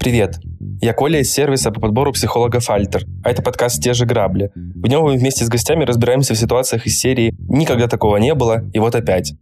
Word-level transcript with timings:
Привет! 0.00 0.40
Я 0.80 0.94
Коля 0.94 1.20
из 1.20 1.30
сервиса 1.30 1.70
по 1.70 1.78
подбору 1.78 2.10
психологов 2.12 2.70
«Альтер», 2.70 3.04
а 3.22 3.30
это 3.30 3.42
подкаст 3.42 3.82
«Те 3.82 3.92
же 3.92 4.06
грабли». 4.06 4.50
В 4.54 4.86
нем 4.86 5.02
мы 5.02 5.18
вместе 5.18 5.44
с 5.44 5.48
гостями 5.50 5.84
разбираемся 5.84 6.32
в 6.32 6.38
ситуациях 6.38 6.86
из 6.86 6.98
серии 6.98 7.34
«Никогда 7.50 7.86
такого 7.86 8.16
не 8.16 8.34
было, 8.34 8.64
и 8.72 8.78
вот 8.78 8.94
опять». 8.94 9.34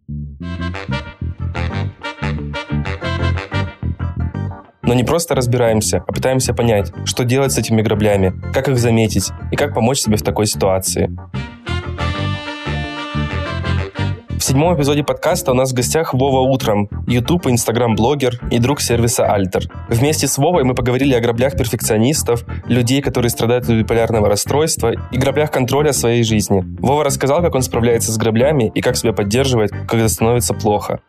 Но 4.82 4.94
не 4.94 5.04
просто 5.04 5.36
разбираемся, 5.36 6.02
а 6.04 6.12
пытаемся 6.12 6.52
понять, 6.54 6.90
что 7.04 7.22
делать 7.22 7.52
с 7.52 7.58
этими 7.58 7.80
граблями, 7.80 8.34
как 8.52 8.68
их 8.68 8.78
заметить 8.78 9.30
и 9.52 9.56
как 9.56 9.74
помочь 9.74 10.00
себе 10.00 10.16
в 10.16 10.22
такой 10.22 10.46
ситуации. 10.46 11.08
Седьмом 14.48 14.74
эпизоде 14.74 15.04
подкаста 15.04 15.52
у 15.52 15.54
нас 15.54 15.72
в 15.72 15.74
гостях 15.74 16.14
Вова 16.14 16.40
Утром, 16.40 16.88
YouTube 17.06 17.46
и 17.46 17.50
Instagram-блогер 17.50 18.40
и 18.50 18.58
друг 18.58 18.80
сервиса 18.80 19.30
Альтер. 19.30 19.64
Вместе 19.90 20.26
с 20.26 20.38
Вовой 20.38 20.64
мы 20.64 20.74
поговорили 20.74 21.12
о 21.12 21.20
граблях 21.20 21.54
перфекционистов, 21.54 22.46
людей, 22.66 23.02
которые 23.02 23.28
страдают 23.28 23.64
от 23.64 23.72
биполярного 23.72 24.26
расстройства 24.26 24.94
и 25.12 25.18
граблях 25.18 25.50
контроля 25.50 25.92
своей 25.92 26.22
жизни. 26.22 26.64
Вова 26.80 27.04
рассказал, 27.04 27.42
как 27.42 27.54
он 27.54 27.60
справляется 27.60 28.10
с 28.10 28.16
граблями 28.16 28.72
и 28.74 28.80
как 28.80 28.96
себя 28.96 29.12
поддерживает, 29.12 29.70
когда 29.86 30.08
становится 30.08 30.54
плохо. 30.54 31.00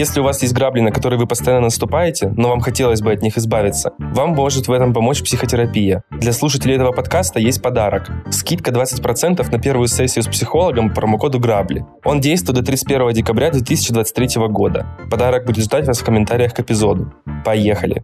Если 0.00 0.18
у 0.18 0.22
вас 0.22 0.40
есть 0.40 0.54
грабли, 0.54 0.80
на 0.80 0.92
которые 0.92 1.18
вы 1.18 1.26
постоянно 1.26 1.64
наступаете, 1.64 2.32
но 2.34 2.48
вам 2.48 2.60
хотелось 2.60 3.02
бы 3.02 3.12
от 3.12 3.20
них 3.20 3.36
избавиться, 3.36 3.92
вам 3.98 4.30
может 4.30 4.66
в 4.66 4.72
этом 4.72 4.94
помочь 4.94 5.22
психотерапия. 5.22 6.04
Для 6.10 6.32
слушателей 6.32 6.76
этого 6.76 6.92
подкаста 6.92 7.38
есть 7.38 7.60
подарок. 7.60 8.08
Скидка 8.30 8.70
20% 8.70 9.46
на 9.52 9.58
первую 9.58 9.88
сессию 9.88 10.22
с 10.22 10.26
психологом 10.26 10.88
по 10.88 10.94
промокоду 11.02 11.38
«Грабли». 11.38 11.84
Он 12.02 12.18
действует 12.18 12.60
до 12.60 12.64
31 12.64 13.12
декабря 13.12 13.50
2023 13.50 14.48
года. 14.48 14.86
Подарок 15.10 15.44
будет 15.44 15.64
ждать 15.64 15.86
вас 15.86 15.98
в 15.98 16.04
комментариях 16.04 16.54
к 16.54 16.60
эпизоду. 16.60 17.12
Поехали! 17.44 18.02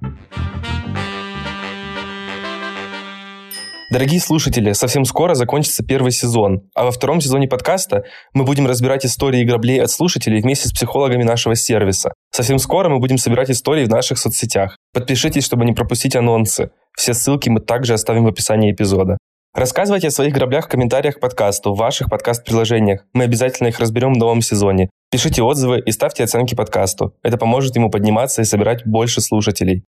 Дорогие 3.88 4.18
слушатели, 4.18 4.72
совсем 4.72 5.04
скоро 5.04 5.34
закончится 5.34 5.84
первый 5.84 6.10
сезон, 6.10 6.62
а 6.74 6.84
во 6.84 6.90
втором 6.90 7.20
сезоне 7.20 7.46
подкаста 7.46 8.02
мы 8.32 8.42
будем 8.42 8.66
разбирать 8.66 9.06
истории 9.06 9.44
граблей 9.44 9.80
от 9.80 9.92
слушателей 9.92 10.40
вместе 10.40 10.68
с 10.68 10.72
психологами 10.72 11.22
нашего 11.22 11.54
сервиса. 11.54 12.12
Совсем 12.32 12.58
скоро 12.58 12.88
мы 12.88 12.98
будем 12.98 13.16
собирать 13.16 13.48
истории 13.48 13.84
в 13.84 13.88
наших 13.88 14.18
соцсетях. 14.18 14.76
Подпишитесь, 14.92 15.44
чтобы 15.44 15.64
не 15.64 15.72
пропустить 15.72 16.16
анонсы. 16.16 16.70
Все 16.98 17.14
ссылки 17.14 17.48
мы 17.48 17.60
также 17.60 17.94
оставим 17.94 18.24
в 18.24 18.28
описании 18.28 18.72
эпизода. 18.72 19.18
Рассказывайте 19.54 20.08
о 20.08 20.10
своих 20.10 20.34
граблях 20.34 20.66
в 20.66 20.68
комментариях 20.68 21.16
к 21.16 21.20
подкасту, 21.20 21.72
в 21.72 21.78
ваших 21.78 22.10
подкаст-приложениях. 22.10 23.04
Мы 23.14 23.22
обязательно 23.22 23.68
их 23.68 23.78
разберем 23.78 24.14
в 24.14 24.18
новом 24.18 24.42
сезоне. 24.42 24.90
Пишите 25.12 25.42
отзывы 25.42 25.78
и 25.78 25.92
ставьте 25.92 26.24
оценки 26.24 26.56
подкасту. 26.56 27.14
Это 27.22 27.38
поможет 27.38 27.76
ему 27.76 27.88
подниматься 27.88 28.42
и 28.42 28.44
собирать 28.44 28.84
больше 28.84 29.20
слушателей. 29.20 29.84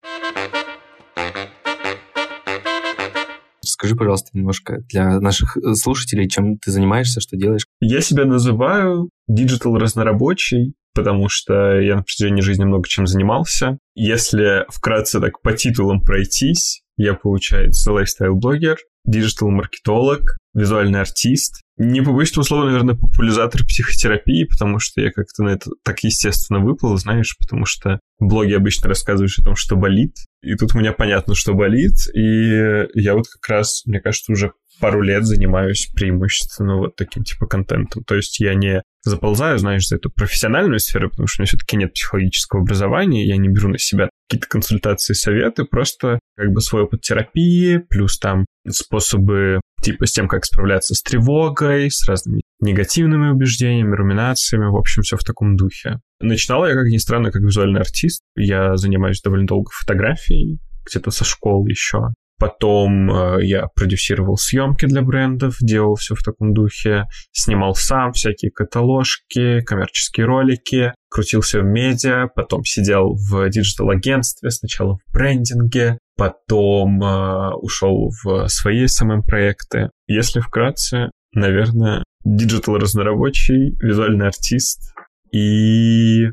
Расскажи, 3.83 3.97
пожалуйста, 3.97 4.29
немножко 4.31 4.77
для 4.87 5.19
наших 5.19 5.57
э, 5.57 5.73
слушателей, 5.73 6.29
чем 6.29 6.57
ты 6.57 6.71
занимаешься, 6.71 7.19
что 7.19 7.35
делаешь. 7.35 7.65
Я 7.81 7.99
себя 7.99 8.23
называю 8.23 9.09
digital 9.27 9.77
разнорабочий, 9.77 10.73
потому 10.95 11.27
что 11.27 11.81
я 11.81 11.97
на 11.97 12.03
протяжении 12.03 12.39
жизни 12.39 12.63
много 12.63 12.87
чем 12.87 13.07
занимался. 13.07 13.79
Если 13.93 14.63
вкратце 14.69 15.19
так 15.19 15.41
по 15.41 15.51
титулам 15.51 15.99
пройтись, 15.99 16.81
я, 16.95 17.13
получается, 17.13 17.91
lifestyle-блогер, 17.91 18.77
digital-маркетолог, 19.05 20.37
визуальный 20.53 21.01
артист. 21.01 21.61
Не 21.77 22.01
побоюсь 22.01 22.31
этого 22.31 22.43
слова, 22.43 22.65
наверное, 22.65 22.95
популяризатор 22.95 23.63
психотерапии, 23.65 24.45
потому 24.45 24.79
что 24.79 25.01
я 25.01 25.11
как-то 25.11 25.43
на 25.43 25.49
это 25.49 25.71
так 25.83 26.03
естественно 26.03 26.59
выплыл, 26.59 26.97
знаешь, 26.97 27.35
потому 27.39 27.65
что 27.65 27.99
в 28.19 28.27
блоге 28.27 28.57
обычно 28.57 28.89
рассказываешь 28.89 29.39
о 29.39 29.43
том, 29.43 29.55
что 29.55 29.75
болит, 29.75 30.15
и 30.41 30.55
тут 30.55 30.75
у 30.75 30.79
меня 30.79 30.93
понятно, 30.93 31.33
что 31.33 31.53
болит, 31.53 31.95
и 32.13 32.85
я 32.93 33.15
вот 33.15 33.25
как 33.27 33.49
раз, 33.49 33.83
мне 33.85 33.99
кажется, 33.99 34.31
уже 34.31 34.51
пару 34.79 35.01
лет 35.01 35.25
занимаюсь 35.25 35.89
преимущественно 35.93 36.77
вот 36.77 36.95
таким 36.95 37.23
типа 37.23 37.45
контентом. 37.45 38.03
То 38.03 38.15
есть 38.15 38.39
я 38.39 38.53
не 38.53 38.81
заползаю, 39.03 39.57
знаешь, 39.57 39.87
за 39.87 39.97
эту 39.97 40.09
профессиональную 40.09 40.79
сферу, 40.79 41.09
потому 41.09 41.27
что 41.27 41.41
у 41.41 41.43
меня 41.43 41.47
все-таки 41.47 41.77
нет 41.77 41.93
психологического 41.93 42.61
образования, 42.61 43.25
я 43.25 43.37
не 43.37 43.49
беру 43.49 43.69
на 43.69 43.77
себя 43.77 44.09
какие-то 44.27 44.47
консультации, 44.47 45.13
советы, 45.13 45.65
просто 45.65 46.19
как 46.37 46.51
бы 46.51 46.61
свой 46.61 46.83
опыт 46.83 47.01
терапии, 47.01 47.77
плюс 47.77 48.17
там 48.17 48.45
способы 48.69 49.59
типа 49.81 50.05
с 50.05 50.11
тем, 50.13 50.27
как 50.27 50.45
справляться 50.45 50.95
с 50.95 51.01
тревогой, 51.01 51.91
с 51.91 52.07
разными 52.07 52.41
негативными 52.61 53.29
убеждениями, 53.29 53.93
руминациями, 53.93 54.71
в 54.71 54.77
общем, 54.77 55.01
все 55.03 55.17
в 55.17 55.23
таком 55.23 55.57
духе. 55.57 55.99
Начинал 56.21 56.65
я, 56.65 56.73
как 56.73 56.87
ни 56.87 56.97
странно, 56.97 57.31
как 57.31 57.41
визуальный 57.41 57.81
артист. 57.81 58.21
Я 58.35 58.77
занимаюсь 58.77 59.21
довольно 59.21 59.45
долго 59.45 59.69
фотографией, 59.71 60.59
где-то 60.85 61.11
со 61.11 61.25
школы 61.25 61.69
еще. 61.69 62.13
Потом 62.43 63.09
э, 63.09 63.45
я 63.45 63.67
продюсировал 63.73 64.35
съемки 64.35 64.85
для 64.85 65.01
брендов, 65.01 65.55
делал 65.61 65.95
все 65.95 66.13
в 66.13 66.21
таком 66.23 66.53
духе, 66.53 67.05
снимал 67.31 67.73
сам 67.73 68.11
всякие 68.11 68.51
каталожки, 68.51 69.61
коммерческие 69.61 70.25
ролики, 70.25 70.91
крутился 71.09 71.61
в 71.61 71.63
медиа, 71.63 72.27
потом 72.35 72.65
сидел 72.65 73.13
в 73.13 73.49
digital-агентстве, 73.49 74.51
сначала 74.51 74.97
в 74.97 75.13
брендинге, 75.13 75.99
потом 76.17 77.01
э, 77.01 77.53
ушел 77.61 78.09
в 78.21 78.49
свои 78.49 78.87
SMM-проекты. 78.87 79.91
Если 80.07 80.41
вкратце, 80.41 81.11
наверное, 81.33 82.03
digital-разнорабочий, 82.25 83.77
визуальный 83.79 84.27
артист 84.27 84.93
и 85.31 86.25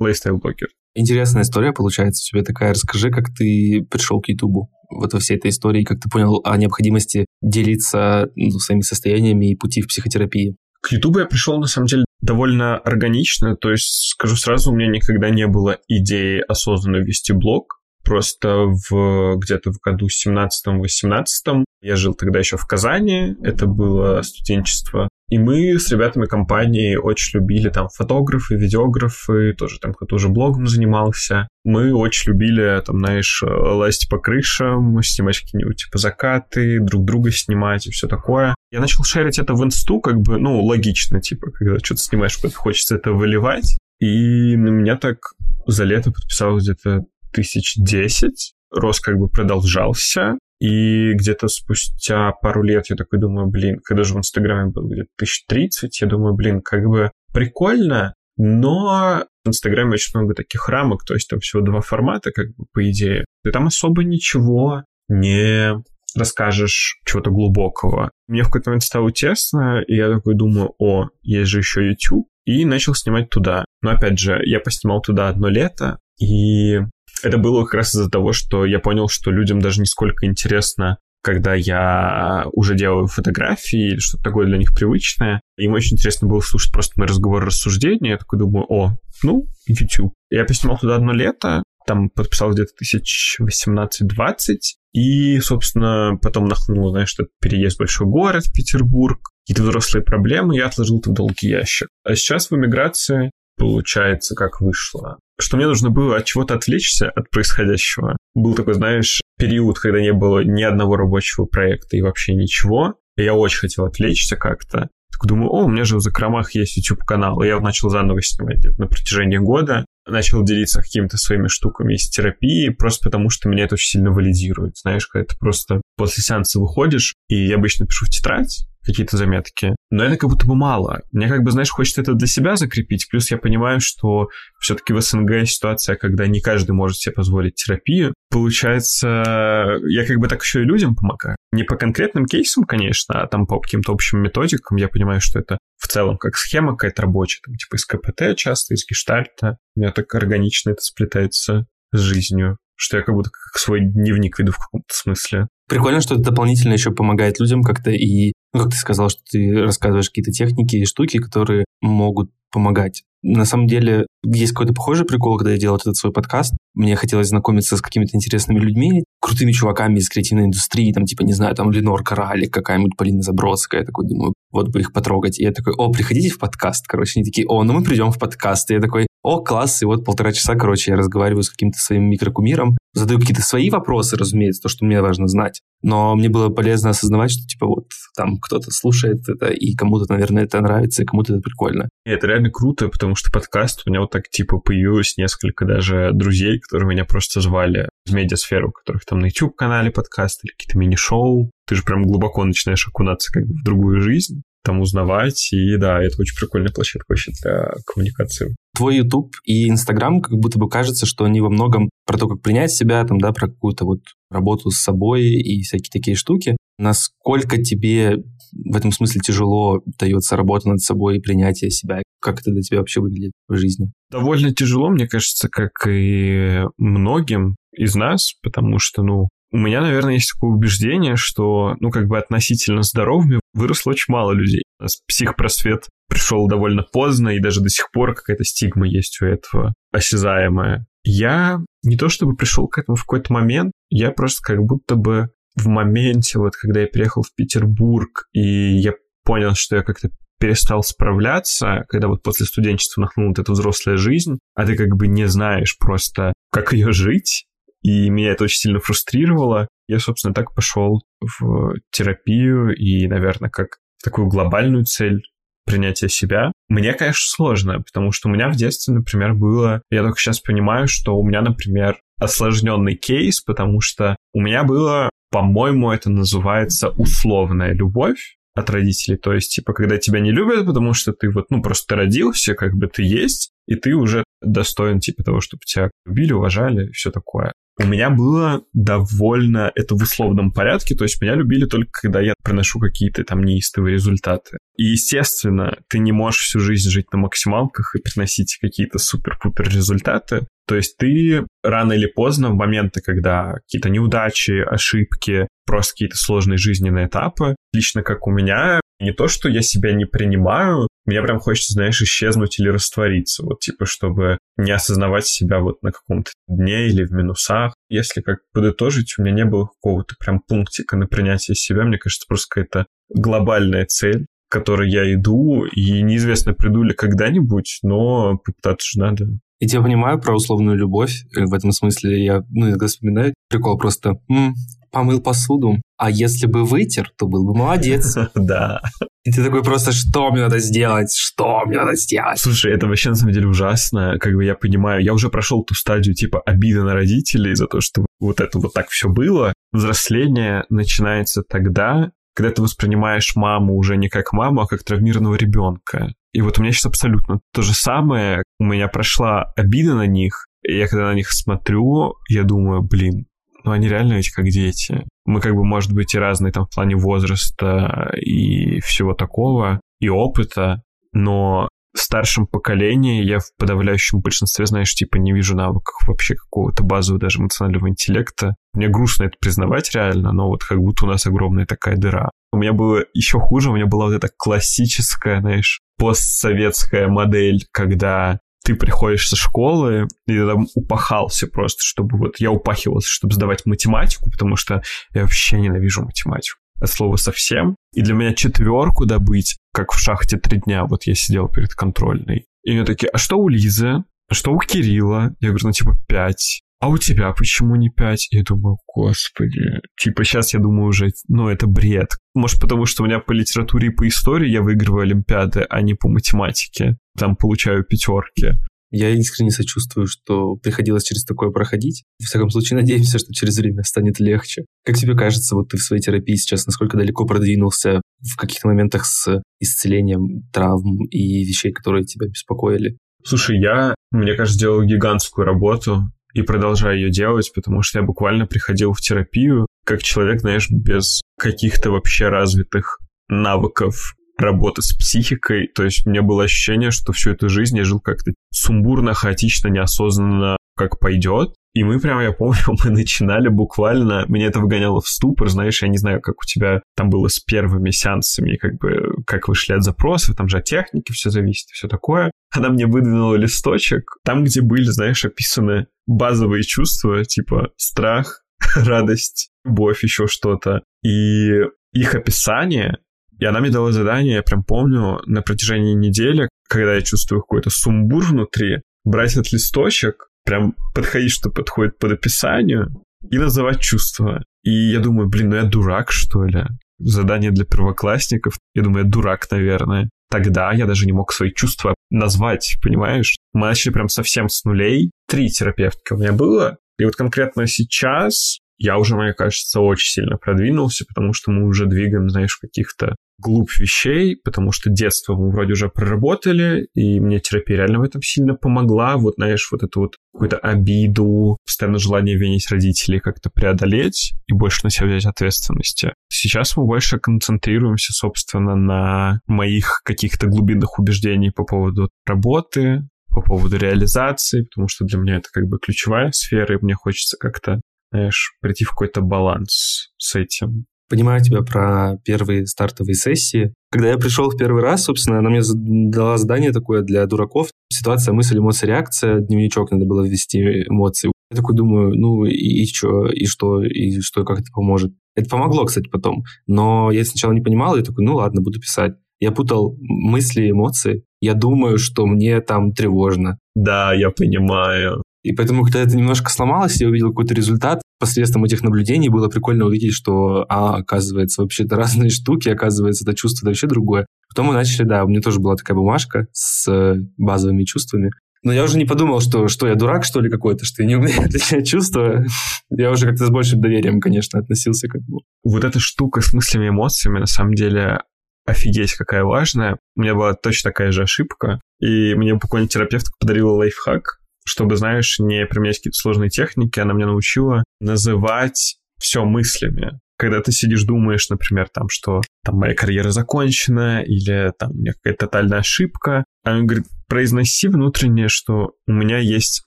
лайфстайл-блогер. 0.00 0.70
Интересная 0.94 1.42
история 1.42 1.72
получается 1.72 2.24
у 2.24 2.36
тебя 2.36 2.44
такая. 2.44 2.70
Расскажи, 2.70 3.10
как 3.10 3.26
ты 3.32 3.86
пришел 3.88 4.20
к 4.20 4.28
Ютубу 4.28 4.68
вот 4.94 5.12
во 5.12 5.18
всей 5.18 5.36
этой 5.36 5.50
истории, 5.50 5.84
как 5.84 6.00
ты 6.00 6.08
понял 6.08 6.40
о 6.44 6.56
необходимости 6.56 7.26
делиться 7.40 8.28
ну, 8.36 8.58
своими 8.58 8.82
состояниями 8.82 9.50
и 9.50 9.56
пути 9.56 9.82
в 9.82 9.88
психотерапии. 9.88 10.56
К 10.82 10.92
Ютубу 10.92 11.20
я 11.20 11.26
пришел, 11.26 11.60
на 11.60 11.66
самом 11.66 11.86
деле, 11.86 12.04
довольно 12.20 12.76
органично. 12.76 13.56
То 13.56 13.70
есть, 13.70 14.10
скажу 14.10 14.36
сразу, 14.36 14.72
у 14.72 14.74
меня 14.74 14.88
никогда 14.90 15.30
не 15.30 15.46
было 15.46 15.78
идеи 15.88 16.42
осознанно 16.46 16.96
вести 16.96 17.32
блог. 17.32 17.80
Просто 18.04 18.66
в 18.66 19.36
где-то 19.36 19.70
в 19.70 19.78
году 19.78 20.06
17-18 20.06 21.64
я 21.82 21.96
жил 21.96 22.14
тогда 22.14 22.38
еще 22.38 22.56
в 22.56 22.66
Казани, 22.66 23.34
это 23.42 23.66
было 23.66 24.22
студенчество. 24.22 25.08
И 25.28 25.38
мы 25.38 25.78
с 25.78 25.90
ребятами 25.90 26.26
компании 26.26 26.96
очень 26.96 27.38
любили 27.38 27.70
там 27.70 27.88
фотографы, 27.88 28.54
видеографы, 28.54 29.54
тоже 29.54 29.78
там 29.80 29.94
кто-то 29.94 30.16
уже 30.16 30.28
блогом 30.28 30.66
занимался. 30.66 31.48
Мы 31.64 31.94
очень 31.94 32.32
любили, 32.32 32.82
там, 32.84 32.98
знаешь, 32.98 33.42
лазить 33.42 34.10
по 34.10 34.18
крышам, 34.18 35.02
снимать 35.02 35.40
какие-нибудь 35.40 35.84
типа 35.84 35.98
закаты, 35.98 36.80
друг 36.80 37.04
друга 37.04 37.30
снимать 37.30 37.86
и 37.86 37.90
все 37.90 38.08
такое. 38.08 38.54
Я 38.70 38.80
начал 38.80 39.04
шерить 39.04 39.38
это 39.38 39.54
в 39.54 39.64
инсту, 39.64 40.00
как 40.00 40.20
бы, 40.20 40.38
ну, 40.38 40.62
логично, 40.62 41.20
типа, 41.20 41.50
когда 41.50 41.78
что-то 41.78 42.02
снимаешь, 42.02 42.38
хочется 42.54 42.96
это 42.96 43.12
выливать. 43.12 43.78
И 44.00 44.54
на 44.56 44.68
меня 44.68 44.96
так 44.96 45.18
за 45.66 45.84
лето 45.84 46.10
подписалось 46.12 46.64
где-то 46.64 47.06
тысяч 47.32 47.74
десять. 47.76 48.52
Рост 48.70 49.02
как 49.02 49.16
бы 49.16 49.28
продолжался. 49.28 50.38
И 50.62 51.14
где-то 51.14 51.48
спустя 51.48 52.30
пару 52.40 52.62
лет 52.62 52.88
я 52.88 52.94
такой 52.94 53.18
думаю, 53.18 53.48
блин, 53.48 53.80
когда 53.82 54.04
же 54.04 54.14
в 54.14 54.18
Инстаграме 54.18 54.70
был 54.70 54.86
где-то 54.86 55.08
тысяч 55.18 55.44
тридцать, 55.48 56.00
я 56.00 56.06
думаю, 56.06 56.34
блин, 56.34 56.62
как 56.62 56.84
бы 56.84 57.10
прикольно, 57.32 58.14
но 58.36 59.24
в 59.44 59.48
Инстаграме 59.48 59.94
очень 59.94 60.16
много 60.16 60.34
таких 60.34 60.68
рамок, 60.68 61.04
то 61.04 61.14
есть 61.14 61.28
там 61.28 61.40
всего 61.40 61.62
два 61.62 61.80
формата, 61.80 62.30
как 62.30 62.54
бы, 62.54 62.66
по 62.72 62.88
идее. 62.88 63.24
И 63.44 63.50
там 63.50 63.66
особо 63.66 64.04
ничего 64.04 64.84
не 65.08 65.82
расскажешь 66.16 67.00
чего-то 67.04 67.32
глубокого. 67.32 68.12
Мне 68.28 68.42
в 68.42 68.46
какой-то 68.46 68.70
момент 68.70 68.84
стало 68.84 69.10
тесно, 69.10 69.82
и 69.84 69.96
я 69.96 70.14
такой 70.14 70.36
думаю, 70.36 70.74
о, 70.78 71.08
есть 71.22 71.50
же 71.50 71.58
еще 71.58 71.88
YouTube, 71.88 72.28
и 72.44 72.64
начал 72.64 72.94
снимать 72.94 73.30
туда. 73.30 73.64
Но 73.82 73.90
опять 73.90 74.20
же, 74.20 74.40
я 74.44 74.60
поснимал 74.60 75.02
туда 75.02 75.28
одно 75.28 75.48
лето, 75.48 75.98
и 76.20 76.78
это 77.22 77.38
было 77.38 77.64
как 77.64 77.74
раз 77.74 77.94
из-за 77.94 78.10
того, 78.10 78.32
что 78.32 78.64
я 78.64 78.78
понял, 78.78 79.08
что 79.08 79.30
людям 79.30 79.60
даже 79.60 79.80
не 79.80 79.86
сколько 79.86 80.26
интересно, 80.26 80.98
когда 81.22 81.54
я 81.54 82.46
уже 82.52 82.74
делаю 82.74 83.06
фотографии 83.06 83.92
или 83.92 83.98
что-то 83.98 84.24
такое 84.24 84.46
для 84.46 84.58
них 84.58 84.74
привычное. 84.74 85.40
Им 85.56 85.72
очень 85.72 85.94
интересно 85.94 86.28
было 86.28 86.40
слушать 86.40 86.72
просто 86.72 86.94
мой 86.96 87.06
разговор, 87.06 87.44
рассуждения. 87.44 88.10
Я 88.10 88.18
такой 88.18 88.38
думаю, 88.38 88.66
о, 88.68 88.96
ну, 89.22 89.46
YouTube. 89.66 90.12
Я 90.30 90.44
поснимал 90.44 90.78
туда 90.78 90.96
одно 90.96 91.12
лето, 91.12 91.62
там 91.86 92.10
подписал 92.10 92.52
где-то 92.52 92.72
тысяч 92.76 93.36
18-20, 93.40 94.56
и, 94.92 95.40
собственно, 95.40 96.18
потом 96.20 96.46
нахлынул, 96.46 96.90
знаешь, 96.90 97.08
что 97.08 97.26
переезд 97.40 97.76
в 97.76 97.80
большой 97.80 98.06
город, 98.06 98.44
в 98.46 98.52
Петербург, 98.52 99.20
какие-то 99.44 99.62
взрослые 99.62 100.04
проблемы, 100.04 100.56
я 100.56 100.66
отложил 100.66 100.98
это 100.98 101.10
в 101.10 101.14
долгий 101.14 101.48
ящик. 101.48 101.88
А 102.04 102.14
сейчас 102.14 102.50
в 102.50 102.54
эмиграции 102.54 103.30
получается, 103.62 104.34
как 104.34 104.60
вышло. 104.60 105.18
Что 105.40 105.56
мне 105.56 105.66
нужно 105.66 105.90
было 105.90 106.16
от 106.16 106.24
чего-то 106.24 106.54
отвлечься 106.54 107.08
от 107.08 107.30
происходящего. 107.30 108.16
Был 108.34 108.54
такой, 108.54 108.74
знаешь, 108.74 109.20
период, 109.38 109.78
когда 109.78 110.00
не 110.00 110.12
было 110.12 110.44
ни 110.44 110.62
одного 110.62 110.96
рабочего 110.96 111.44
проекта 111.44 111.96
и 111.96 112.02
вообще 112.02 112.34
ничего. 112.34 112.94
И 113.16 113.22
я 113.22 113.34
очень 113.34 113.60
хотел 113.60 113.84
отвлечься 113.84 114.36
как-то. 114.36 114.88
Так 115.12 115.26
думаю, 115.26 115.50
о, 115.50 115.64
у 115.64 115.68
меня 115.68 115.84
же 115.84 115.96
в 115.96 116.00
закромах 116.00 116.54
есть 116.54 116.76
YouTube-канал. 116.76 117.42
И 117.42 117.46
я 117.46 117.60
начал 117.60 117.88
заново 117.88 118.20
снимать 118.22 118.64
на 118.78 118.86
протяжении 118.86 119.38
года. 119.38 119.84
Начал 120.06 120.42
делиться 120.42 120.82
какими-то 120.82 121.16
своими 121.16 121.48
штуками 121.48 121.94
из 121.94 122.08
терапии, 122.08 122.70
просто 122.70 123.04
потому 123.04 123.30
что 123.30 123.48
меня 123.48 123.64
это 123.64 123.74
очень 123.74 123.90
сильно 123.90 124.10
валидирует. 124.10 124.76
Знаешь, 124.78 125.06
когда 125.06 125.26
ты 125.26 125.36
просто 125.38 125.80
после 125.96 126.22
сеанса 126.22 126.58
выходишь, 126.58 127.14
и 127.28 127.46
я 127.46 127.56
обычно 127.56 127.86
пишу 127.86 128.06
в 128.06 128.10
тетрадь, 128.10 128.66
какие-то 128.84 129.16
заметки. 129.16 129.74
Но 129.90 130.04
это 130.04 130.16
как 130.16 130.30
будто 130.30 130.46
бы 130.46 130.54
мало. 130.54 131.02
Мне 131.12 131.28
как 131.28 131.42
бы, 131.42 131.50
знаешь, 131.50 131.70
хочется 131.70 132.00
это 132.00 132.14
для 132.14 132.26
себя 132.26 132.56
закрепить. 132.56 133.08
Плюс 133.08 133.30
я 133.30 133.38
понимаю, 133.38 133.80
что 133.80 134.28
все-таки 134.58 134.92
в 134.92 135.00
СНГ 135.00 135.46
ситуация, 135.46 135.96
когда 135.96 136.26
не 136.26 136.40
каждый 136.40 136.72
может 136.72 136.98
себе 136.98 137.14
позволить 137.14 137.54
терапию. 137.54 138.14
Получается, 138.30 139.78
я 139.86 140.06
как 140.06 140.18
бы 140.18 140.28
так 140.28 140.42
еще 140.42 140.62
и 140.62 140.64
людям 140.64 140.96
помогаю. 140.96 141.36
Не 141.52 141.64
по 141.64 141.76
конкретным 141.76 142.26
кейсам, 142.26 142.64
конечно, 142.64 143.22
а 143.22 143.26
там 143.26 143.46
по 143.46 143.60
каким-то 143.60 143.92
общим 143.92 144.20
методикам. 144.20 144.78
Я 144.78 144.88
понимаю, 144.88 145.20
что 145.20 145.38
это 145.38 145.58
целом 145.92 146.18
как 146.18 146.36
схема 146.36 146.72
какая-то 146.72 147.02
рабочая, 147.02 147.40
там 147.44 147.54
типа 147.54 147.76
из 147.76 147.86
КПТ 147.86 148.36
часто, 148.36 148.74
из 148.74 148.86
гештальта. 148.88 149.58
У 149.76 149.80
меня 149.80 149.92
так 149.92 150.14
органично 150.14 150.70
это 150.70 150.80
сплетается 150.80 151.66
с 151.92 151.98
жизнью 151.98 152.58
что 152.82 152.96
я 152.96 153.04
как 153.04 153.14
будто 153.14 153.30
как 153.30 153.60
свой 153.60 153.80
дневник 153.80 154.38
веду 154.40 154.50
в 154.50 154.58
каком-то 154.58 154.92
смысле. 154.92 155.46
Прикольно, 155.68 156.00
что 156.00 156.14
это 156.14 156.24
дополнительно 156.24 156.72
еще 156.72 156.90
помогает 156.90 157.38
людям 157.38 157.62
как-то 157.62 157.90
и, 157.90 158.32
ну, 158.52 158.62
как 158.64 158.72
ты 158.72 158.76
сказал, 158.76 159.08
что 159.08 159.20
ты 159.30 159.62
рассказываешь 159.62 160.08
какие-то 160.08 160.32
техники 160.32 160.76
и 160.76 160.84
штуки, 160.84 161.18
которые 161.18 161.64
могут 161.80 162.30
помогать. 162.50 163.04
На 163.22 163.44
самом 163.44 163.68
деле, 163.68 164.06
есть 164.24 164.52
какой-то 164.52 164.74
похожий 164.74 165.06
прикол, 165.06 165.38
когда 165.38 165.52
я 165.52 165.58
делал 165.58 165.76
этот 165.76 165.96
свой 165.96 166.12
подкаст. 166.12 166.54
Мне 166.74 166.96
хотелось 166.96 167.28
знакомиться 167.28 167.76
с 167.76 167.80
какими-то 167.80 168.16
интересными 168.16 168.58
людьми, 168.58 169.04
крутыми 169.22 169.52
чуваками 169.52 170.00
из 170.00 170.08
креативной 170.08 170.46
индустрии, 170.46 170.92
там, 170.92 171.04
типа, 171.04 171.22
не 171.22 171.32
знаю, 171.32 171.54
там, 171.54 171.70
Ленор 171.70 172.02
Коралик, 172.02 172.52
какая-нибудь 172.52 172.96
Полина 172.96 173.22
Забродская. 173.22 173.80
Я 173.80 173.86
такой 173.86 174.06
думаю, 174.08 174.34
вот 174.50 174.68
бы 174.68 174.80
их 174.80 174.92
потрогать. 174.92 175.38
И 175.38 175.44
я 175.44 175.52
такой, 175.52 175.74
о, 175.78 175.90
приходите 175.92 176.28
в 176.28 176.38
подкаст, 176.38 176.86
короче. 176.88 177.20
Они 177.20 177.24
такие, 177.24 177.46
о, 177.46 177.62
ну 177.62 177.72
мы 177.72 177.84
придем 177.84 178.10
в 178.10 178.18
подкаст. 178.18 178.70
И 178.70 178.74
я 178.74 178.80
такой, 178.80 179.06
о, 179.22 179.40
класс, 179.40 179.82
и 179.82 179.86
вот 179.86 180.04
полтора 180.04 180.32
часа, 180.32 180.56
короче, 180.56 180.90
я 180.90 180.96
разговариваю 180.96 181.44
с 181.44 181.50
каким-то 181.50 181.78
своим 181.78 182.10
микрокумиром, 182.10 182.76
задаю 182.92 183.20
какие-то 183.20 183.42
свои 183.42 183.70
вопросы, 183.70 184.16
разумеется, 184.16 184.62
то, 184.62 184.68
что 184.68 184.84
мне 184.84 185.00
важно 185.00 185.26
знать. 185.26 185.60
Но 185.82 186.14
мне 186.14 186.28
было 186.28 186.48
полезно 186.48 186.90
осознавать, 186.90 187.32
что, 187.32 187.44
типа, 187.46 187.66
вот 187.66 187.86
там 188.16 188.38
кто-то 188.38 188.70
слушает 188.70 189.28
это, 189.28 189.46
и 189.46 189.74
кому-то, 189.74 190.12
наверное, 190.12 190.44
это 190.44 190.60
нравится, 190.60 191.02
и 191.02 191.06
кому-то 191.06 191.34
это 191.34 191.42
прикольно. 191.42 191.88
И 192.04 192.10
это 192.10 192.26
реально 192.26 192.50
круто, 192.50 192.88
потому 192.88 193.14
что 193.14 193.30
подкаст, 193.32 193.82
у 193.86 193.90
меня 193.90 194.00
вот 194.00 194.10
так, 194.10 194.28
типа, 194.28 194.58
появилось 194.58 195.16
несколько 195.16 195.64
даже 195.64 196.10
друзей, 196.12 196.60
которые 196.60 196.88
меня 196.88 197.04
просто 197.04 197.40
звали 197.40 197.88
в 198.06 198.12
медиасферу, 198.12 198.68
у 198.68 198.72
которых 198.72 199.04
там 199.04 199.20
на 199.20 199.26
YouTube-канале 199.26 199.90
подкаст 199.90 200.44
или 200.44 200.52
какие-то 200.52 200.78
мини-шоу. 200.78 201.50
Ты 201.66 201.74
же 201.74 201.82
прям 201.82 202.04
глубоко 202.04 202.44
начинаешь 202.44 202.86
окунаться 202.86 203.32
как 203.32 203.46
бы 203.46 203.54
в 203.54 203.64
другую 203.64 204.00
жизнь 204.00 204.42
там 204.62 204.80
узнавать. 204.80 205.52
И 205.52 205.76
да, 205.76 206.02
это 206.02 206.20
очень 206.20 206.36
прикольная 206.36 206.72
площадка 206.72 207.06
вообще 207.08 207.32
для 207.42 207.72
коммуникации. 207.86 208.54
Твой 208.76 208.96
YouTube 208.96 209.34
и 209.44 209.68
Instagram 209.68 210.20
как 210.22 210.38
будто 210.38 210.58
бы 210.58 210.68
кажется, 210.68 211.06
что 211.06 211.24
они 211.24 211.40
во 211.40 211.50
многом 211.50 211.90
про 212.06 212.18
то, 212.18 212.28
как 212.28 212.40
принять 212.42 212.72
себя, 212.72 213.04
там, 213.04 213.18
да, 213.18 213.32
про 213.32 213.48
какую-то 213.48 213.84
вот 213.84 214.00
работу 214.30 214.70
с 214.70 214.78
собой 214.78 215.24
и 215.24 215.62
всякие 215.62 215.90
такие 215.92 216.16
штуки. 216.16 216.56
Насколько 216.78 217.62
тебе 217.62 218.24
в 218.52 218.76
этом 218.76 218.92
смысле 218.92 219.20
тяжело 219.20 219.80
дается 219.98 220.36
работа 220.36 220.68
над 220.68 220.80
собой 220.80 221.18
и 221.18 221.20
принятие 221.20 221.70
себя? 221.70 222.02
Как 222.20 222.40
это 222.40 222.50
для 222.50 222.62
тебя 222.62 222.78
вообще 222.78 223.00
выглядит 223.00 223.32
в 223.48 223.56
жизни? 223.56 223.92
Довольно 224.10 224.54
тяжело, 224.54 224.88
мне 224.90 225.06
кажется, 225.06 225.48
как 225.48 225.86
и 225.86 226.62
многим 226.78 227.56
из 227.72 227.94
нас, 227.94 228.34
потому 228.42 228.78
что, 228.78 229.02
ну, 229.02 229.28
у 229.52 229.58
меня, 229.58 229.82
наверное, 229.82 230.14
есть 230.14 230.32
такое 230.32 230.50
убеждение, 230.50 231.16
что, 231.16 231.76
ну, 231.80 231.90
как 231.90 232.06
бы 232.06 232.18
относительно 232.18 232.82
здоровыми 232.82 233.40
выросло 233.52 233.90
очень 233.90 234.12
мало 234.12 234.32
людей. 234.32 234.64
У 234.80 234.84
нас 234.84 235.00
психпросвет 235.06 235.88
пришел 236.08 236.48
довольно 236.48 236.82
поздно, 236.82 237.30
и 237.30 237.40
даже 237.40 237.60
до 237.60 237.68
сих 237.68 237.90
пор 237.92 238.14
какая-то 238.14 238.44
стигма 238.44 238.86
есть 238.88 239.20
у 239.20 239.26
этого 239.26 239.74
осязаемая. 239.92 240.86
Я 241.04 241.60
не 241.82 241.96
то 241.96 242.08
чтобы 242.08 242.34
пришел 242.34 242.66
к 242.66 242.78
этому 242.78 242.96
в 242.96 243.02
какой-то 243.02 243.32
момент, 243.32 243.72
я 243.90 244.10
просто 244.10 244.42
как 244.42 244.60
будто 244.60 244.96
бы 244.96 245.28
в 245.54 245.68
моменте, 245.68 246.38
вот 246.38 246.56
когда 246.56 246.80
я 246.80 246.86
приехал 246.86 247.22
в 247.22 247.34
Петербург, 247.34 248.26
и 248.32 248.40
я 248.40 248.94
понял, 249.24 249.54
что 249.54 249.76
я 249.76 249.82
как-то 249.82 250.10
перестал 250.38 250.82
справляться, 250.82 251.84
когда 251.88 252.08
вот 252.08 252.22
после 252.22 252.46
студенчества 252.46 253.02
нахнула 253.02 253.28
вот 253.28 253.38
эта 253.38 253.52
взрослая 253.52 253.96
жизнь, 253.96 254.38
а 254.54 254.66
ты 254.66 254.76
как 254.76 254.96
бы 254.96 255.06
не 255.06 255.28
знаешь 255.28 255.76
просто, 255.78 256.32
как 256.50 256.72
ее 256.72 256.92
жить, 256.92 257.44
и 257.82 258.08
меня 258.10 258.32
это 258.32 258.44
очень 258.44 258.58
сильно 258.58 258.80
фрустрировало. 258.80 259.68
Я, 259.88 259.98
собственно, 259.98 260.34
так 260.34 260.54
пошел 260.54 261.02
в 261.20 261.74
терапию 261.90 262.74
и, 262.74 263.06
наверное, 263.06 263.50
как 263.50 263.78
такую 264.02 264.28
глобальную 264.28 264.84
цель 264.84 265.22
принятия 265.64 266.08
себя. 266.08 266.52
Мне, 266.68 266.92
конечно, 266.92 267.24
сложно, 267.24 267.80
потому 267.80 268.12
что 268.12 268.28
у 268.28 268.32
меня 268.32 268.48
в 268.48 268.56
детстве, 268.56 268.94
например, 268.94 269.34
было... 269.34 269.82
Я 269.90 270.02
только 270.02 270.18
сейчас 270.18 270.40
понимаю, 270.40 270.88
что 270.88 271.16
у 271.16 271.26
меня, 271.26 271.40
например, 271.42 272.00
осложненный 272.18 272.96
кейс, 272.96 273.40
потому 273.40 273.80
что 273.80 274.16
у 274.32 274.40
меня 274.40 274.64
было, 274.64 275.10
по-моему, 275.30 275.90
это 275.90 276.10
называется 276.10 276.88
условная 276.90 277.72
любовь 277.74 278.36
от 278.54 278.70
родителей. 278.70 279.16
То 279.16 279.32
есть, 279.32 279.54
типа, 279.54 279.72
когда 279.72 279.98
тебя 279.98 280.20
не 280.20 280.30
любят, 280.30 280.66
потому 280.66 280.94
что 280.94 281.12
ты 281.12 281.30
вот, 281.30 281.46
ну, 281.50 281.62
просто 281.62 281.96
родился, 281.96 282.54
как 282.54 282.74
бы 282.74 282.86
ты 282.86 283.02
есть, 283.02 283.50
и 283.66 283.76
ты 283.76 283.94
уже 283.94 284.24
достоин, 284.40 285.00
типа, 285.00 285.22
того, 285.22 285.40
чтобы 285.40 285.62
тебя 285.64 285.90
любили, 286.06 286.32
уважали, 286.32 286.90
все 286.90 287.10
такое. 287.10 287.52
У 287.78 287.86
меня 287.86 288.10
было 288.10 288.62
довольно 288.74 289.72
это 289.74 289.94
в 289.94 290.02
условном 290.02 290.52
порядке, 290.52 290.94
то 290.94 291.04
есть 291.04 291.20
меня 291.22 291.34
любили 291.34 291.64
только 291.64 291.90
когда 291.90 292.20
я 292.20 292.34
приношу 292.44 292.78
какие-то 292.78 293.24
там 293.24 293.42
неистовые 293.42 293.94
результаты. 293.94 294.58
И, 294.76 294.84
естественно, 294.84 295.78
ты 295.88 295.98
не 295.98 296.12
можешь 296.12 296.42
всю 296.42 296.60
жизнь 296.60 296.90
жить 296.90 297.12
на 297.12 297.18
максималках 297.18 297.94
и 297.94 298.02
приносить 298.02 298.58
какие-то 298.60 298.98
супер-пупер 298.98 299.68
результаты. 299.68 300.46
То 300.66 300.76
есть 300.76 300.96
ты 300.98 301.46
рано 301.62 301.92
или 301.94 302.06
поздно, 302.06 302.50
в 302.50 302.54
моменты, 302.54 303.00
когда 303.00 303.54
какие-то 303.54 303.88
неудачи, 303.88 304.52
ошибки, 304.52 305.48
просто 305.66 305.92
какие-то 305.92 306.16
сложные 306.16 306.58
жизненные 306.58 307.06
этапы, 307.06 307.56
лично 307.72 308.02
как 308.02 308.26
у 308.26 308.30
меня, 308.30 308.80
не 309.00 309.12
то, 309.12 309.28
что 309.28 309.48
я 309.48 309.62
себя 309.62 309.92
не 309.92 310.04
принимаю, 310.04 310.88
мне 311.04 311.20
прям 311.22 311.40
хочется, 311.40 311.72
знаешь, 311.72 312.00
исчезнуть 312.00 312.58
или 312.60 312.68
раствориться, 312.68 313.42
вот 313.42 313.60
типа, 313.60 313.84
чтобы 313.86 314.38
не 314.56 314.70
осознавать 314.72 315.26
себя 315.26 315.60
вот 315.60 315.82
на 315.82 315.92
каком-то 315.92 316.30
дне 316.46 316.88
или 316.88 317.04
в 317.04 317.12
минусах. 317.12 317.74
Если 317.88 318.20
как 318.20 318.40
подытожить, 318.52 319.14
у 319.18 319.22
меня 319.22 319.34
не 319.34 319.44
было 319.44 319.66
какого-то 319.66 320.14
прям 320.18 320.40
пунктика 320.40 320.96
на 320.96 321.06
принятие 321.06 321.54
себя, 321.54 321.84
мне 321.84 321.98
кажется, 321.98 322.26
просто 322.28 322.46
какая-то 322.48 322.86
глобальная 323.08 323.86
цель, 323.86 324.26
к 324.48 324.52
которой 324.52 324.90
я 324.90 325.12
иду, 325.14 325.64
и 325.64 326.02
неизвестно, 326.02 326.52
приду 326.52 326.82
ли 326.82 326.94
когда-нибудь, 326.94 327.80
но 327.82 328.38
попытаться 328.38 328.88
же 328.92 329.00
надо. 329.00 329.26
Я 329.60 329.68
тебя 329.68 329.82
понимаю 329.82 330.20
про 330.20 330.34
условную 330.34 330.76
любовь. 330.76 331.22
Э, 331.36 331.44
в 331.44 331.54
этом 331.54 331.70
смысле 331.70 332.24
я 332.24 332.42
ну, 332.50 332.68
иногда 332.68 332.88
вспоминаю 332.88 333.32
прикол 333.48 333.78
просто 333.78 334.14
М, 334.28 334.54
помыл 334.92 335.20
посуду, 335.20 335.80
а 335.96 336.10
если 336.10 336.46
бы 336.46 336.64
вытер, 336.64 337.10
то 337.16 337.26
был 337.26 337.44
бы 337.44 337.54
молодец. 337.54 338.16
Да. 338.34 338.80
И 339.24 339.30
ты 339.30 339.44
такой 339.44 339.62
просто, 339.62 339.92
что 339.92 340.30
мне 340.30 340.42
надо 340.42 340.58
сделать? 340.58 341.14
Что 341.14 341.62
мне 341.64 341.78
надо 341.78 341.94
сделать? 341.94 342.38
Слушай, 342.38 342.72
это 342.72 342.86
вообще 342.86 343.10
на 343.10 343.14
самом 343.14 343.32
деле 343.32 343.46
ужасно. 343.46 344.18
Как 344.18 344.34
бы 344.34 344.44
я 344.44 344.54
понимаю, 344.54 345.02
я 345.02 345.14
уже 345.14 345.28
прошел 345.28 345.62
ту 345.62 345.74
стадию 345.74 346.14
типа 346.14 346.40
обиды 346.40 346.82
на 346.82 346.94
родителей 346.94 347.54
за 347.54 347.66
то, 347.66 347.80
что 347.80 348.04
вот 348.20 348.40
это 348.40 348.58
вот 348.58 348.72
так 348.72 348.88
все 348.88 349.08
было. 349.08 349.52
Взросление 349.72 350.64
начинается 350.70 351.42
тогда, 351.42 352.10
когда 352.34 352.50
ты 352.50 352.62
воспринимаешь 352.62 353.36
маму 353.36 353.76
уже 353.76 353.96
не 353.96 354.08
как 354.08 354.32
маму, 354.32 354.62
а 354.62 354.66
как 354.66 354.82
травмированного 354.82 355.36
ребенка. 355.36 356.12
И 356.32 356.40
вот 356.40 356.58
у 356.58 356.62
меня 356.62 356.72
сейчас 356.72 356.86
абсолютно 356.86 357.40
то 357.52 357.62
же 357.62 357.74
самое. 357.74 358.42
У 358.58 358.64
меня 358.64 358.88
прошла 358.88 359.52
обида 359.56 359.94
на 359.94 360.06
них, 360.06 360.46
и 360.62 360.76
я 360.76 360.88
когда 360.88 361.06
на 361.06 361.14
них 361.14 361.30
смотрю, 361.30 362.14
я 362.28 362.42
думаю, 362.42 362.82
блин, 362.82 363.26
ну 363.64 363.72
они 363.72 363.88
реально 363.88 364.14
ведь 364.14 364.30
как 364.30 364.46
дети. 364.46 365.06
Мы 365.24 365.40
как 365.40 365.54
бы, 365.54 365.64
может 365.64 365.92
быть, 365.92 366.14
и 366.14 366.18
разные 366.18 366.52
там 366.52 366.66
в 366.66 366.74
плане 366.74 366.96
возраста 366.96 368.12
и 368.16 368.80
всего 368.80 369.14
такого, 369.14 369.80
и 370.00 370.08
опыта, 370.08 370.82
но 371.12 371.68
в 371.94 372.00
старшем 372.00 372.46
поколении 372.46 373.22
я 373.22 373.38
в 373.38 373.54
подавляющем 373.58 374.20
большинстве, 374.20 374.66
знаешь, 374.66 374.94
типа 374.94 375.16
не 375.18 375.32
вижу 375.32 375.54
навыков 375.54 375.94
вообще 376.06 376.34
какого-то 376.34 376.82
базового 376.82 377.20
даже 377.20 377.38
эмоционального 377.38 377.88
интеллекта. 377.88 378.54
Мне 378.72 378.88
грустно 378.88 379.24
это 379.24 379.36
признавать 379.38 379.94
реально, 379.94 380.32
но 380.32 380.48
вот 380.48 380.64
как 380.64 380.78
будто 380.78 381.04
у 381.04 381.08
нас 381.08 381.26
огромная 381.26 381.66
такая 381.66 381.96
дыра. 381.96 382.30
У 382.52 382.56
меня 382.56 382.72
было 382.72 383.04
еще 383.12 383.38
хуже, 383.38 383.70
у 383.70 383.74
меня 383.74 383.86
была 383.86 384.06
вот 384.06 384.14
эта 384.14 384.28
классическая, 384.34 385.40
знаешь, 385.40 385.80
постсоветская 385.98 387.08
модель, 387.08 387.66
когда 387.72 388.40
ты 388.64 388.74
приходишь 388.74 389.28
со 389.28 389.36
школы, 389.36 390.08
и 390.26 390.32
ты 390.32 390.46
там 390.46 390.66
упахался 390.74 391.46
просто, 391.46 391.82
чтобы 391.82 392.18
вот 392.18 392.38
я 392.38 392.50
упахивался, 392.50 393.08
чтобы 393.08 393.34
сдавать 393.34 393.66
математику, 393.66 394.30
потому 394.30 394.56
что 394.56 394.82
я 395.14 395.22
вообще 395.22 395.60
ненавижу 395.60 396.02
математику. 396.02 396.58
От 396.80 396.90
слова 396.90 397.16
совсем. 397.16 397.76
И 397.92 398.02
для 398.02 398.14
меня 398.14 398.34
четверку 398.34 399.06
добыть, 399.06 399.56
как 399.72 399.92
в 399.92 399.98
шахте 399.98 400.36
три 400.36 400.58
дня, 400.58 400.84
вот 400.84 401.04
я 401.04 401.14
сидел 401.14 401.48
перед 401.48 401.74
контрольной. 401.74 402.46
И 402.64 402.72
мне 402.72 402.84
такие, 402.84 403.08
а 403.12 403.18
что 403.18 403.38
у 403.38 403.48
Лизы? 403.48 404.04
А 404.28 404.34
что 404.34 404.52
у 404.52 404.58
Кирилла? 404.58 405.34
Я 405.40 405.48
говорю, 405.48 405.66
ну 405.66 405.72
типа 405.72 405.96
пять 406.08 406.62
а 406.82 406.88
у 406.88 406.98
тебя 406.98 407.32
почему 407.32 407.76
не 407.76 407.90
5? 407.90 408.32
Я 408.32 408.42
думаю, 408.42 408.76
господи. 408.92 409.78
Типа 409.96 410.24
сейчас 410.24 410.52
я 410.52 410.58
думаю 410.58 410.88
уже, 410.88 411.10
ну 411.28 411.48
это 411.48 411.68
бред. 411.68 412.16
Может 412.34 412.60
потому, 412.60 412.86
что 412.86 413.04
у 413.04 413.06
меня 413.06 413.20
по 413.20 413.30
литературе 413.30 413.86
и 413.86 413.90
по 413.92 414.08
истории 414.08 414.50
я 414.50 414.62
выигрываю 414.62 415.02
олимпиады, 415.02 415.64
а 415.70 415.80
не 415.80 415.94
по 415.94 416.08
математике. 416.08 416.96
Там 417.16 417.36
получаю 417.36 417.84
пятерки. 417.84 418.58
Я 418.90 419.10
искренне 419.10 419.52
сочувствую, 419.52 420.08
что 420.08 420.56
приходилось 420.56 421.04
через 421.04 421.24
такое 421.24 421.50
проходить. 421.50 422.02
В 422.18 422.24
всяком 422.24 422.50
случае, 422.50 422.80
надеемся, 422.80 423.20
что 423.20 423.32
через 423.32 423.56
время 423.58 423.84
станет 423.84 424.18
легче. 424.18 424.64
Как 424.84 424.96
тебе 424.96 425.14
кажется, 425.14 425.54
вот 425.54 425.68
ты 425.68 425.76
в 425.76 425.82
своей 425.82 426.02
терапии 426.02 426.34
сейчас 426.34 426.66
насколько 426.66 426.96
далеко 426.96 427.24
продвинулся 427.26 428.02
в 428.18 428.36
каких-то 428.36 428.66
моментах 428.66 429.04
с 429.04 429.40
исцелением 429.60 430.48
травм 430.52 431.04
и 431.04 431.44
вещей, 431.44 431.70
которые 431.70 432.04
тебя 432.04 432.26
беспокоили? 432.26 432.98
Слушай, 433.24 433.60
я, 433.60 433.94
мне 434.10 434.34
кажется, 434.34 434.58
делал 434.58 434.82
гигантскую 434.82 435.44
работу 435.44 436.10
и 436.32 436.42
продолжаю 436.42 436.96
ее 436.96 437.10
делать, 437.10 437.52
потому 437.54 437.82
что 437.82 437.98
я 437.98 438.04
буквально 438.04 438.46
приходил 438.46 438.92
в 438.92 439.00
терапию 439.00 439.66
как 439.84 440.02
человек, 440.02 440.40
знаешь, 440.40 440.70
без 440.70 441.20
каких-то 441.38 441.90
вообще 441.90 442.28
развитых 442.28 442.98
навыков 443.28 444.14
работы 444.38 444.82
с 444.82 444.92
психикой. 444.94 445.68
То 445.68 445.84
есть 445.84 446.06
мне 446.06 446.22
было 446.22 446.44
ощущение, 446.44 446.90
что 446.90 447.12
всю 447.12 447.30
эту 447.30 447.48
жизнь 447.48 447.76
я 447.76 447.84
жил 447.84 448.00
как-то 448.00 448.32
сумбурно, 448.52 449.14
хаотично, 449.14 449.68
неосознанно, 449.68 450.56
как 450.76 450.98
пойдет. 450.98 451.54
И 451.74 451.84
мы 451.84 451.98
прям, 452.00 452.20
я 452.20 452.32
помню, 452.32 452.60
мы 452.84 452.90
начинали 452.90 453.48
буквально, 453.48 454.24
меня 454.28 454.46
это 454.46 454.60
выгоняло 454.60 455.00
в 455.00 455.08
ступор, 455.08 455.48
знаешь, 455.48 455.82
я 455.82 455.88
не 455.88 455.98
знаю, 455.98 456.20
как 456.20 456.36
у 456.42 456.46
тебя 456.46 456.82
там 456.96 457.08
было 457.08 457.28
с 457.28 457.40
первыми 457.40 457.90
сеансами, 457.90 458.56
как 458.56 458.78
бы, 458.78 459.22
как 459.26 459.48
вышли 459.48 459.74
от 459.74 459.82
запросов, 459.82 460.36
там 460.36 460.48
же 460.48 460.58
от 460.58 460.64
техники 460.64 461.12
все 461.12 461.30
зависит, 461.30 461.68
все 461.70 461.88
такое. 461.88 462.30
Она 462.50 462.68
мне 462.68 462.86
выдвинула 462.86 463.36
листочек, 463.36 464.18
там, 464.24 464.44
где 464.44 464.60
были, 464.60 464.84
знаешь, 464.84 465.24
описаны 465.24 465.86
базовые 466.06 466.62
чувства, 466.62 467.24
типа 467.24 467.70
страх, 467.76 468.42
радость, 468.76 469.50
любовь, 469.64 470.02
еще 470.02 470.26
что-то. 470.26 470.82
И 471.02 471.50
их 471.92 472.14
описание 472.14 472.98
и 473.42 473.44
она 473.44 473.58
мне 473.58 473.70
дала 473.70 473.90
задание, 473.90 474.36
я 474.36 474.42
прям 474.44 474.62
помню, 474.62 475.20
на 475.26 475.42
протяжении 475.42 475.94
недели, 475.94 476.48
когда 476.68 476.94
я 476.94 477.02
чувствую 477.02 477.40
какой-то 477.40 477.70
сумбур 477.70 478.24
внутри, 478.24 478.82
брать 479.02 479.32
этот 479.32 479.52
листочек, 479.52 480.28
прям 480.44 480.74
подходить, 480.94 481.32
что 481.32 481.50
подходит 481.50 481.98
под 481.98 482.12
описанию, 482.12 483.02
и 483.30 483.38
называть 483.38 483.80
чувства. 483.80 484.42
И 484.62 484.70
я 484.70 485.00
думаю, 485.00 485.28
блин, 485.28 485.50
ну 485.50 485.56
я 485.56 485.64
дурак, 485.64 486.10
что 486.10 486.44
ли? 486.44 486.64
Задание 486.98 487.50
для 487.50 487.64
первоклассников. 487.64 488.58
Я 488.74 488.82
думаю, 488.82 489.04
я 489.04 489.10
дурак, 489.10 489.50
наверное. 489.50 490.08
Тогда 490.30 490.72
я 490.72 490.86
даже 490.86 491.06
не 491.06 491.12
мог 491.12 491.32
свои 491.32 491.52
чувства 491.52 491.94
назвать, 492.10 492.76
понимаешь? 492.82 493.36
Мы 493.52 493.66
начали 493.66 493.92
прям 493.92 494.08
совсем 494.08 494.48
с 494.48 494.64
нулей. 494.64 495.10
Три 495.28 495.48
терапевтки 495.50 496.12
у 496.12 496.16
меня 496.16 496.32
было. 496.32 496.78
И 496.98 497.04
вот 497.04 497.16
конкретно 497.16 497.66
сейчас 497.66 498.58
я 498.78 498.98
уже, 498.98 499.16
мне 499.16 499.32
кажется, 499.32 499.80
очень 499.80 500.10
сильно 500.10 500.36
продвинулся, 500.36 501.04
потому 501.06 501.32
что 501.32 501.50
мы 501.50 501.66
уже 501.66 501.86
двигаем, 501.86 502.28
знаешь, 502.28 502.56
каких-то 502.56 503.14
глубь 503.42 503.76
вещей, 503.78 504.36
потому 504.36 504.72
что 504.72 504.90
детство 504.90 505.34
мы 505.34 505.50
вроде 505.50 505.72
уже 505.72 505.88
проработали, 505.88 506.88
и 506.94 507.20
мне 507.20 507.40
терапия 507.40 507.76
реально 507.78 507.98
в 507.98 508.02
этом 508.02 508.22
сильно 508.22 508.54
помогла. 508.54 509.16
Вот, 509.16 509.34
знаешь, 509.36 509.68
вот 509.72 509.82
эту 509.82 510.00
вот 510.00 510.16
какую-то 510.32 510.58
обиду, 510.58 511.58
постоянно 511.66 511.98
желание 511.98 512.36
винить 512.36 512.70
родителей 512.70 513.20
как-то 513.20 513.50
преодолеть 513.50 514.34
и 514.46 514.52
больше 514.52 514.80
на 514.84 514.90
себя 514.90 515.08
взять 515.08 515.26
ответственности. 515.26 516.14
Сейчас 516.28 516.76
мы 516.76 516.86
больше 516.86 517.18
концентрируемся, 517.18 518.12
собственно, 518.12 518.76
на 518.76 519.40
моих 519.46 520.00
каких-то 520.04 520.46
глубинных 520.46 520.98
убеждений 520.98 521.50
по 521.50 521.64
поводу 521.64 522.10
работы, 522.24 523.02
по 523.28 523.42
поводу 523.42 523.76
реализации, 523.76 524.62
потому 524.62 524.88
что 524.88 525.04
для 525.04 525.18
меня 525.18 525.36
это 525.36 525.48
как 525.52 525.66
бы 525.66 525.78
ключевая 525.78 526.30
сфера, 526.32 526.76
и 526.76 526.82
мне 526.82 526.94
хочется 526.94 527.36
как-то, 527.38 527.80
знаешь, 528.10 528.54
прийти 528.60 528.84
в 528.84 528.90
какой-то 528.90 529.20
баланс 529.22 530.10
с 530.18 530.34
этим 530.34 530.86
понимаю 531.12 531.42
тебя 531.42 531.60
про 531.60 532.16
первые 532.24 532.66
стартовые 532.66 533.14
сессии. 533.14 533.74
Когда 533.90 534.08
я 534.08 534.16
пришел 534.16 534.48
в 534.48 534.56
первый 534.56 534.82
раз, 534.82 535.04
собственно, 535.04 535.40
она 535.40 535.50
мне 535.50 535.60
дала 535.62 536.38
задание 536.38 536.72
такое 536.72 537.02
для 537.02 537.26
дураков. 537.26 537.68
Ситуация, 537.92 538.32
мысль, 538.32 538.56
эмоция, 538.56 538.88
реакция. 538.88 539.40
Дневничок 539.40 539.90
надо 539.90 540.06
было 540.06 540.22
ввести 540.26 540.58
эмоции. 540.88 541.30
Я 541.50 541.56
такой 541.58 541.76
думаю, 541.76 542.14
ну 542.14 542.46
и, 542.46 542.54
и 542.54 542.86
что, 542.86 543.26
и 543.26 543.44
что, 543.44 543.82
и 543.82 544.22
что, 544.22 544.42
как 544.44 544.60
это 544.60 544.68
поможет. 544.74 545.12
Это 545.36 545.50
помогло, 545.50 545.84
кстати, 545.84 546.08
потом. 546.08 546.44
Но 546.66 547.10
я 547.10 547.26
сначала 547.26 547.52
не 547.52 547.60
понимал, 547.60 547.94
я 547.96 548.02
такой, 548.02 548.24
ну 548.24 548.36
ладно, 548.36 548.62
буду 548.62 548.80
писать. 548.80 549.12
Я 549.38 549.52
путал 549.52 549.98
мысли, 550.00 550.70
эмоции. 550.70 551.24
Я 551.42 551.52
думаю, 551.52 551.98
что 551.98 552.26
мне 552.26 552.60
там 552.62 552.92
тревожно. 552.92 553.58
Да, 553.74 554.14
я 554.14 554.30
понимаю. 554.30 555.22
И 555.42 555.52
поэтому, 555.52 555.82
когда 555.82 556.00
это 556.00 556.16
немножко 556.16 556.50
сломалось, 556.50 557.00
я 557.00 557.08
увидел 557.08 557.28
какой-то 557.28 557.54
результат. 557.54 558.00
Посредством 558.18 558.64
этих 558.64 558.82
наблюдений 558.82 559.28
было 559.28 559.48
прикольно 559.48 559.86
увидеть, 559.86 560.12
что, 560.12 560.64
а, 560.68 560.96
оказывается, 560.96 561.62
вообще 561.62 561.84
это 561.84 561.96
разные 561.96 562.30
штуки, 562.30 562.68
оказывается, 562.68 563.24
это 563.24 563.34
чувство 563.36 563.66
вообще 563.66 563.88
другое. 563.88 564.26
Потом 564.48 564.66
мы 564.66 564.74
начали, 564.74 565.04
да, 565.04 565.24
у 565.24 565.28
меня 565.28 565.40
тоже 565.40 565.58
была 565.58 565.74
такая 565.74 565.96
бумажка 565.96 566.46
с 566.52 566.86
э, 566.88 567.16
базовыми 567.36 567.84
чувствами. 567.84 568.30
Но 568.62 568.72
я 568.72 568.84
уже 568.84 568.96
не 568.96 569.04
подумал, 569.04 569.40
что, 569.40 569.66
что 569.66 569.88
я 569.88 569.96
дурак, 569.96 570.24
что 570.24 570.40
ли, 570.40 570.48
какой-то, 570.48 570.84
что 570.84 571.02
я 571.02 571.08
не 571.08 571.16
умею 571.16 571.40
отличать 571.44 571.88
чувства. 571.88 572.44
Я 572.90 573.10
уже 573.10 573.26
как-то 573.26 573.46
с 573.46 573.50
большим 573.50 573.80
доверием, 573.80 574.20
конечно, 574.20 574.60
относился 574.60 575.08
к 575.08 575.16
этому. 575.16 575.40
Вот 575.64 575.82
эта 575.82 575.98
штука 575.98 576.40
с 576.40 576.52
мыслями 576.52 576.86
и 576.86 576.88
эмоциями, 576.90 577.40
на 577.40 577.46
самом 577.46 577.74
деле, 577.74 578.20
офигеть 578.64 579.14
какая 579.14 579.42
важная. 579.42 579.98
У 580.16 580.20
меня 580.20 580.34
была 580.34 580.54
точно 580.54 580.90
такая 580.90 581.10
же 581.10 581.22
ошибка, 581.22 581.80
и 582.00 582.34
мне 582.34 582.54
буквально 582.54 582.88
терапевтка 582.88 583.32
подарила 583.40 583.72
лайфхак, 583.72 584.38
чтобы, 584.64 584.96
знаешь, 584.96 585.38
не 585.38 585.66
применять 585.66 585.98
какие-то 585.98 586.18
сложные 586.18 586.50
техники, 586.50 587.00
она 587.00 587.14
меня 587.14 587.26
научила 587.26 587.84
называть 588.00 588.96
все 589.18 589.44
мыслями. 589.44 590.18
Когда 590.36 590.60
ты 590.60 590.72
сидишь, 590.72 591.04
думаешь, 591.04 591.48
например, 591.50 591.88
там, 591.92 592.08
что 592.08 592.40
там 592.64 592.76
моя 592.76 592.94
карьера 592.94 593.30
закончена, 593.30 594.22
или 594.22 594.72
там 594.78 594.90
у 594.90 594.94
меня 594.94 595.12
какая-то 595.12 595.46
тотальная 595.46 595.78
ошибка, 595.78 596.44
она 596.64 596.82
говорит, 596.82 597.06
произноси 597.28 597.88
внутреннее, 597.88 598.48
что 598.48 598.94
у 599.06 599.12
меня 599.12 599.38
есть 599.38 599.84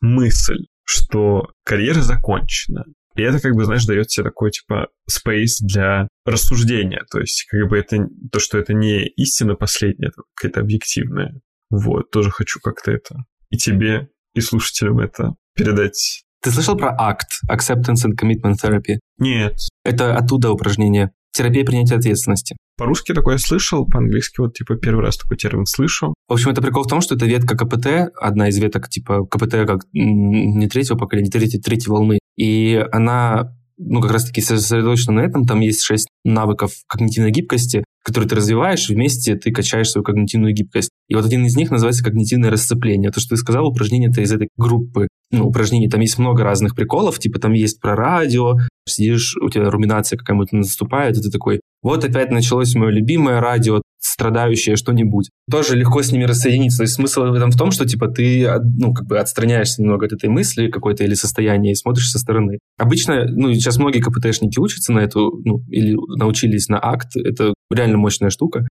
мысль, 0.00 0.66
что 0.84 1.48
карьера 1.64 2.02
закончена. 2.02 2.84
И 3.16 3.22
это, 3.22 3.40
как 3.40 3.54
бы, 3.54 3.64
знаешь, 3.64 3.86
дает 3.86 4.08
тебе 4.08 4.24
такой, 4.24 4.50
типа, 4.50 4.88
space 5.10 5.58
для 5.60 6.08
рассуждения. 6.24 7.02
То 7.10 7.20
есть, 7.20 7.46
как 7.48 7.68
бы, 7.68 7.78
это 7.78 8.08
то, 8.30 8.40
что 8.40 8.58
это 8.58 8.74
не 8.74 9.06
истина 9.06 9.54
последняя, 9.54 10.08
это 10.08 10.22
какая-то 10.34 10.60
объективная. 10.60 11.40
Вот, 11.70 12.10
тоже 12.10 12.30
хочу 12.30 12.60
как-то 12.60 12.90
это 12.90 13.24
и 13.50 13.56
тебе, 13.56 14.08
и 14.34 14.40
слушателям 14.40 14.98
это 14.98 15.34
передать. 15.54 16.24
Ты 16.42 16.50
слышал 16.50 16.76
про 16.76 16.90
ACT, 16.90 17.48
Acceptance 17.50 18.04
and 18.06 18.20
Commitment 18.20 18.56
Therapy? 18.62 18.98
Нет. 19.18 19.54
Это 19.84 20.16
оттуда 20.16 20.50
упражнение. 20.50 21.10
Терапия 21.32 21.64
принятия 21.64 21.96
ответственности. 21.96 22.56
По-русски 22.76 23.14
такое 23.14 23.38
слышал, 23.38 23.86
по-английски 23.86 24.40
вот 24.40 24.54
типа 24.54 24.76
первый 24.76 25.04
раз 25.04 25.16
такой 25.16 25.36
термин 25.36 25.64
слышу. 25.64 26.12
В 26.28 26.32
общем, 26.32 26.50
это 26.50 26.60
прикол 26.60 26.82
в 26.84 26.88
том, 26.88 27.00
что 27.00 27.14
это 27.14 27.24
ветка 27.26 27.56
КПТ, 27.56 28.12
одна 28.20 28.48
из 28.48 28.58
веток 28.58 28.88
типа 28.88 29.26
КПТ 29.26 29.66
как 29.66 29.80
не 29.92 30.68
третьего 30.68 30.98
поколения, 30.98 31.30
третьей, 31.30 31.60
третьей 31.60 31.90
волны. 31.90 32.18
И 32.36 32.84
она 32.92 33.56
ну, 33.76 34.00
как 34.00 34.12
раз-таки 34.12 34.40
сосредоточена 34.40 35.14
на 35.14 35.20
этом. 35.20 35.44
Там 35.44 35.60
есть 35.60 35.82
шесть 35.82 36.08
навыков 36.24 36.72
когнитивной 36.88 37.30
гибкости, 37.30 37.84
которые 38.04 38.28
ты 38.28 38.36
развиваешь, 38.36 38.88
вместе 38.88 39.34
ты 39.36 39.50
качаешь 39.50 39.90
свою 39.90 40.04
когнитивную 40.04 40.54
гибкость. 40.54 40.90
И 41.08 41.14
вот 41.14 41.24
один 41.24 41.44
из 41.44 41.56
них 41.56 41.70
называется 41.70 42.04
когнитивное 42.04 42.50
расцепление. 42.50 43.10
То, 43.10 43.20
что 43.20 43.30
ты 43.30 43.36
сказал, 43.36 43.66
упражнение 43.66 44.10
это 44.10 44.20
из 44.20 44.32
этой 44.32 44.48
группы 44.56 45.08
ну, 45.30 45.46
упражнений. 45.46 45.88
Там 45.88 46.00
есть 46.00 46.18
много 46.18 46.44
разных 46.44 46.74
приколов, 46.74 47.18
типа 47.18 47.38
там 47.38 47.52
есть 47.52 47.80
про 47.80 47.96
радио, 47.96 48.56
сидишь, 48.86 49.36
у 49.40 49.48
тебя 49.48 49.70
руминация 49.70 50.18
какая-то 50.18 50.56
наступает, 50.56 51.16
и 51.16 51.22
ты 51.22 51.30
такой, 51.30 51.60
вот 51.82 52.04
опять 52.04 52.30
началось 52.30 52.74
мое 52.74 52.90
любимое 52.90 53.40
радио, 53.40 53.82
страдающее 54.04 54.76
что-нибудь. 54.76 55.30
Тоже 55.50 55.76
легко 55.76 56.02
с 56.02 56.12
ними 56.12 56.24
рассоединиться. 56.24 56.78
То 56.78 56.82
есть 56.84 56.94
смысл 56.94 57.22
в 57.22 57.34
этом 57.34 57.50
в 57.50 57.56
том, 57.56 57.70
что 57.70 57.86
типа 57.86 58.08
ты 58.08 58.46
ну, 58.78 58.92
как 58.92 59.06
бы 59.06 59.18
отстраняешься 59.18 59.82
немного 59.82 60.06
от 60.06 60.12
этой 60.12 60.28
мысли 60.28 60.68
какой-то 60.68 61.04
или 61.04 61.14
состояния 61.14 61.72
и 61.72 61.74
смотришь 61.74 62.10
со 62.10 62.18
стороны. 62.18 62.58
Обычно, 62.78 63.24
ну, 63.26 63.52
сейчас 63.54 63.78
многие 63.78 64.00
КПТшники 64.00 64.58
учатся 64.58 64.92
на 64.92 65.00
эту, 65.00 65.40
ну, 65.44 65.62
или 65.68 65.96
научились 66.18 66.68
на 66.68 66.78
акт. 66.82 67.16
Это 67.16 67.54
реально 67.72 67.96
мощная 67.98 68.30
штука. 68.30 68.66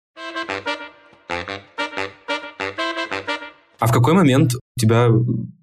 А 3.79 3.87
в 3.87 3.93
какой 3.93 4.13
момент 4.15 4.55
у 4.55 4.81
тебя 4.81 5.09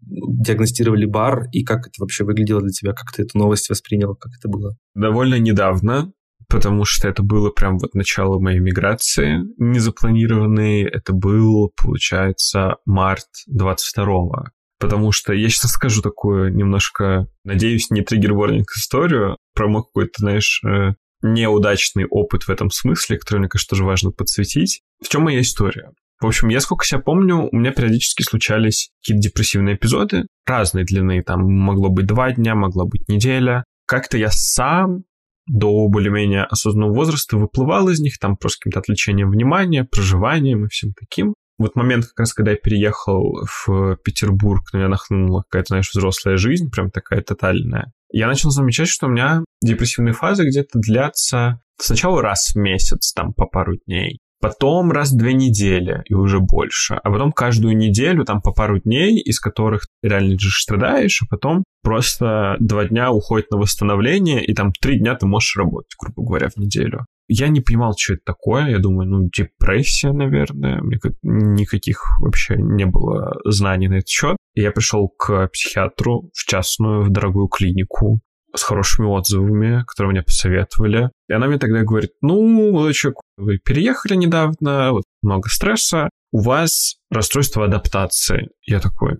диагностировали 0.09 1.05
бар, 1.05 1.45
и 1.51 1.63
как 1.63 1.87
это 1.87 1.93
вообще 1.99 2.23
выглядело 2.23 2.61
для 2.61 2.71
тебя? 2.71 2.93
Как 2.93 3.11
ты 3.15 3.23
эту 3.23 3.37
новость 3.37 3.69
воспринял? 3.69 4.15
Как 4.15 4.33
это 4.37 4.49
было? 4.49 4.75
Довольно 4.95 5.35
недавно, 5.35 6.11
потому 6.49 6.83
что 6.83 7.07
это 7.07 7.23
было 7.23 7.51
прям 7.51 7.77
вот 7.77 7.93
начало 7.93 8.39
моей 8.39 8.59
миграции 8.59 9.41
незапланированной. 9.57 10.83
Это 10.83 11.13
был, 11.13 11.71
получается, 11.81 12.77
март 12.85 13.27
22-го. 13.49 14.45
Потому 14.79 15.11
что 15.11 15.33
я 15.33 15.49
сейчас 15.49 15.71
скажу 15.71 16.01
такую 16.01 16.55
немножко, 16.55 17.27
надеюсь, 17.43 17.91
не 17.91 18.01
триггер-ворнинг 18.01 18.65
историю 18.77 19.37
про 19.53 19.67
мой 19.67 19.83
какой-то, 19.83 20.13
знаешь, 20.17 20.61
э, 20.65 20.93
неудачный 21.21 22.05
опыт 22.05 22.43
в 22.43 22.49
этом 22.49 22.71
смысле, 22.71 23.17
который, 23.17 23.39
мне 23.39 23.49
кажется, 23.49 23.71
тоже 23.71 23.83
важно 23.83 24.11
подсветить. 24.11 24.81
В 25.03 25.09
чем 25.09 25.23
моя 25.23 25.41
история? 25.41 25.91
В 26.21 26.27
общем, 26.27 26.49
я 26.49 26.59
сколько 26.59 26.85
себя 26.85 26.99
помню, 26.99 27.49
у 27.51 27.55
меня 27.55 27.71
периодически 27.71 28.23
случались 28.23 28.89
какие-то 29.01 29.29
депрессивные 29.29 29.75
эпизоды 29.75 30.27
разной 30.45 30.83
длины. 30.83 31.23
Там 31.23 31.41
могло 31.41 31.89
быть 31.89 32.07
два 32.07 32.31
дня, 32.31 32.55
могла 32.55 32.85
быть 32.85 33.07
неделя. 33.07 33.63
Как-то 33.85 34.17
я 34.17 34.29
сам 34.29 35.03
до 35.49 35.87
более-менее 35.87 36.43
осознанного 36.43 36.93
возраста 36.93 37.37
выплывал 37.37 37.89
из 37.89 37.99
них, 37.99 38.17
там 38.19 38.37
просто 38.37 38.59
каким-то 38.59 38.79
отвлечением 38.79 39.31
внимания, 39.31 39.83
проживанием 39.83 40.65
и 40.65 40.69
всем 40.69 40.93
таким. 40.93 41.33
вот 41.57 41.75
момент 41.75 42.05
как 42.05 42.19
раз, 42.19 42.33
когда 42.33 42.51
я 42.51 42.57
переехал 42.57 43.45
в 43.45 43.97
Петербург, 44.03 44.71
на 44.71 44.77
меня 44.77 44.87
нахлынула 44.89 45.43
какая-то, 45.49 45.69
знаешь, 45.69 45.91
взрослая 45.91 46.37
жизнь, 46.37 46.69
прям 46.69 46.89
такая 46.91 47.21
тотальная, 47.21 47.91
я 48.11 48.27
начал 48.27 48.49
замечать, 48.49 48.87
что 48.87 49.07
у 49.07 49.09
меня 49.09 49.43
депрессивные 49.61 50.13
фазы 50.13 50.47
где-то 50.47 50.79
длятся 50.79 51.61
сначала 51.77 52.21
раз 52.21 52.53
в 52.53 52.55
месяц, 52.55 53.13
там, 53.13 53.33
по 53.33 53.45
пару 53.45 53.77
дней, 53.85 54.19
потом 54.39 54.91
раз 54.91 55.11
в 55.11 55.17
две 55.17 55.33
недели 55.33 56.03
и 56.05 56.13
уже 56.13 56.39
больше, 56.39 56.95
а 56.95 57.11
потом 57.11 57.31
каждую 57.31 57.75
неделю 57.77 58.25
там 58.25 58.41
по 58.41 58.51
пару 58.51 58.79
дней, 58.79 59.19
из 59.19 59.39
которых 59.39 59.87
реально 60.01 60.37
же 60.39 60.49
страдаешь, 60.49 61.21
а 61.21 61.25
потом 61.29 61.63
просто 61.83 62.55
два 62.59 62.85
дня 62.85 63.11
уходит 63.11 63.51
на 63.51 63.57
восстановление, 63.57 64.43
и 64.43 64.53
там 64.53 64.71
три 64.71 64.99
дня 64.99 65.15
ты 65.15 65.25
можешь 65.25 65.55
работать, 65.57 65.95
грубо 65.99 66.23
говоря, 66.23 66.49
в 66.49 66.57
неделю. 66.57 67.05
Я 67.31 67.49
не 67.49 67.61
понимал, 67.61 67.93
что 67.95 68.13
это 68.13 68.23
такое. 68.25 68.69
Я 68.69 68.79
думаю, 68.79 69.07
ну, 69.07 69.29
депрессия, 69.29 70.11
наверное. 70.11 70.81
Мне 70.81 70.97
никаких 71.21 72.19
вообще 72.19 72.55
не 72.57 72.87
было 72.87 73.37
знаний 73.45 73.87
на 73.87 73.97
этот 73.97 74.09
счет. 74.09 74.35
И 74.55 74.61
я 74.61 74.71
пришел 74.71 75.09
к 75.09 75.47
психиатру 75.49 76.31
в 76.33 76.49
частную, 76.49 77.03
в 77.03 77.11
дорогую 77.11 77.47
клинику 77.47 78.19
с 78.55 78.63
хорошими 78.63 79.07
отзывами, 79.07 79.83
которые 79.85 80.11
мне 80.11 80.23
посоветовали. 80.23 81.11
И 81.27 81.33
она 81.33 81.47
мне 81.47 81.57
тогда 81.57 81.83
говорит, 81.83 82.11
ну, 82.21 82.41
молодой 82.47 82.93
вы 83.37 83.57
переехали 83.57 84.15
недавно, 84.15 84.91
вот 84.91 85.03
много 85.21 85.49
стресса, 85.49 86.09
у 86.31 86.41
вас 86.41 86.95
расстройство 87.09 87.65
адаптации. 87.65 88.49
Я 88.65 88.79
такой, 88.79 89.17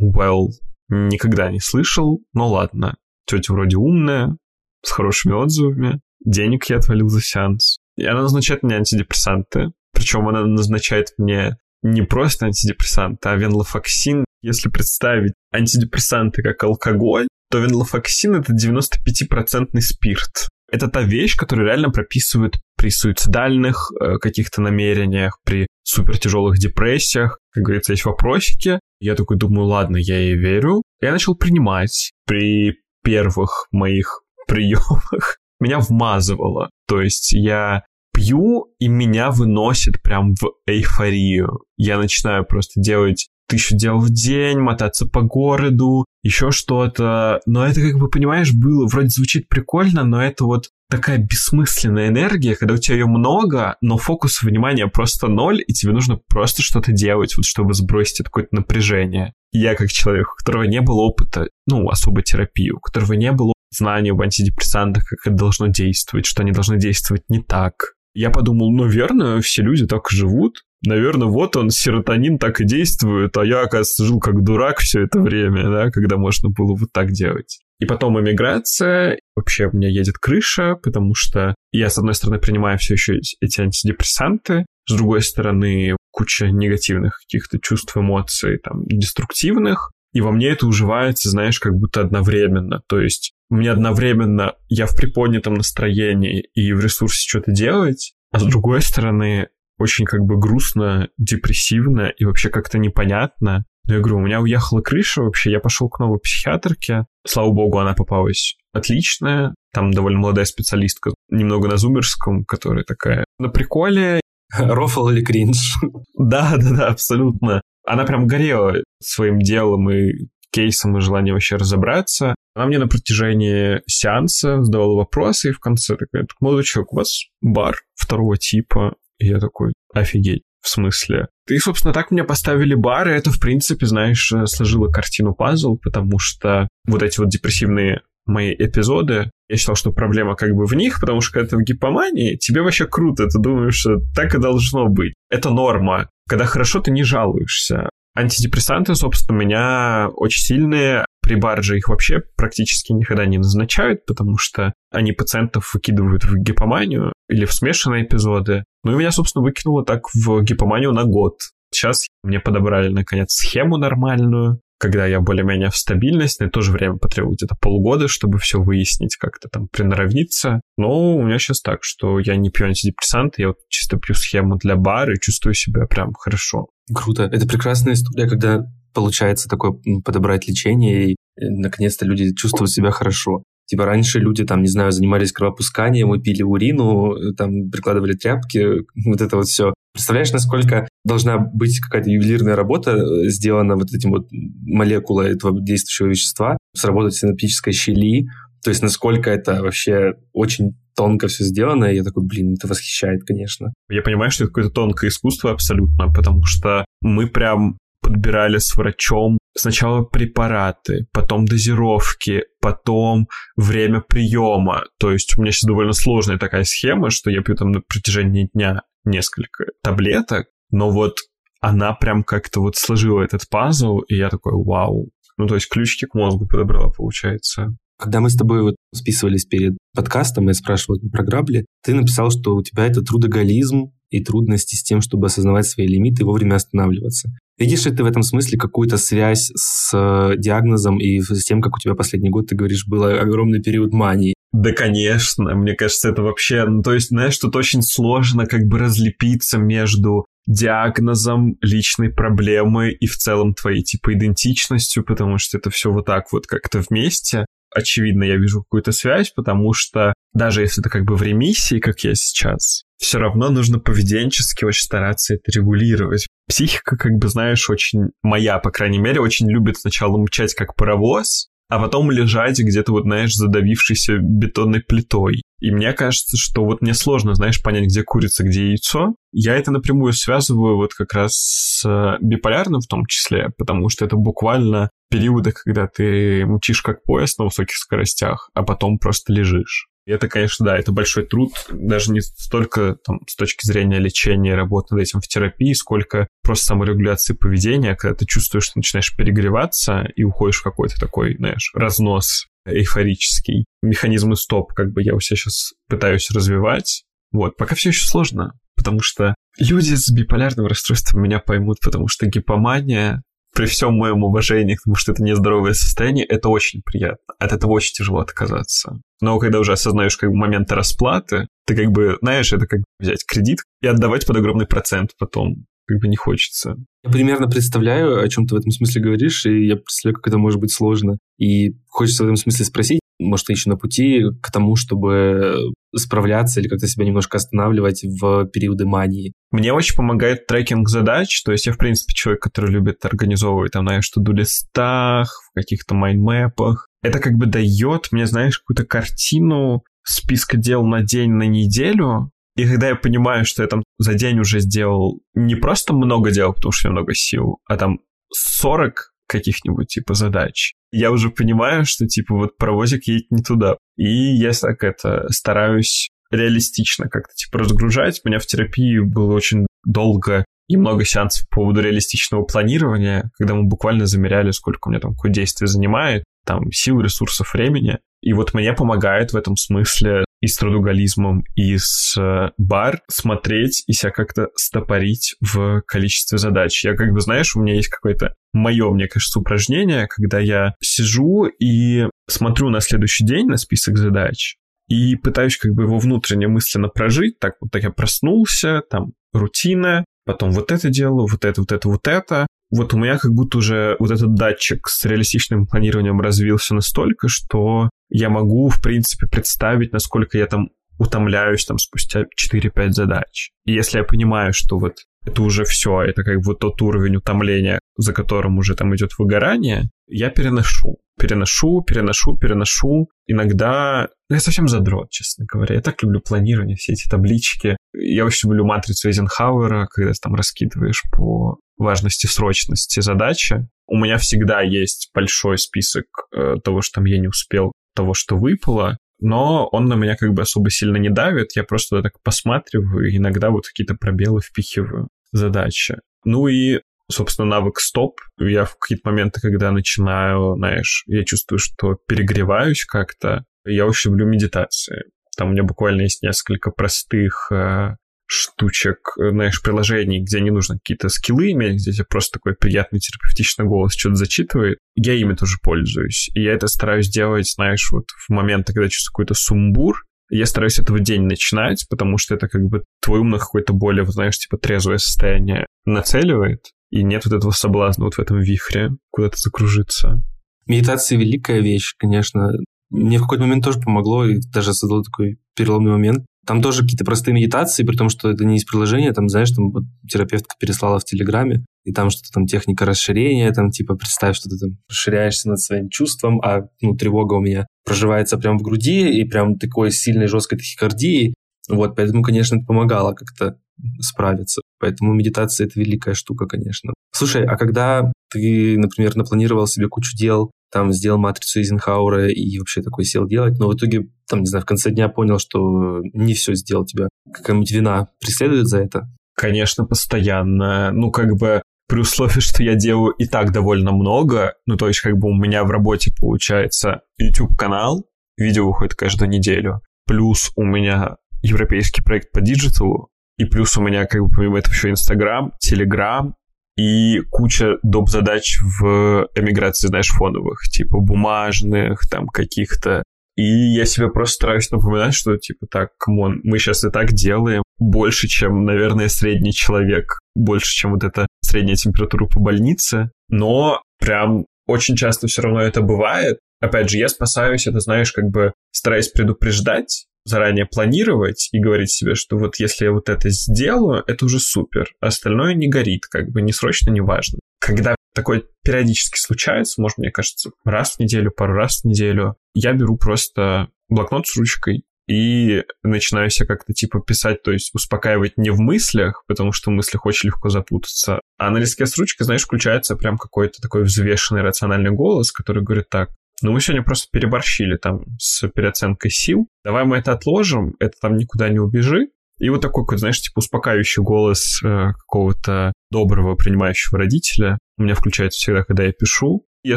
well, 0.00 0.48
никогда 0.88 1.50
не 1.50 1.60
слышал, 1.60 2.20
но 2.32 2.48
ладно. 2.48 2.96
Тетя 3.26 3.52
вроде 3.52 3.76
умная, 3.76 4.36
с 4.84 4.90
хорошими 4.90 5.34
отзывами, 5.34 6.00
денег 6.24 6.64
я 6.66 6.76
отвалил 6.78 7.08
за 7.08 7.20
сеанс. 7.20 7.78
И 7.96 8.04
она 8.04 8.22
назначает 8.22 8.62
мне 8.62 8.76
антидепрессанты, 8.76 9.72
причем 9.92 10.28
она 10.28 10.44
назначает 10.44 11.08
мне 11.18 11.56
не 11.82 12.02
просто 12.02 12.46
антидепрессанты, 12.46 13.28
а 13.28 13.36
венлофоксин. 13.36 14.24
Если 14.40 14.68
представить 14.68 15.34
антидепрессанты 15.52 16.42
как 16.42 16.62
алкоголь, 16.62 17.26
то 17.50 17.58
венлофоксин— 17.58 18.34
это 18.36 18.52
95% 18.52 19.80
спирт. 19.80 20.48
Это 20.70 20.88
та 20.88 21.02
вещь, 21.02 21.36
которую 21.36 21.66
реально 21.66 21.90
прописывают 21.90 22.60
при 22.76 22.90
суицидальных 22.90 23.90
э, 24.00 24.18
каких-то 24.18 24.60
намерениях, 24.60 25.38
при 25.44 25.66
супертяжелых 25.82 26.58
депрессиях. 26.58 27.38
Как 27.52 27.64
говорится, 27.64 27.92
есть 27.92 28.04
вопросики. 28.04 28.78
Я 29.00 29.14
такой 29.14 29.38
думаю, 29.38 29.66
ладно, 29.66 29.96
я 29.96 30.18
ей 30.18 30.36
верю. 30.36 30.82
Я 31.00 31.12
начал 31.12 31.34
принимать 31.34 32.12
при 32.26 32.74
первых 33.02 33.66
моих 33.72 34.22
приемах. 34.46 35.38
Меня 35.58 35.78
вмазывало. 35.80 36.70
То 36.86 37.00
есть 37.00 37.32
я 37.32 37.84
пью, 38.12 38.66
и 38.78 38.88
меня 38.88 39.30
выносит 39.30 40.02
прям 40.02 40.34
в 40.34 40.52
эйфорию. 40.66 41.64
Я 41.76 41.98
начинаю 41.98 42.44
просто 42.44 42.80
делать 42.80 43.28
тысячу 43.48 43.76
дел 43.76 43.98
в 43.98 44.10
день, 44.10 44.58
мотаться 44.58 45.06
по 45.06 45.22
городу, 45.22 46.04
еще 46.22 46.50
что-то. 46.50 47.40
Но 47.46 47.66
это, 47.66 47.80
как 47.80 47.98
бы, 47.98 48.08
понимаешь, 48.08 48.52
было, 48.52 48.86
вроде 48.86 49.08
звучит 49.08 49.48
прикольно, 49.48 50.04
но 50.04 50.22
это 50.22 50.44
вот 50.44 50.68
такая 50.90 51.18
бессмысленная 51.18 52.08
энергия, 52.08 52.54
когда 52.54 52.74
у 52.74 52.78
тебя 52.78 52.96
ее 52.96 53.06
много, 53.06 53.76
но 53.80 53.98
фокус 53.98 54.42
внимания 54.42 54.86
просто 54.86 55.28
ноль, 55.28 55.62
и 55.66 55.72
тебе 55.72 55.92
нужно 55.92 56.20
просто 56.28 56.62
что-то 56.62 56.92
делать, 56.92 57.36
вот 57.36 57.44
чтобы 57.44 57.74
сбросить 57.74 58.20
это 58.20 58.24
какое-то 58.24 58.54
напряжение. 58.54 59.34
Я 59.52 59.74
как 59.74 59.90
человек, 59.90 60.32
у 60.32 60.36
которого 60.36 60.64
не 60.64 60.80
было 60.80 61.00
опыта, 61.02 61.48
ну, 61.66 61.88
особой 61.88 62.22
терапии, 62.22 62.70
у 62.70 62.80
которого 62.80 63.14
не 63.14 63.32
было 63.32 63.52
знания 63.70 64.12
об 64.12 64.22
антидепрессантах, 64.22 65.04
как 65.04 65.18
это 65.26 65.36
должно 65.36 65.66
действовать, 65.66 66.26
что 66.26 66.42
они 66.42 66.52
должны 66.52 66.78
действовать 66.78 67.24
не 67.28 67.42
так. 67.42 67.94
Я 68.14 68.30
подумал, 68.30 68.72
наверное, 68.72 69.40
все 69.42 69.62
люди 69.62 69.86
так 69.86 70.08
живут, 70.10 70.64
наверное, 70.84 71.28
вот 71.28 71.56
он, 71.56 71.70
серотонин 71.70 72.38
так 72.38 72.60
и 72.60 72.64
действует, 72.64 73.36
а 73.36 73.44
я, 73.44 73.62
оказывается, 73.62 74.04
жил 74.04 74.20
как 74.20 74.42
дурак 74.42 74.78
все 74.78 75.02
это 75.02 75.20
время, 75.20 75.70
да, 75.70 75.90
когда 75.90 76.16
можно 76.16 76.48
было 76.50 76.74
вот 76.74 76.92
так 76.92 77.12
делать. 77.12 77.60
И 77.80 77.86
потом 77.86 78.18
эмиграция, 78.18 79.18
вообще 79.36 79.68
у 79.68 79.76
меня 79.76 79.88
едет 79.88 80.18
крыша, 80.18 80.74
потому 80.82 81.14
что 81.14 81.54
я, 81.72 81.90
с 81.90 81.98
одной 81.98 82.14
стороны, 82.14 82.40
принимаю 82.40 82.78
все 82.78 82.94
еще 82.94 83.18
эти 83.40 83.60
антидепрессанты, 83.60 84.66
с 84.88 84.94
другой 84.94 85.22
стороны, 85.22 85.96
куча 86.10 86.50
негативных 86.50 87.20
каких-то 87.20 87.58
чувств, 87.60 87.96
эмоций, 87.96 88.58
там, 88.58 88.84
деструктивных, 88.86 89.92
и 90.12 90.20
во 90.20 90.32
мне 90.32 90.48
это 90.48 90.66
уживается, 90.66 91.30
знаешь, 91.30 91.60
как 91.60 91.74
будто 91.74 92.00
одновременно. 92.00 92.82
То 92.88 93.00
есть 93.00 93.32
у 93.50 93.56
меня 93.56 93.72
одновременно 93.72 94.54
я 94.68 94.86
в 94.86 94.96
приподнятом 94.96 95.54
настроении 95.54 96.48
и 96.54 96.72
в 96.72 96.80
ресурсе 96.80 97.28
что-то 97.28 97.52
делать, 97.52 98.14
а 98.32 98.40
с 98.40 98.44
другой 98.44 98.82
стороны 98.82 99.48
очень 99.78 100.04
как 100.04 100.20
бы 100.20 100.38
грустно, 100.38 101.08
депрессивно 101.18 102.12
и 102.16 102.24
вообще 102.24 102.50
как-то 102.50 102.78
непонятно. 102.78 103.64
Но 103.86 103.94
я 103.94 104.00
говорю, 104.00 104.18
у 104.18 104.20
меня 104.20 104.40
уехала 104.40 104.82
крыша 104.82 105.22
вообще, 105.22 105.50
я 105.50 105.60
пошел 105.60 105.88
к 105.88 105.98
новой 105.98 106.18
психиатрке. 106.18 107.06
Слава 107.26 107.50
богу, 107.52 107.78
она 107.78 107.94
попалась 107.94 108.56
отличная. 108.72 109.54
Там 109.72 109.92
довольно 109.92 110.18
молодая 110.18 110.44
специалистка, 110.44 111.12
немного 111.30 111.68
на 111.68 111.78
зумерском, 111.78 112.44
которая 112.44 112.84
такая 112.84 113.24
на 113.38 113.48
приколе. 113.48 114.20
Рофл 114.56 115.08
или 115.08 115.22
кринж? 115.22 115.76
Да, 116.18 116.56
да, 116.56 116.70
да, 116.70 116.88
абсолютно. 116.88 117.62
Она 117.86 118.04
прям 118.04 118.26
горела 118.26 118.74
своим 119.00 119.38
делом 119.38 119.90
и 119.90 120.28
кейсом 120.50 120.96
и 120.96 121.00
желанием 121.00 121.34
вообще 121.34 121.56
разобраться. 121.56 122.34
Она 122.54 122.66
мне 122.66 122.78
на 122.78 122.88
протяжении 122.88 123.82
сеанса 123.86 124.62
задавала 124.62 124.96
вопросы, 124.96 125.50
и 125.50 125.52
в 125.52 125.60
конце 125.60 125.96
такая, 125.96 126.26
молодой 126.40 126.64
человек, 126.64 126.92
у 126.92 126.96
вас 126.96 127.24
бар 127.40 127.76
второго 127.94 128.36
типа, 128.36 128.94
и 129.18 129.26
я 129.26 129.38
такой, 129.38 129.72
офигеть, 129.92 130.42
в 130.60 130.68
смысле? 130.68 131.28
И, 131.48 131.58
собственно, 131.58 131.94
так 131.94 132.10
мне 132.10 132.24
поставили 132.24 132.74
бар, 132.74 133.08
и 133.08 133.12
это, 133.12 133.30
в 133.30 133.40
принципе, 133.40 133.86
знаешь, 133.86 134.32
сложило 134.46 134.88
картину 134.88 135.34
пазл, 135.34 135.76
потому 135.76 136.18
что 136.18 136.68
вот 136.86 137.02
эти 137.02 137.18
вот 137.18 137.28
депрессивные 137.28 138.02
мои 138.28 138.54
эпизоды, 138.54 139.30
я 139.48 139.56
считал, 139.56 139.74
что 139.74 139.90
проблема 139.90 140.36
как 140.36 140.52
бы 140.52 140.66
в 140.66 140.74
них, 140.74 141.00
потому 141.00 141.20
что 141.20 141.32
когда 141.32 141.48
ты 141.48 141.56
в 141.56 141.62
гипомании, 141.62 142.36
тебе 142.36 142.62
вообще 142.62 142.86
круто, 142.86 143.26
ты 143.26 143.38
думаешь, 143.38 143.76
что 143.76 144.00
так 144.14 144.34
и 144.34 144.38
должно 144.38 144.88
быть. 144.88 145.14
Это 145.30 145.50
норма. 145.50 146.10
Когда 146.28 146.44
хорошо, 146.44 146.80
ты 146.80 146.90
не 146.90 147.02
жалуешься. 147.02 147.88
Антидепрессанты, 148.14 148.94
собственно, 148.94 149.38
у 149.38 149.42
меня 149.42 150.08
очень 150.14 150.42
сильные. 150.42 151.06
При 151.22 151.36
барже 151.36 151.76
их 151.76 151.88
вообще 151.88 152.20
практически 152.36 152.92
никогда 152.92 153.26
не 153.26 153.38
назначают, 153.38 154.06
потому 154.06 154.38
что 154.38 154.72
они 154.90 155.12
пациентов 155.12 155.72
выкидывают 155.74 156.24
в 156.24 156.36
гипоманию 156.36 157.12
или 157.28 157.44
в 157.44 157.52
смешанные 157.52 158.04
эпизоды. 158.04 158.64
Ну 158.84 158.92
и 158.92 158.96
меня, 158.96 159.12
собственно, 159.12 159.44
выкинуло 159.44 159.84
так 159.84 160.02
в 160.14 160.42
гипоманию 160.42 160.92
на 160.92 161.04
год. 161.04 161.38
Сейчас 161.72 162.06
мне 162.22 162.40
подобрали, 162.40 162.88
наконец, 162.88 163.32
схему 163.32 163.76
нормальную, 163.76 164.60
когда 164.78 165.06
я 165.06 165.20
более-менее 165.20 165.70
в 165.70 165.76
стабильность, 165.76 166.40
но 166.40 166.46
и 166.46 166.50
тоже 166.50 166.72
время 166.72 166.96
потребовало 166.96 167.34
где-то 167.34 167.56
полгода, 167.60 168.08
чтобы 168.08 168.38
все 168.38 168.60
выяснить, 168.60 169.16
как-то 169.16 169.48
там 169.48 169.68
приноровиться. 169.68 170.60
Но 170.76 171.16
у 171.16 171.22
меня 171.22 171.38
сейчас 171.38 171.60
так, 171.60 171.80
что 171.82 172.18
я 172.20 172.36
не 172.36 172.50
пью 172.50 172.66
антидепрессанты, 172.66 173.42
я 173.42 173.48
вот 173.48 173.56
чисто 173.68 173.98
пью 173.98 174.14
схему 174.14 174.56
для 174.56 174.76
бара 174.76 175.14
и 175.14 175.20
чувствую 175.20 175.54
себя 175.54 175.86
прям 175.86 176.12
хорошо. 176.14 176.68
Круто. 176.94 177.24
Это 177.24 177.46
прекрасная 177.46 177.94
история, 177.94 178.28
когда 178.28 178.64
получается 178.94 179.48
такое 179.48 179.72
подобрать 180.04 180.48
лечение, 180.48 181.10
и 181.10 181.16
наконец-то 181.36 182.06
люди 182.06 182.32
чувствуют 182.34 182.70
себя 182.70 182.90
хорошо. 182.90 183.42
Типа 183.68 183.84
раньше 183.84 184.18
люди 184.18 184.44
там, 184.44 184.62
не 184.62 184.68
знаю, 184.68 184.92
занимались 184.92 185.30
кровопусканием, 185.30 186.08
мы 186.08 186.20
пили 186.20 186.42
урину, 186.42 187.34
там 187.36 187.70
прикладывали 187.70 188.14
тряпки, 188.14 188.86
вот 189.06 189.20
это 189.20 189.36
вот 189.36 189.46
все. 189.46 189.74
Представляешь, 189.92 190.32
насколько 190.32 190.88
должна 191.04 191.38
быть 191.38 191.80
какая-то 191.80 192.10
ювелирная 192.10 192.56
работа 192.56 192.92
э, 192.92 193.28
сделана 193.28 193.74
вот 193.76 193.92
этим 193.92 194.10
вот 194.10 194.28
молекулой 194.30 195.32
этого 195.32 195.60
действующего 195.60 196.06
вещества, 196.06 196.56
сработать 196.74 197.14
синаптической 197.14 197.72
щели, 197.72 198.26
то 198.62 198.70
есть 198.70 198.82
насколько 198.82 199.30
это 199.30 199.62
вообще 199.62 200.14
очень 200.32 200.74
тонко 200.96 201.28
все 201.28 201.44
сделано, 201.44 201.84
и 201.86 201.96
я 201.96 202.04
такой, 202.04 202.24
блин, 202.26 202.54
это 202.54 202.66
восхищает, 202.66 203.22
конечно. 203.24 203.72
Я 203.88 204.02
понимаю, 204.02 204.30
что 204.30 204.44
это 204.44 204.50
какое-то 204.50 204.70
тонкое 204.70 205.10
искусство 205.10 205.52
абсолютно, 205.52 206.12
потому 206.12 206.44
что 206.44 206.84
мы 207.00 207.28
прям 207.28 207.78
подбирали 208.02 208.58
с 208.58 208.76
врачом 208.76 209.38
сначала 209.58 210.02
препараты, 210.02 211.06
потом 211.12 211.44
дозировки, 211.44 212.44
потом 212.60 213.28
время 213.56 214.00
приема. 214.00 214.84
То 214.98 215.12
есть 215.12 215.36
у 215.36 215.42
меня 215.42 215.52
сейчас 215.52 215.68
довольно 215.68 215.92
сложная 215.92 216.38
такая 216.38 216.64
схема, 216.64 217.10
что 217.10 217.30
я 217.30 217.42
пью 217.42 217.54
там 217.54 217.70
на 217.70 217.80
протяжении 217.80 218.48
дня 218.52 218.82
несколько 219.04 219.66
таблеток, 219.82 220.46
но 220.70 220.90
вот 220.90 221.18
она 221.60 221.92
прям 221.94 222.22
как-то 222.22 222.60
вот 222.60 222.76
сложила 222.76 223.22
этот 223.22 223.48
пазл, 223.48 223.98
и 224.00 224.16
я 224.16 224.28
такой, 224.28 224.52
вау. 224.54 225.10
Ну, 225.36 225.46
то 225.46 225.54
есть 225.54 225.68
ключики 225.68 226.06
к 226.06 226.14
мозгу 226.14 226.46
подобрала, 226.46 226.90
получается. 226.90 227.76
Когда 227.98 228.20
мы 228.20 228.30
с 228.30 228.36
тобой 228.36 228.62
вот 228.62 228.76
списывались 228.94 229.44
перед 229.44 229.76
подкастом, 229.94 230.46
я 230.46 230.54
спрашивал 230.54 231.00
про 231.10 231.24
грабли, 231.24 231.66
ты 231.82 231.94
написал, 231.94 232.30
что 232.30 232.54
у 232.54 232.62
тебя 232.62 232.86
это 232.86 233.02
трудоголизм 233.02 233.92
и 234.10 234.22
трудности 234.22 234.74
с 234.74 234.82
тем, 234.82 235.00
чтобы 235.00 235.26
осознавать 235.26 235.66
свои 235.66 235.86
лимиты 235.86 236.22
и 236.22 236.24
вовремя 236.24 236.56
останавливаться. 236.56 237.30
Видишь 237.58 237.86
ли 237.86 237.92
ты 237.92 238.04
в 238.04 238.06
этом 238.06 238.22
смысле 238.22 238.56
какую-то 238.56 238.98
связь 238.98 239.50
с 239.54 239.90
э, 239.92 240.36
диагнозом 240.38 240.98
и 240.98 241.20
с 241.20 241.44
тем, 241.44 241.60
как 241.60 241.76
у 241.76 241.80
тебя 241.80 241.94
последний 241.94 242.30
год, 242.30 242.46
ты 242.46 242.54
говоришь, 242.56 242.86
был 242.86 243.04
огромный 243.04 243.60
период 243.60 243.92
мании? 243.92 244.34
Да, 244.52 244.72
конечно. 244.72 245.54
Мне 245.54 245.74
кажется, 245.74 246.08
это 246.08 246.22
вообще... 246.22 246.64
Ну, 246.64 246.82
то 246.82 246.94
есть, 246.94 247.08
знаешь, 247.08 247.36
тут 247.36 247.56
очень 247.56 247.82
сложно 247.82 248.46
как 248.46 248.62
бы 248.62 248.78
разлепиться 248.78 249.58
между 249.58 250.24
диагнозом, 250.46 251.56
личной 251.60 252.10
проблемой 252.10 252.92
и 252.94 253.06
в 253.06 253.16
целом 253.16 253.54
твоей 253.54 253.82
типа 253.82 254.14
идентичностью, 254.14 255.04
потому 255.04 255.36
что 255.38 255.58
это 255.58 255.68
все 255.70 255.92
вот 255.92 256.06
так 256.06 256.32
вот 256.32 256.46
как-то 256.46 256.82
вместе. 256.88 257.44
Очевидно, 257.74 258.24
я 258.24 258.36
вижу 258.36 258.62
какую-то 258.62 258.92
связь, 258.92 259.30
потому 259.30 259.74
что 259.74 260.14
даже 260.32 260.62
если 260.62 260.80
это 260.82 260.88
как 260.88 261.04
бы 261.04 261.16
в 261.16 261.22
ремиссии, 261.22 261.80
как 261.80 262.00
я 262.00 262.14
сейчас, 262.14 262.84
все 262.98 263.18
равно 263.18 263.48
нужно 263.50 263.78
поведенчески 263.78 264.64
очень 264.64 264.82
стараться 264.82 265.34
это 265.34 265.50
регулировать. 265.52 266.26
Психика, 266.48 266.96
как 266.96 267.12
бы, 267.12 267.28
знаешь, 267.28 267.70
очень 267.70 268.10
моя, 268.22 268.58
по 268.58 268.70
крайней 268.70 268.98
мере, 268.98 269.20
очень 269.20 269.50
любит 269.50 269.78
сначала 269.78 270.18
мчать 270.18 270.54
как 270.54 270.74
паровоз, 270.74 271.48
а 271.68 271.78
потом 271.78 272.10
лежать 272.10 272.58
где-то 272.58 272.92
вот, 272.92 273.02
знаешь, 273.02 273.34
задавившейся 273.34 274.18
бетонной 274.18 274.80
плитой. 274.80 275.42
И 275.60 275.70
мне 275.70 275.92
кажется, 275.92 276.36
что 276.36 276.64
вот 276.64 276.80
мне 276.80 276.94
сложно, 276.94 277.34
знаешь, 277.34 277.62
понять, 277.62 277.84
где 277.84 278.02
курица, 278.02 278.44
где 278.44 278.68
яйцо. 278.68 279.14
Я 279.32 279.56
это 279.56 279.70
напрямую 279.70 280.12
связываю 280.12 280.76
вот 280.76 280.94
как 280.94 281.12
раз 281.12 281.34
с 281.34 282.18
биполярным 282.20 282.80
в 282.80 282.86
том 282.86 283.04
числе, 283.06 283.50
потому 283.58 283.88
что 283.88 284.04
это 284.04 284.16
буквально 284.16 284.90
периоды, 285.10 285.52
когда 285.52 285.86
ты 285.88 286.46
мчишь 286.46 286.82
как 286.82 287.02
поезд 287.02 287.38
на 287.38 287.46
высоких 287.46 287.76
скоростях, 287.76 288.50
а 288.54 288.62
потом 288.62 288.98
просто 288.98 289.32
лежишь. 289.32 289.88
И 290.08 290.10
это, 290.10 290.26
конечно, 290.26 290.64
да, 290.64 290.78
это 290.78 290.90
большой 290.90 291.26
труд, 291.26 291.52
даже 291.70 292.12
не 292.12 292.22
столько 292.22 292.96
там, 293.04 293.20
с 293.28 293.36
точки 293.36 293.66
зрения 293.66 293.98
лечения 293.98 294.54
работы 294.54 294.94
над 294.94 295.02
этим 295.02 295.20
в 295.20 295.28
терапии, 295.28 295.74
сколько 295.74 296.28
просто 296.42 296.64
саморегуляции 296.64 297.34
поведения, 297.34 297.94
когда 297.94 298.14
ты 298.14 298.24
чувствуешь, 298.24 298.64
что 298.64 298.78
начинаешь 298.78 299.14
перегреваться 299.14 300.06
и 300.16 300.22
уходишь 300.22 300.60
в 300.60 300.62
какой-то 300.62 300.98
такой, 300.98 301.36
знаешь, 301.36 301.72
разнос 301.74 302.46
эйфорический. 302.64 303.66
Механизмы 303.82 304.36
стоп, 304.36 304.72
как 304.72 304.92
бы 304.92 305.02
я 305.02 305.14
у 305.14 305.20
себя 305.20 305.36
сейчас 305.36 305.74
пытаюсь 305.90 306.30
развивать. 306.30 307.04
Вот, 307.30 307.58
пока 307.58 307.74
все 307.74 307.90
еще 307.90 308.06
сложно, 308.06 308.58
потому 308.76 309.02
что 309.02 309.34
люди 309.58 309.94
с 309.94 310.10
биполярным 310.10 310.68
расстройством 310.68 311.22
меня 311.22 311.38
поймут, 311.38 311.80
потому 311.82 312.08
что 312.08 312.24
гипомания 312.24 313.22
при 313.58 313.66
всем 313.66 313.94
моем 313.94 314.22
уважении 314.22 314.76
потому 314.76 314.94
что 314.94 315.10
это 315.10 315.20
нездоровое 315.24 315.72
состояние, 315.72 316.24
это 316.24 316.48
очень 316.48 316.80
приятно. 316.80 317.34
От 317.40 317.52
этого 317.52 317.72
очень 317.72 317.92
тяжело 317.92 318.20
отказаться. 318.20 319.00
Но 319.20 319.36
когда 319.40 319.58
уже 319.58 319.72
осознаешь 319.72 320.16
как 320.16 320.30
бы 320.30 320.36
моменты 320.36 320.76
расплаты, 320.76 321.48
ты 321.66 321.74
как 321.74 321.90
бы, 321.90 322.18
знаешь, 322.22 322.52
это 322.52 322.68
как 322.68 322.82
взять 323.00 323.24
кредит 323.26 323.58
и 323.82 323.88
отдавать 323.88 324.26
под 324.26 324.36
огромный 324.36 324.66
процент 324.66 325.10
потом. 325.18 325.66
Как 325.88 325.98
бы 325.98 326.06
не 326.06 326.14
хочется. 326.14 326.76
Я 327.02 327.10
примерно 327.10 327.48
представляю, 327.48 328.22
о 328.22 328.28
чем 328.28 328.46
ты 328.46 328.54
в 328.54 328.58
этом 328.58 328.70
смысле 328.70 329.02
говоришь, 329.02 329.44
и 329.44 329.66
я 329.66 329.74
представляю, 329.74 330.14
как 330.14 330.28
это 330.28 330.38
может 330.38 330.60
быть 330.60 330.72
сложно. 330.72 331.18
И 331.36 331.72
хочется 331.88 332.22
в 332.22 332.26
этом 332.26 332.36
смысле 332.36 332.64
спросить, 332.64 333.00
может, 333.18 333.48
еще 333.48 333.70
на 333.70 333.76
пути 333.76 334.22
к 334.42 334.50
тому, 334.50 334.76
чтобы 334.76 335.72
справляться 335.94 336.60
или 336.60 336.68
как-то 336.68 336.86
себя 336.86 337.06
немножко 337.06 337.38
останавливать 337.38 338.04
в 338.04 338.46
периоды 338.46 338.86
мании? 338.86 339.32
Мне 339.50 339.72
очень 339.72 339.96
помогает 339.96 340.46
трекинг 340.46 340.88
задач, 340.88 341.42
то 341.42 341.52
есть 341.52 341.66
я, 341.66 341.72
в 341.72 341.78
принципе, 341.78 342.12
человек, 342.14 342.42
который 342.42 342.70
любит 342.70 343.04
организовывать, 343.04 343.72
там, 343.72 343.86
знаешь, 343.86 344.04
что 344.04 344.20
листах, 344.32 345.40
в 345.50 345.54
каких-то 345.54 345.94
майнмэпах. 345.94 346.86
Это 347.02 347.18
как 347.20 347.34
бы 347.34 347.46
дает 347.46 348.08
мне, 348.12 348.26
знаешь, 348.26 348.58
какую-то 348.58 348.84
картину 348.84 349.82
списка 350.04 350.56
дел 350.56 350.84
на 350.84 351.02
день, 351.02 351.32
на 351.32 351.44
неделю, 351.44 352.30
и 352.58 352.66
когда 352.66 352.88
я 352.88 352.96
понимаю, 352.96 353.44
что 353.44 353.62
я 353.62 353.68
там 353.68 353.84
за 353.98 354.14
день 354.14 354.40
уже 354.40 354.58
сделал 354.58 355.20
не 355.34 355.54
просто 355.54 355.92
много 355.92 356.32
дел, 356.32 356.52
потому 356.52 356.72
что 356.72 356.88
меня 356.88 356.98
много 356.98 357.14
сил, 357.14 357.58
а 357.66 357.76
там 357.76 358.00
40 358.32 359.12
каких-нибудь 359.28 359.86
типа 359.86 360.14
задач, 360.14 360.74
я 360.92 361.10
уже 361.10 361.30
понимаю, 361.30 361.84
что 361.84 362.06
типа 362.06 362.34
вот 362.34 362.56
паровозик 362.56 363.04
едет 363.04 363.30
не 363.30 363.42
туда. 363.42 363.76
И 363.96 364.08
я 364.08 364.52
так 364.52 364.82
это 364.84 365.26
стараюсь 365.30 366.08
реалистично 366.30 367.08
как-то 367.08 367.34
типа 367.34 367.58
разгружать. 367.58 368.20
У 368.24 368.28
меня 368.28 368.38
в 368.38 368.46
терапии 368.46 368.98
было 368.98 369.34
очень 369.34 369.66
долго 369.84 370.44
и 370.68 370.76
много 370.76 371.04
сеансов 371.04 371.48
по 371.48 371.62
поводу 371.62 371.80
реалистичного 371.80 372.44
планирования, 372.44 373.30
когда 373.38 373.54
мы 373.54 373.64
буквально 373.64 374.06
замеряли, 374.06 374.50
сколько 374.50 374.88
у 374.88 374.90
меня 374.90 375.00
там 375.00 375.12
какое 375.14 375.32
действие 375.32 375.68
занимает, 375.68 376.24
там 376.44 376.70
сил, 376.72 377.00
ресурсов, 377.00 377.54
времени. 377.54 377.98
И 378.22 378.32
вот 378.32 378.52
мне 378.52 378.72
помогает 378.74 379.32
в 379.32 379.36
этом 379.36 379.56
смысле 379.56 380.24
и 380.40 380.46
с 380.46 380.56
трудоголизмом, 380.56 381.44
и 381.54 381.76
с 381.76 382.16
э, 382.16 382.50
бар 382.58 383.02
смотреть 383.08 383.84
и 383.86 383.92
себя 383.92 384.12
как-то 384.12 384.48
стопорить 384.54 385.36
в 385.40 385.82
количестве 385.86 386.38
задач. 386.38 386.84
Я 386.84 386.94
как 386.94 387.12
бы, 387.12 387.20
знаешь, 387.20 387.56
у 387.56 387.60
меня 387.60 387.74
есть 387.74 387.88
какое-то 387.88 388.34
мое, 388.52 388.90
мне 388.90 389.08
кажется, 389.08 389.40
упражнение, 389.40 390.06
когда 390.06 390.38
я 390.38 390.74
сижу 390.80 391.46
и 391.46 392.06
смотрю 392.28 392.70
на 392.70 392.80
следующий 392.80 393.24
день 393.24 393.46
на 393.46 393.56
список 393.56 393.96
задач, 393.98 394.56
и 394.88 395.16
пытаюсь 395.16 395.56
как 395.56 395.72
бы 395.72 395.82
его 395.82 395.98
внутренне 395.98 396.48
мысленно 396.48 396.88
прожить. 396.88 397.38
Так 397.38 397.54
вот 397.60 397.70
так 397.70 397.82
я 397.82 397.90
проснулся, 397.90 398.82
там 398.88 399.12
рутина, 399.32 400.04
потом 400.24 400.50
вот 400.50 400.72
это 400.72 400.88
делаю, 400.88 401.26
вот 401.26 401.44
это, 401.44 401.60
вот 401.60 401.72
это, 401.72 401.88
вот 401.88 402.08
это. 402.08 402.46
Вот 402.70 402.92
у 402.92 402.98
меня 402.98 403.18
как 403.18 403.32
будто 403.32 403.58
уже 403.58 403.96
вот 403.98 404.10
этот 404.10 404.34
датчик 404.34 404.88
с 404.88 405.04
реалистичным 405.04 405.66
планированием 405.66 406.20
развился 406.20 406.74
настолько, 406.74 407.28
что 407.28 407.90
я 408.10 408.28
могу, 408.28 408.68
в 408.68 408.82
принципе, 408.82 409.26
представить, 409.26 409.92
насколько 409.92 410.36
я 410.38 410.46
там 410.46 410.68
утомляюсь 410.98 411.64
там 411.64 411.78
спустя 411.78 412.24
4-5 412.24 412.90
задач. 412.90 413.50
И 413.64 413.72
если 413.72 413.98
я 413.98 414.04
понимаю, 414.04 414.52
что 414.52 414.78
вот 414.78 414.96
это 415.24 415.42
уже 415.42 415.64
все, 415.64 416.02
это 416.02 416.22
как 416.22 416.40
бы 416.40 416.54
тот 416.54 416.80
уровень 416.82 417.16
утомления, 417.16 417.80
за 417.96 418.12
которым 418.12 418.58
уже 418.58 418.74
там 418.74 418.94
идет 418.94 419.12
выгорание, 419.18 419.90
я 420.06 420.30
переношу. 420.30 420.98
Переношу, 421.18 421.82
переношу, 421.82 422.36
переношу. 422.36 423.08
Иногда 423.26 424.08
ну, 424.28 424.36
я 424.36 424.40
совсем 424.40 424.68
задрот, 424.68 425.10
честно 425.10 425.44
говоря. 425.50 425.74
Я 425.74 425.80
так 425.80 426.02
люблю 426.02 426.20
планирование, 426.20 426.76
все 426.76 426.92
эти 426.92 427.08
таблички. 427.08 427.76
Я 427.92 428.24
очень 428.24 428.48
люблю 428.48 428.64
матрицу 428.64 429.08
Эйзенхауэра, 429.08 429.88
когда 429.90 430.12
ты 430.12 430.18
там 430.20 430.34
раскидываешь 430.34 431.02
по 431.10 431.58
важности, 431.76 432.26
срочности 432.26 433.00
задачи. 433.00 433.68
У 433.86 433.96
меня 433.96 434.18
всегда 434.18 434.60
есть 434.60 435.10
большой 435.14 435.58
список 435.58 436.04
э, 436.36 436.56
того, 436.62 436.82
что 436.82 436.96
там 436.96 437.06
я 437.06 437.18
не 437.18 437.28
успел, 437.28 437.72
того, 437.94 438.14
что 438.14 438.36
выпало, 438.36 438.98
но 439.20 439.66
он 439.72 439.86
на 439.86 439.94
меня 439.94 440.16
как 440.16 440.32
бы 440.32 440.42
особо 440.42 440.70
сильно 440.70 440.96
не 440.96 441.10
давит, 441.10 441.56
я 441.56 441.64
просто 441.64 442.02
так 442.02 442.22
посматриваю, 442.22 443.14
иногда 443.16 443.50
вот 443.50 443.66
какие-то 443.66 443.94
пробелы 443.94 444.40
впихиваю 444.40 445.08
задачи. 445.32 445.96
Ну 446.24 446.48
и 446.48 446.80
собственно, 447.10 447.48
навык 447.48 447.80
стоп. 447.80 448.20
Я 448.38 448.64
в 448.64 448.76
какие-то 448.78 449.08
моменты, 449.08 449.40
когда 449.40 449.70
начинаю, 449.72 450.56
знаешь, 450.56 451.04
я 451.06 451.24
чувствую, 451.24 451.58
что 451.58 451.96
перегреваюсь 452.06 452.84
как-то, 452.84 453.44
я 453.64 453.86
очень 453.86 454.10
люблю 454.10 454.26
медитации. 454.26 455.04
Там 455.36 455.48
у 455.48 455.52
меня 455.52 455.62
буквально 455.62 456.02
есть 456.02 456.22
несколько 456.22 456.70
простых 456.70 457.50
э, 457.52 457.96
штучек, 458.26 458.98
знаешь, 459.16 459.62
приложений, 459.62 460.22
где 460.22 460.40
не 460.40 460.50
нужно 460.50 460.76
какие-то 460.76 461.08
скиллы 461.08 461.52
иметь, 461.52 461.80
где 461.80 461.92
тебе 461.92 462.04
просто 462.04 462.38
такой 462.38 462.54
приятный 462.54 462.98
терапевтичный 462.98 463.64
голос 463.64 463.94
что-то 463.94 464.16
зачитывает. 464.16 464.78
Я 464.94 465.14
ими 465.14 465.34
тоже 465.34 465.56
пользуюсь. 465.62 466.30
И 466.34 466.42
я 466.42 466.52
это 466.52 466.66
стараюсь 466.66 467.08
делать, 467.08 467.50
знаешь, 467.50 467.88
вот 467.90 468.04
в 468.26 468.30
моменты, 468.30 468.74
когда 468.74 468.88
чувствую 468.88 469.12
какой-то 469.12 469.34
сумбур, 469.34 470.04
я 470.30 470.44
стараюсь 470.44 470.78
этого 470.78 470.98
день 470.98 471.22
начинать, 471.22 471.86
потому 471.88 472.18
что 472.18 472.34
это 472.34 472.48
как 472.48 472.62
бы 472.62 472.84
твой 473.00 473.20
ум 473.20 473.30
на 473.30 473.38
какое-то 473.38 473.72
более, 473.72 474.04
вот, 474.04 474.12
знаешь, 474.12 474.38
типа 474.38 474.58
трезвое 474.58 474.98
состояние 474.98 475.66
нацеливает, 475.86 476.66
и 476.90 477.02
нет 477.02 477.24
вот 477.24 477.34
этого 477.34 477.50
соблазна 477.50 478.04
вот 478.04 478.14
в 478.14 478.18
этом 478.18 478.40
вихре 478.40 478.90
куда-то 479.10 479.36
закружиться. 479.38 480.22
Медитация 480.66 481.18
великая 481.18 481.60
вещь, 481.60 481.94
конечно. 481.98 482.52
Мне 482.90 483.18
в 483.18 483.22
какой-то 483.22 483.44
момент 483.44 483.64
тоже 483.64 483.80
помогло, 483.80 484.24
и 484.24 484.40
даже 484.52 484.74
создало 484.74 485.04
такой 485.04 485.38
переломный 485.54 485.92
момент. 485.92 486.24
Там 486.46 486.62
тоже 486.62 486.82
какие-то 486.82 487.04
простые 487.04 487.34
медитации, 487.34 487.84
при 487.84 487.94
том, 487.94 488.08
что 488.08 488.30
это 488.30 488.44
не 488.44 488.56
из 488.56 488.64
приложения, 488.64 489.12
там, 489.12 489.28
знаешь, 489.28 489.50
там 489.50 489.70
вот 489.70 489.82
терапевтка 490.10 490.54
переслала 490.58 490.98
в 490.98 491.04
Телеграме, 491.04 491.66
и 491.84 491.92
там 491.92 492.08
что-то 492.08 492.30
там 492.32 492.46
техника 492.46 492.86
расширения, 492.86 493.52
там 493.52 493.70
типа 493.70 493.96
представь, 493.96 494.36
что 494.36 494.48
ты 494.48 494.56
там 494.56 494.78
расширяешься 494.88 495.50
над 495.50 495.60
своим 495.60 495.90
чувством, 495.90 496.40
а 496.40 496.68
ну, 496.80 496.96
тревога 496.96 497.34
у 497.34 497.40
меня 497.40 497.66
проживается 497.84 498.38
прямо 498.38 498.58
в 498.58 498.62
груди 498.62 499.10
и 499.10 499.24
прям 499.24 499.58
такой 499.58 499.90
сильной 499.90 500.26
жесткой 500.26 500.58
тахикардии. 500.58 501.34
Вот, 501.68 501.96
поэтому, 501.96 502.22
конечно, 502.22 502.56
это 502.56 502.64
помогало 502.64 503.12
как-то 503.12 503.58
справиться. 504.00 504.62
Поэтому 504.80 505.12
медитация— 505.12 505.66
это 505.68 505.78
великая 505.78 506.14
штука, 506.14 506.46
конечно. 506.46 506.92
Слушай, 507.12 507.44
а 507.44 507.56
когда 507.56 508.12
ты, 508.30 508.78
например, 508.78 509.16
напланировал 509.16 509.66
себе 509.66 509.88
кучу 509.88 510.16
дел, 510.16 510.50
там 510.70 510.92
сделал 510.92 511.18
матрицу 511.18 511.60
Эйзенхауэра 511.60 512.28
и 512.28 512.58
вообще 512.58 512.82
такой 512.82 513.04
сел 513.04 513.26
делать, 513.26 513.58
но 513.58 513.68
в 513.68 513.74
итоге, 513.74 514.08
там, 514.28 514.40
не 514.40 514.46
знаю, 514.46 514.62
в 514.62 514.66
конце 514.66 514.90
дня 514.90 515.08
понял, 515.08 515.38
что 515.38 516.00
не 516.12 516.34
все 516.34 516.54
сделал 516.54 516.84
тебя. 516.84 517.08
Какая-нибудь 517.32 517.70
вина 517.70 518.08
преследует 518.20 518.66
за 518.66 518.80
это? 518.80 519.08
Конечно, 519.34 519.84
постоянно. 519.84 520.90
Ну, 520.92 521.10
как 521.10 521.36
бы 521.36 521.62
при 521.88 522.00
условии, 522.00 522.40
что 522.40 522.62
я 522.62 522.74
делаю 522.74 523.12
и 523.12 523.26
так 523.26 523.52
довольно 523.52 523.92
много, 523.92 524.54
ну, 524.66 524.76
то 524.76 524.88
есть 524.88 525.00
как 525.00 525.16
бы 525.16 525.28
у 525.28 525.34
меня 525.34 525.64
в 525.64 525.70
работе 525.70 526.12
получается 526.14 527.00
YouTube-канал, 527.18 528.04
видео 528.36 528.66
выходит 528.66 528.94
каждую 528.94 529.30
неделю, 529.30 529.80
плюс 530.06 530.52
у 530.54 530.64
меня 530.64 531.16
европейский 531.42 532.02
проект 532.02 532.30
по 532.30 532.40
диджиталу, 532.40 533.08
и 533.38 533.44
плюс 533.44 533.76
у 533.78 533.82
меня, 533.82 534.04
как 534.04 534.20
бы, 534.22 534.30
помимо 534.30 534.58
этого 534.58 534.74
еще 534.74 534.90
Инстаграм, 534.90 535.52
Телеграм 535.60 536.34
и 536.76 537.20
куча 537.30 537.78
доп. 537.82 538.10
задач 538.10 538.58
в 538.60 539.28
эмиграции, 539.34 539.88
знаешь, 539.88 540.08
фоновых, 540.08 540.60
типа 540.70 541.00
бумажных, 541.00 542.00
там, 542.10 542.26
каких-то. 542.26 543.02
И 543.36 543.42
я 543.42 543.84
себе 543.84 544.10
просто 544.10 544.34
стараюсь 544.34 544.70
напоминать, 544.70 545.14
что, 545.14 545.36
типа, 545.36 545.66
так, 545.70 545.90
come 545.96 546.21
on, 546.21 546.40
мы 546.42 546.58
сейчас 546.58 546.84
и 546.84 546.90
так 546.90 547.12
делаем, 547.12 547.62
больше, 547.78 548.26
чем, 548.26 548.64
наверное, 548.64 549.08
средний 549.08 549.52
человек, 549.52 550.18
больше, 550.34 550.72
чем 550.72 550.92
вот 550.92 551.04
эта 551.04 551.28
средняя 551.40 551.76
температура 551.76 552.26
по 552.26 552.40
больнице, 552.40 553.12
но 553.28 553.80
прям 554.00 554.46
очень 554.66 554.96
часто 554.96 555.28
все 555.28 555.42
равно 555.42 555.62
это 555.62 555.82
бывает. 555.82 556.38
Опять 556.60 556.90
же, 556.90 556.98
я 556.98 557.08
спасаюсь, 557.08 557.68
это, 557.68 557.78
знаешь, 557.78 558.10
как 558.10 558.28
бы 558.28 558.52
стараясь 558.72 559.08
предупреждать, 559.08 560.07
заранее 560.28 560.66
планировать 560.66 561.48
и 561.52 561.60
говорить 561.60 561.90
себе, 561.90 562.14
что 562.14 562.36
вот 562.36 562.56
если 562.56 562.84
я 562.84 562.92
вот 562.92 563.08
это 563.08 563.30
сделаю, 563.30 564.04
это 564.06 564.24
уже 564.24 564.40
супер. 564.40 564.88
Остальное 565.00 565.54
не 565.54 565.68
горит, 565.68 566.06
как 566.06 566.30
бы 566.30 566.42
не 566.42 566.52
срочно, 566.52 566.90
не 566.90 567.00
важно. 567.00 567.38
Когда 567.60 567.96
такое 568.14 568.44
периодически 568.64 569.18
случается, 569.18 569.80
может, 569.80 569.98
мне 569.98 570.10
кажется, 570.10 570.50
раз 570.64 570.96
в 570.96 571.00
неделю, 571.00 571.30
пару 571.30 571.54
раз 571.54 571.80
в 571.80 571.84
неделю, 571.84 572.36
я 572.54 572.72
беру 572.72 572.96
просто 572.96 573.68
блокнот 573.88 574.26
с 574.26 574.36
ручкой 574.36 574.84
и 575.08 575.64
начинаю 575.82 576.28
себя 576.28 576.46
как-то 576.46 576.74
типа 576.74 577.00
писать, 577.00 577.42
то 577.42 577.50
есть 577.50 577.70
успокаивать 577.74 578.36
не 578.36 578.50
в 578.50 578.60
мыслях, 578.60 579.24
потому 579.26 579.52
что 579.52 579.70
в 579.70 579.72
мыслях 579.72 580.04
очень 580.04 580.28
легко 580.28 580.50
запутаться, 580.50 581.20
а 581.38 581.50
на 581.50 581.58
листке 581.58 581.86
с 581.86 581.96
ручкой, 581.96 582.24
знаешь, 582.24 582.42
включается 582.42 582.94
прям 582.94 583.16
какой-то 583.16 583.62
такой 583.62 583.84
взвешенный 583.84 584.42
рациональный 584.42 584.90
голос, 584.90 585.32
который 585.32 585.62
говорит 585.62 585.88
так, 585.88 586.10
ну 586.42 586.52
мы 586.52 586.60
сегодня 586.60 586.84
просто 586.84 587.08
переборщили 587.10 587.76
там 587.76 588.04
с 588.18 588.46
переоценкой 588.48 589.10
сил, 589.10 589.48
давай 589.64 589.84
мы 589.84 589.96
это 589.96 590.12
отложим, 590.12 590.74
это 590.78 590.92
там 591.00 591.16
никуда 591.16 591.48
не 591.48 591.58
убежит, 591.58 592.10
и 592.38 592.50
вот 592.50 592.60
такой, 592.60 592.84
знаешь, 592.98 593.20
типа 593.20 593.40
успокаивающий 593.40 594.02
голос 594.02 594.60
э, 594.62 594.92
какого-то 594.92 595.72
доброго 595.90 596.36
принимающего 596.36 596.98
родителя 596.98 597.58
у 597.78 597.82
меня 597.82 597.94
включается 597.94 598.38
всегда, 598.38 598.62
когда 598.62 598.84
я 598.84 598.92
пишу. 598.92 599.44
Я, 599.64 599.76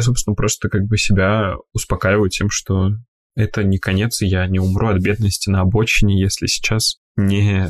собственно, 0.00 0.34
просто 0.34 0.68
как 0.68 0.82
бы 0.84 0.96
себя 0.96 1.54
успокаиваю 1.72 2.30
тем, 2.30 2.50
что 2.50 2.90
это 3.34 3.64
не 3.64 3.78
конец, 3.78 4.22
и 4.22 4.26
я 4.26 4.46
не 4.46 4.58
умру 4.58 4.88
от 4.88 5.02
бедности 5.02 5.50
на 5.50 5.62
обочине, 5.62 6.20
если 6.20 6.46
сейчас 6.46 6.98
не 7.16 7.68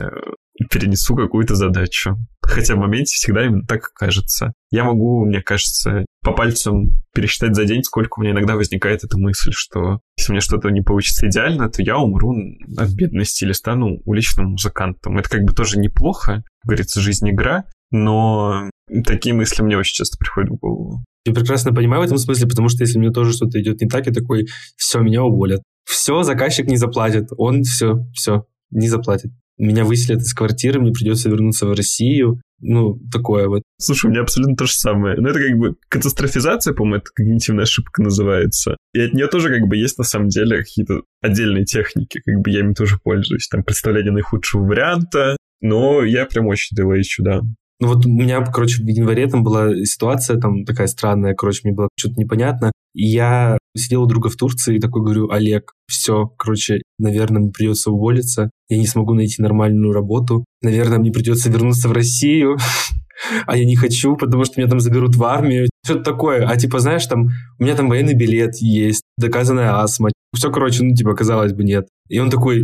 перенесу 0.71 1.17
какую-то 1.17 1.55
задачу. 1.55 2.17
Хотя 2.43 2.75
в 2.75 2.79
моменте 2.79 3.15
всегда 3.17 3.47
именно 3.47 3.67
так 3.67 3.93
кажется. 3.95 4.53
Я 4.71 4.85
могу, 4.85 5.25
мне 5.25 5.41
кажется, 5.41 6.05
по 6.23 6.33
пальцам 6.33 6.93
пересчитать 7.15 7.55
за 7.55 7.65
день, 7.65 7.83
сколько 7.83 8.19
у 8.19 8.23
меня 8.23 8.33
иногда 8.33 8.57
возникает 8.57 9.05
эта 9.05 9.19
мысль, 9.19 9.53
что 9.55 10.01
если 10.17 10.31
у 10.31 10.35
меня 10.35 10.41
что-то 10.41 10.69
не 10.71 10.83
получится 10.83 11.27
идеально, 11.27 11.69
то 11.69 11.83
я 11.83 11.99
умру 11.99 12.35
от 12.77 12.91
бедности 12.93 13.45
или 13.45 13.53
стану 13.53 14.01
уличным 14.05 14.53
музыкантом. 14.53 15.19
Это 15.19 15.31
как 15.31 15.43
бы 15.43 15.53
тоже 15.55 15.79
неплохо, 15.79 16.43
говорится, 16.65 17.01
жизнь 17.01 17.29
игра, 17.31 17.65
но 17.91 18.71
такие 19.05 19.35
мысли 19.35 19.63
мне 19.63 19.77
очень 19.77 19.95
часто 19.95 20.17
приходят 20.19 20.51
в 20.51 20.57
голову. 20.57 21.05
Я 21.25 21.33
прекрасно 21.33 21.73
понимаю 21.73 22.03
в 22.03 22.07
этом 22.07 22.19
смысле, 22.19 22.49
потому 22.49 22.69
что 22.69 22.83
если 22.83 22.99
мне 22.99 23.11
тоже 23.11 23.33
что-то 23.33 23.61
идет 23.61 23.81
не 23.81 23.89
так, 23.89 24.07
я 24.07 24.13
такой, 24.13 24.47
все, 24.77 25.01
меня 25.01 25.23
уволят. 25.23 25.63
Все, 25.85 26.23
заказчик 26.23 26.67
не 26.67 26.77
заплатит. 26.77 27.29
Он 27.37 27.63
все, 27.63 28.05
все, 28.13 28.47
не 28.71 28.89
заплатит 28.89 29.31
меня 29.67 29.85
выселят 29.85 30.21
из 30.21 30.35
квартиры, 30.35 30.81
мне 30.81 30.93
придется 30.93 31.29
вернуться 31.29 31.67
в 31.67 31.73
Россию. 31.73 32.41
Ну, 32.61 32.99
такое 33.13 33.49
вот. 33.49 33.63
Слушай, 33.81 34.07
у 34.07 34.11
меня 34.11 34.23
абсолютно 34.23 34.57
то 34.57 34.67
же 34.67 34.75
самое. 34.75 35.17
Ну, 35.21 35.29
это 35.29 35.41
как 35.41 35.59
бы 35.59 35.75
катастрофизация, 35.89 36.75
по-моему, 36.75 36.99
это 36.99 37.11
когнитивная 37.15 37.65
ошибка 37.65 38.03
называется. 38.03 38.77
И 38.95 39.01
от 39.01 39.15
нее 39.15 39.27
тоже 39.27 39.49
как 39.49 39.69
бы 39.69 39.77
есть 39.77 39.99
на 39.99 40.05
самом 40.05 40.29
деле 40.29 40.59
какие-то 40.59 41.03
отдельные 41.21 41.65
техники, 41.65 42.21
как 42.25 42.41
бы 42.41 42.51
я 42.51 42.61
ими 42.61 42.73
тоже 42.73 42.99
пользуюсь. 43.03 43.49
Там 43.49 43.65
представление 43.65 44.13
наихудшего 44.13 44.63
варианта, 44.65 45.37
но 45.61 46.05
я 46.05 46.27
прям 46.27 46.47
очень 46.47 46.77
ищу, 46.77 47.23
да. 47.23 47.41
Ну 47.83 47.89
вот 47.89 48.07
у 48.07 48.09
меня, 48.09 48.41
короче, 48.45 48.81
в 48.81 48.87
январе 48.87 49.27
там 49.27 49.43
была 49.43 49.75
ситуация 49.85 50.39
там 50.39 50.65
такая 50.65 50.87
странная, 50.87 51.35
короче, 51.35 51.63
мне 51.65 51.75
было 51.75 51.89
что-то 51.99 52.15
непонятно. 52.21 52.71
И 52.95 53.09
я 53.09 53.59
сидел 53.77 54.05
у 54.05 54.07
друга 54.07 54.29
в 54.29 54.37
Турции 54.37 54.77
и 54.77 54.79
такой 54.79 55.03
говорю, 55.03 55.31
Олег, 55.31 55.73
все, 55.89 56.29
короче, 56.39 56.83
наверное, 57.01 57.43
мне 57.43 57.51
придется 57.51 57.91
уволиться, 57.91 58.51
я 58.69 58.79
не 58.79 58.87
смогу 58.87 59.15
найти 59.15 59.43
нормальную 59.43 59.93
работу, 59.93 60.45
наверное, 60.63 60.99
мне 60.99 61.11
придется 61.11 61.51
вернуться 61.51 61.89
в 61.89 61.93
Россию, 61.93 62.57
а 63.49 63.57
я 63.57 63.65
не 63.65 63.75
хочу, 63.75 64.15
потому 64.15 64.45
что 64.45 64.61
меня 64.61 64.71
там 64.71 64.79
заберут 64.79 65.17
в 65.17 65.25
армию. 65.25 65.69
Что-то 65.85 66.05
такое. 66.05 66.47
А 66.47 66.57
типа, 66.57 66.79
знаешь, 66.79 67.07
там, 67.07 67.31
у 67.59 67.65
меня 67.65 67.75
там 67.75 67.89
военный 67.89 68.15
билет 68.15 68.59
есть, 68.59 69.03
доказанная 69.19 69.83
астма. 69.83 70.11
Все, 70.33 70.53
короче, 70.53 70.85
ну, 70.85 70.95
типа, 70.95 71.17
казалось 71.17 71.53
бы, 71.53 71.65
нет. 71.65 71.89
И 72.09 72.21
он 72.21 72.31
такой, 72.31 72.63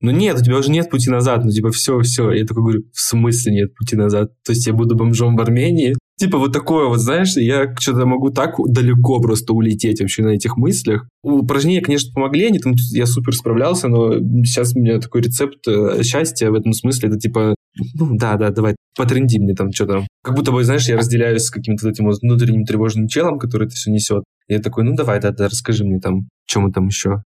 ну 0.00 0.10
нет, 0.10 0.40
у 0.40 0.42
тебя 0.42 0.58
уже 0.58 0.70
нет 0.70 0.90
пути 0.90 1.10
назад, 1.10 1.44
ну 1.44 1.50
типа 1.50 1.70
все, 1.70 2.00
все. 2.00 2.30
Я 2.32 2.46
такой 2.46 2.62
говорю, 2.62 2.82
в 2.92 3.00
смысле 3.00 3.52
нет 3.52 3.74
пути 3.74 3.96
назад? 3.96 4.32
То 4.44 4.52
есть 4.52 4.66
я 4.66 4.72
буду 4.72 4.96
бомжом 4.96 5.36
в 5.36 5.40
Армении? 5.40 5.94
Типа 6.18 6.38
вот 6.38 6.52
такое 6.52 6.86
вот, 6.86 6.98
знаешь, 6.98 7.34
я 7.36 7.74
что-то 7.78 8.04
могу 8.04 8.30
так 8.30 8.56
далеко 8.68 9.20
просто 9.20 9.54
улететь 9.54 10.00
вообще 10.00 10.22
на 10.22 10.30
этих 10.30 10.58
мыслях. 10.58 11.08
Упражнения, 11.22 11.80
конечно, 11.80 12.12
помогли, 12.12 12.46
они 12.46 12.58
там, 12.58 12.74
я 12.92 13.06
супер 13.06 13.34
справлялся, 13.34 13.88
но 13.88 14.18
сейчас 14.44 14.74
у 14.74 14.80
меня 14.80 15.00
такой 15.00 15.22
рецепт 15.22 15.66
э, 15.66 16.02
счастья 16.02 16.50
в 16.50 16.54
этом 16.54 16.74
смысле, 16.74 17.08
это 17.08 17.18
типа, 17.18 17.54
ну 17.94 18.16
да, 18.16 18.36
да, 18.36 18.50
давай, 18.50 18.76
потренди 18.96 19.38
мне 19.38 19.54
там 19.54 19.72
что-то. 19.72 20.06
Как 20.22 20.34
будто 20.34 20.52
бы, 20.52 20.62
знаешь, 20.62 20.88
я 20.88 20.98
разделяюсь 20.98 21.44
с 21.44 21.50
каким-то 21.50 21.88
этим 21.88 22.04
вот 22.04 22.20
внутренним 22.20 22.64
тревожным 22.64 23.08
челом, 23.08 23.38
который 23.38 23.66
это 23.66 23.76
все 23.76 23.90
несет. 23.90 24.22
Я 24.46 24.58
такой, 24.58 24.84
ну 24.84 24.94
давай, 24.94 25.20
да, 25.20 25.30
да, 25.30 25.46
расскажи 25.46 25.84
мне 25.84 26.00
там, 26.00 26.28
чем 26.46 26.64
мы 26.64 26.72
там 26.72 26.88
еще. 26.88 27.22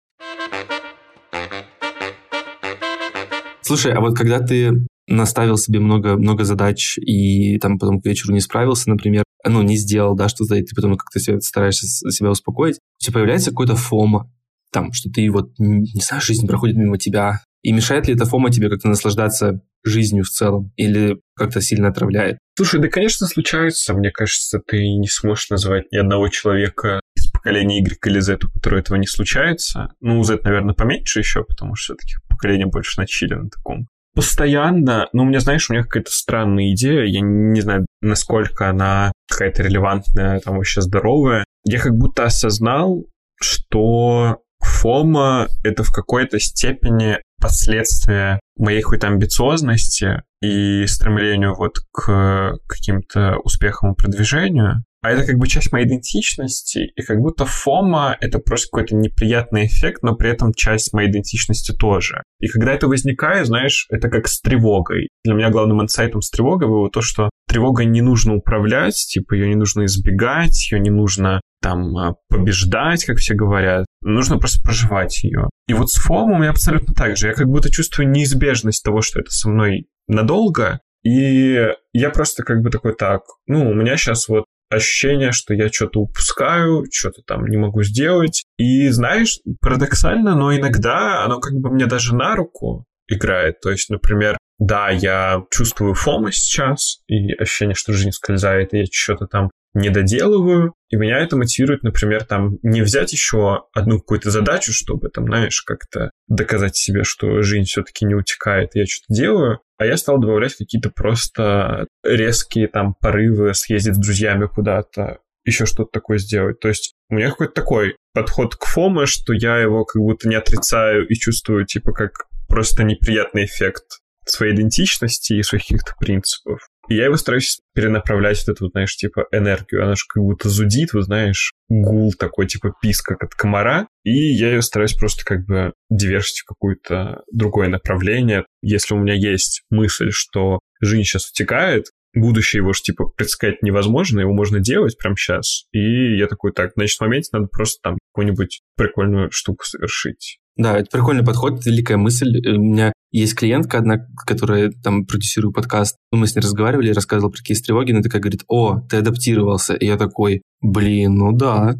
Слушай, 3.71 3.93
а 3.93 4.01
вот 4.01 4.17
когда 4.17 4.41
ты 4.41 4.85
наставил 5.07 5.57
себе 5.57 5.79
много, 5.79 6.17
много 6.17 6.43
задач 6.43 6.99
и 6.99 7.57
там 7.59 7.79
потом 7.79 8.01
к 8.01 8.05
вечеру 8.05 8.35
не 8.35 8.41
справился, 8.41 8.91
например, 8.91 9.23
ну, 9.47 9.63
не 9.63 9.77
сделал, 9.77 10.17
да, 10.17 10.29
что-то, 10.29 10.57
и 10.57 10.65
ты 10.65 10.75
потом 10.75 10.97
как-то 10.97 11.21
себя, 11.21 11.39
стараешься 11.39 11.87
себя 11.87 12.31
успокоить, 12.31 12.79
у 12.79 13.05
тебя 13.05 13.15
появляется 13.15 13.51
какой-то 13.51 13.77
фома, 13.77 14.29
там, 14.73 14.93
что 14.93 15.09
ты 15.09 15.31
вот, 15.31 15.53
не 15.61 16.01
знаю, 16.01 16.21
жизнь 16.21 16.49
проходит 16.49 16.75
мимо 16.79 16.99
тебя, 16.99 17.43
и 17.63 17.71
мешает 17.71 18.09
ли 18.09 18.15
эта 18.15 18.25
фома 18.25 18.51
тебе 18.51 18.71
как-то 18.71 18.89
наслаждаться 18.89 19.61
жизнью 19.85 20.25
в 20.25 20.31
целом? 20.31 20.73
Или 20.77 21.21
как-то 21.37 21.61
сильно 21.61 21.89
отравляет? 21.89 22.39
Слушай, 22.57 22.81
да, 22.81 22.89
конечно, 22.89 23.29
случается. 23.29 23.95
Мне 23.95 24.11
кажется, 24.11 24.61
ты 24.67 24.79
не 24.79 25.09
сможешь 25.09 25.51
назвать 25.51 25.93
ни 25.93 25.97
одного 25.97 26.29
человека 26.29 27.00
из 27.41 27.43
поколения 27.43 27.79
Y 27.81 27.99
или 28.05 28.21
Z, 28.21 28.39
у 28.45 28.51
которого 28.51 28.79
этого 28.79 28.97
не 28.97 29.07
случается. 29.07 29.89
Ну, 30.01 30.23
Z, 30.23 30.41
наверное, 30.45 30.75
поменьше 30.75 31.21
еще, 31.21 31.45
потому 31.45 31.75
что 31.75 31.95
все-таки 31.95 32.15
поколение 32.29 32.67
больше 32.67 33.01
на 33.01 33.07
чили 33.07 33.35
на 33.35 33.49
таком. 33.49 33.89
Постоянно, 34.15 35.09
ну, 35.13 35.23
у 35.23 35.27
меня, 35.27 35.41
знаешь, 35.41 35.71
у 35.71 35.73
меня 35.73 35.85
какая-то 35.85 36.11
странная 36.11 36.73
идея, 36.73 37.05
я 37.05 37.21
не 37.21 37.61
знаю, 37.61 37.87
насколько 38.03 38.69
она 38.69 39.13
какая-то 39.29 39.63
релевантная, 39.63 40.41
там 40.41 40.57
вообще 40.57 40.81
здоровая. 40.81 41.45
Я 41.65 41.81
как 41.81 41.95
будто 41.95 42.25
осознал, 42.25 43.05
что 43.41 44.39
фома— 44.59 45.47
это 45.65 45.85
в 45.85 45.93
какой-то 45.93 46.41
степени 46.41 47.19
последствия 47.41 48.41
моей 48.59 48.83
какой-то 48.83 49.07
амбициозности 49.07 50.23
и 50.43 50.85
стремлению 50.87 51.55
вот 51.55 51.79
к 51.93 52.59
каким-то 52.67 53.37
успехам 53.39 53.93
и 53.93 53.97
продвижению. 53.97 54.85
А 55.03 55.11
это 55.11 55.25
как 55.25 55.37
бы 55.37 55.47
часть 55.47 55.73
моей 55.73 55.87
идентичности, 55.87 56.93
и 56.95 57.03
как 57.03 57.19
будто 57.21 57.47
фома— 57.47 58.17
это 58.21 58.39
просто 58.39 58.69
какой-то 58.71 58.97
неприятный 58.97 59.67
эффект, 59.67 60.03
но 60.03 60.15
при 60.15 60.31
этом 60.31 60.53
часть 60.53 60.93
моей 60.93 61.11
идентичности 61.11 61.73
тоже. 61.73 62.23
И 62.39 62.49
когда 62.49 62.73
это 62.73 62.87
возникает, 62.87 63.47
знаешь, 63.47 63.87
это 63.91 64.09
как 64.09 64.29
с 64.29 64.41
тревогой. 64.41 65.09
Для 65.25 65.35
меня 65.35 65.51
главным 65.51 65.83
инсайтом 65.83 66.21
с 66.21 66.31
тревогой 66.31 66.69
было 66.69 66.91
то, 66.91 67.01
что 67.01 67.31
тревогой 67.49 67.87
не 67.87 68.03
нужно 68.03 68.35
управлять, 68.35 68.95
типа 68.95 69.35
ее 69.35 69.49
не 69.49 69.57
нужно 69.57 69.87
избегать, 69.87 70.71
ее 70.71 70.81
не 70.81 70.91
нужно 70.91 71.41
там 71.63 71.97
а, 71.97 72.15
побеждать, 72.29 73.05
как 73.05 73.17
все 73.17 73.35
говорят. 73.35 73.87
Нужно 74.03 74.39
просто 74.39 74.63
проживать 74.63 75.23
ее. 75.23 75.49
И 75.67 75.75
вот 75.75 75.91
с 75.91 75.97
фомом 75.97 76.33
у 76.33 76.39
меня 76.39 76.51
абсолютно 76.51 76.95
так 76.95 77.17
же. 77.17 77.29
Я 77.29 77.35
как 77.35 77.49
будто 77.49 77.71
чувствую 77.71 78.09
неизбежность 78.09 78.83
того, 78.83 79.03
что 79.03 79.21
это 79.21 79.31
со 79.31 79.49
мной 79.49 79.87
надолго, 80.09 80.81
и 81.03 81.59
я 81.93 82.11
просто 82.11 82.43
как 82.43 82.63
бы 82.63 82.71
такой, 82.71 82.95
так, 82.95 83.23
ну, 83.47 83.71
у 83.71 83.75
меня 83.75 83.97
сейчас 83.97 84.29
вот 84.29 84.45
ощущение, 84.71 85.33
что 85.33 85.53
я 85.53 85.69
что-то 85.71 86.01
упускаю, 86.01 86.85
что-то 86.91 87.23
там 87.27 87.45
не 87.47 87.57
могу 87.57 87.83
сделать. 87.83 88.45
И 88.57 88.89
знаешь, 88.89 89.39
парадоксально, 89.61 90.35
но 90.35 90.57
иногда 90.57 91.25
оно 91.25 91.41
как 91.41 91.55
бы 91.55 91.71
мне 91.71 91.87
даже 91.87 92.15
на 92.15 92.37
руку 92.37 92.87
играет. 93.09 93.61
То 93.61 93.71
есть, 93.71 93.91
например, 93.91 94.39
да, 94.59 94.91
я 94.91 95.43
чувствую 95.51 95.95
фома 95.95 96.33
сейчас, 96.33 97.03
и 97.09 97.33
ощущение, 97.33 97.75
что 97.75 97.93
жизнь 97.93 98.13
скользает, 98.13 98.73
и 98.73 98.79
я 98.79 98.85
что-то 98.91 99.27
там 99.27 99.51
не 99.75 99.91
доделываю, 99.91 100.75
и 100.89 100.97
меня 100.97 101.19
это 101.19 101.37
мотивирует, 101.37 101.83
например, 101.83 102.25
там 102.25 102.59
не 102.63 102.83
взять 102.83 103.13
еще 103.13 103.65
одну 103.73 103.99
какую-то 103.99 104.31
задачу, 104.31 104.73
чтобы 104.73 105.09
там, 105.09 105.27
знаешь, 105.27 105.63
как-то 105.63 106.11
доказать 106.29 106.77
себе, 106.77 107.05
что 107.05 107.43
жизнь 107.43 107.65
все-таки 107.65 108.05
не 108.05 108.15
утекает, 108.15 108.71
я 108.75 108.87
что-то 108.87 109.15
делаю, 109.15 109.61
а 109.79 109.87
я 109.87 109.97
стал 109.97 110.19
добавлять 110.19 110.57
какие-то 110.57 110.91
просто 110.91 111.87
резкие 112.05 112.69
там 112.69 112.95
порывы, 113.01 113.55
съездить 113.55 113.95
с 113.95 113.99
друзьями 113.99 114.47
куда-то, 114.47 115.19
еще 115.45 115.67
что-то 115.67 115.91
такое 115.93 116.19
сделать. 116.19 116.61
То 116.61 116.69
есть 116.69 116.95
у 117.09 117.15
меня 117.15 117.31
какой-то 117.31 117.55
такой 117.55 117.97
подход 118.13 118.57
к 118.57 118.65
фоме, 118.65 119.07
что 119.07 119.33
я 119.33 119.59
его 119.59 119.85
как 119.85 120.03
будто 120.03 120.29
не 120.29 120.35
отрицаю 120.35 121.07
и 121.07 121.15
чувствую, 121.15 121.65
типа, 121.65 121.93
как 121.93 122.27
просто 122.49 122.83
неприятный 122.83 123.45
эффект 123.45 123.85
своей 124.27 124.55
идентичности 124.55 125.35
и 125.35 125.43
своих 125.43 125.63
каких-то 125.63 125.95
принципов. 125.99 126.69
И 126.91 126.97
я 126.97 127.05
его 127.05 127.17
стараюсь 127.17 127.61
перенаправлять 127.73 128.43
вот 128.45 128.53
эту, 128.53 128.65
вот, 128.65 128.73
знаешь, 128.73 128.97
типа 128.97 129.27
энергию. 129.31 129.85
Она 129.85 129.95
же 129.95 130.03
как 130.09 130.25
будто 130.25 130.49
зудит, 130.49 130.93
вот 130.93 131.05
знаешь, 131.05 131.53
гул 131.69 132.13
такой, 132.19 132.49
типа 132.49 132.75
писк, 132.83 133.07
как 133.07 133.23
от 133.23 133.35
комара. 133.35 133.87
И 134.03 134.11
я 134.11 134.49
ее 134.51 134.61
стараюсь 134.61 134.95
просто 134.95 135.25
как 135.25 135.47
бы 135.47 135.73
диверсить 135.89 136.41
в 136.41 136.47
какое-то 136.47 137.23
другое 137.33 137.69
направление. 137.69 138.45
Если 138.61 138.93
у 138.93 138.99
меня 138.99 139.15
есть 139.15 139.63
мысль, 139.71 140.11
что 140.11 140.59
жизнь 140.81 141.05
сейчас 141.05 141.31
утекает, 141.31 141.87
будущее 142.13 142.59
его 142.59 142.73
же, 142.73 142.83
типа, 142.83 143.07
предсказать 143.07 143.63
невозможно, 143.63 144.19
его 144.19 144.33
можно 144.33 144.59
делать 144.59 144.99
прямо 144.99 145.17
сейчас. 145.17 145.67
И 145.71 146.17
я 146.17 146.27
такой, 146.27 146.53
так, 146.53 146.73
значит, 146.75 146.99
в 146.99 147.03
моменте 147.03 147.31
надо 147.33 147.47
просто 147.47 147.79
там 147.85 147.99
какую-нибудь 148.13 148.63
прикольную 148.77 149.31
штуку 149.31 149.65
совершить. 149.65 150.41
Да, 150.57 150.77
это 150.77 150.91
прикольный 150.91 151.25
подход, 151.25 151.65
великая 151.65 151.99
мысль. 151.99 152.37
У 152.49 152.61
меня 152.61 152.93
есть 153.11 153.35
клиентка 153.35 153.79
одна, 153.79 154.07
которая 154.27 154.71
там 154.71 155.05
продюсирует 155.05 155.55
подкаст. 155.55 155.97
Ну, 156.13 156.19
мы 156.19 156.27
с 156.27 156.35
ней 156.35 156.43
разговаривали, 156.43 156.93
рассказывал 156.93 157.33
про 157.33 157.43
кейс 157.43 157.61
тревоги, 157.61 157.93
она 157.93 158.03
такая 158.03 158.21
говорит, 158.21 158.43
о, 158.49 158.81
ты 158.89 158.99
адаптировался. 158.99 159.75
И 159.75 159.87
я 159.87 159.97
такой, 159.97 160.43
блин, 160.61 161.17
ну 161.17 161.33
да. 161.33 161.75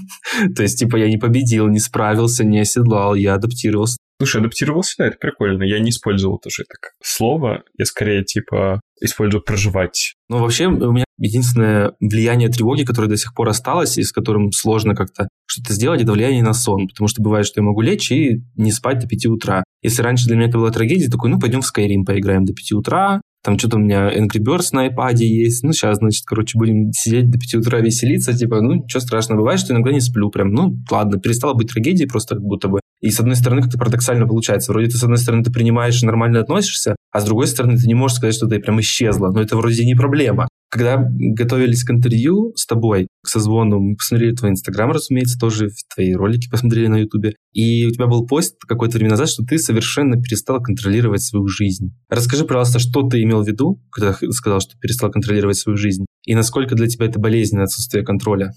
То 0.56 0.62
есть, 0.62 0.78
типа, 0.78 0.96
я 0.96 1.08
не 1.08 1.18
победил, 1.18 1.68
не 1.68 1.78
справился, 1.78 2.44
не 2.44 2.60
оседлал, 2.60 3.14
я 3.14 3.34
адаптировался. 3.34 3.96
Слушай, 4.18 4.40
адаптировался, 4.40 4.94
да, 4.98 5.06
это 5.06 5.16
прикольно. 5.18 5.64
Я 5.64 5.80
не 5.80 5.90
использовал 5.90 6.38
тоже 6.38 6.62
это 6.62 6.74
как 6.80 6.92
слово. 7.02 7.62
Я 7.76 7.84
скорее, 7.84 8.24
типа, 8.24 8.80
использую 9.02 9.42
проживать. 9.42 10.14
Ну, 10.28 10.38
вообще, 10.38 10.66
у 10.66 10.92
меня 10.92 11.04
единственное 11.18 11.92
влияние 12.00 12.48
тревоги, 12.48 12.84
которое 12.84 13.08
до 13.08 13.16
сих 13.16 13.34
пор 13.34 13.48
осталось, 13.48 13.98
и 13.98 14.02
с 14.02 14.12
которым 14.12 14.50
сложно 14.52 14.94
как-то 14.94 15.28
что-то 15.46 15.74
сделать, 15.74 16.02
это 16.02 16.12
влияние 16.12 16.42
на 16.42 16.52
сон. 16.52 16.88
Потому 16.88 17.08
что 17.08 17.22
бывает, 17.22 17.46
что 17.46 17.60
я 17.60 17.64
могу 17.64 17.80
лечь 17.80 18.10
и 18.10 18.42
не 18.56 18.72
спать 18.72 18.98
до 18.98 19.06
5 19.06 19.26
утра. 19.26 19.64
Если 19.82 20.02
раньше 20.02 20.26
для 20.26 20.36
меня 20.36 20.48
это 20.48 20.58
была 20.58 20.70
трагедия, 20.70 21.08
такой, 21.08 21.30
ну, 21.30 21.38
пойдем 21.38 21.60
в 21.60 21.66
Skyrim 21.66 22.04
поиграем 22.06 22.44
до 22.44 22.52
5 22.52 22.72
утра, 22.72 23.20
там 23.42 23.58
что-то 23.58 23.76
у 23.76 23.80
меня 23.80 24.08
Angry 24.08 24.40
Birds 24.40 24.68
на 24.72 24.86
iPad 24.86 25.16
есть. 25.16 25.64
Ну, 25.64 25.72
сейчас, 25.72 25.98
значит, 25.98 26.24
короче, 26.24 26.56
будем 26.58 26.92
сидеть 26.92 27.28
до 27.28 27.38
5 27.38 27.54
утра 27.56 27.80
веселиться. 27.80 28.32
Типа, 28.32 28.60
ну, 28.60 28.74
ничего 28.74 29.00
страшного. 29.00 29.40
Бывает, 29.40 29.58
что 29.58 29.72
иногда 29.72 29.90
не 29.90 30.00
сплю 30.00 30.30
прям. 30.30 30.52
Ну, 30.52 30.78
ладно, 30.90 31.18
перестала 31.18 31.54
быть 31.54 31.68
трагедией 31.68 32.08
просто 32.08 32.36
как 32.36 32.44
будто 32.44 32.68
бы. 32.68 32.80
И 33.00 33.10
с 33.10 33.18
одной 33.18 33.34
стороны, 33.34 33.62
как-то 33.62 33.78
парадоксально 33.78 34.28
получается. 34.28 34.70
Вроде 34.70 34.86
ты, 34.86 34.96
с 34.96 35.02
одной 35.02 35.18
стороны, 35.18 35.42
ты 35.42 35.50
принимаешь 35.50 36.00
и 36.02 36.06
нормально 36.06 36.38
относишься, 36.38 36.94
а 37.10 37.20
с 37.20 37.24
другой 37.24 37.48
стороны, 37.48 37.76
ты 37.76 37.86
не 37.88 37.94
можешь 37.94 38.18
сказать, 38.18 38.36
что 38.36 38.46
ты 38.46 38.60
прям 38.60 38.80
исчезла. 38.80 39.32
Но 39.32 39.40
это 39.40 39.56
вроде 39.56 39.84
не 39.84 39.96
проблема. 39.96 40.46
Когда 40.72 40.96
готовились 40.96 41.84
к 41.84 41.90
интервью 41.90 42.54
с 42.56 42.64
тобой, 42.64 43.06
к 43.22 43.28
созвону, 43.28 43.78
мы 43.78 43.94
посмотрели 43.94 44.34
твой 44.34 44.52
Инстаграм, 44.52 44.90
разумеется, 44.90 45.38
тоже 45.38 45.68
твои 45.94 46.14
ролики 46.14 46.48
посмотрели 46.50 46.86
на 46.86 46.96
Ютубе. 46.96 47.34
И 47.52 47.84
у 47.84 47.90
тебя 47.90 48.06
был 48.06 48.26
пост 48.26 48.56
какое-то 48.66 48.96
время 48.96 49.10
назад, 49.10 49.28
что 49.28 49.44
ты 49.44 49.58
совершенно 49.58 50.18
перестал 50.18 50.62
контролировать 50.62 51.20
свою 51.20 51.46
жизнь. 51.46 51.94
Расскажи, 52.08 52.46
пожалуйста, 52.46 52.78
что 52.78 53.02
ты 53.02 53.22
имел 53.22 53.42
в 53.42 53.46
виду, 53.46 53.82
когда 53.90 54.14
сказал, 54.30 54.60
что 54.60 54.78
перестал 54.78 55.10
контролировать 55.10 55.58
свою 55.58 55.76
жизнь? 55.76 56.06
И 56.24 56.34
насколько 56.34 56.74
для 56.74 56.86
тебя 56.86 57.04
это 57.04 57.20
болезненное 57.20 57.64
отсутствие 57.64 58.02
контроля? 58.02 58.52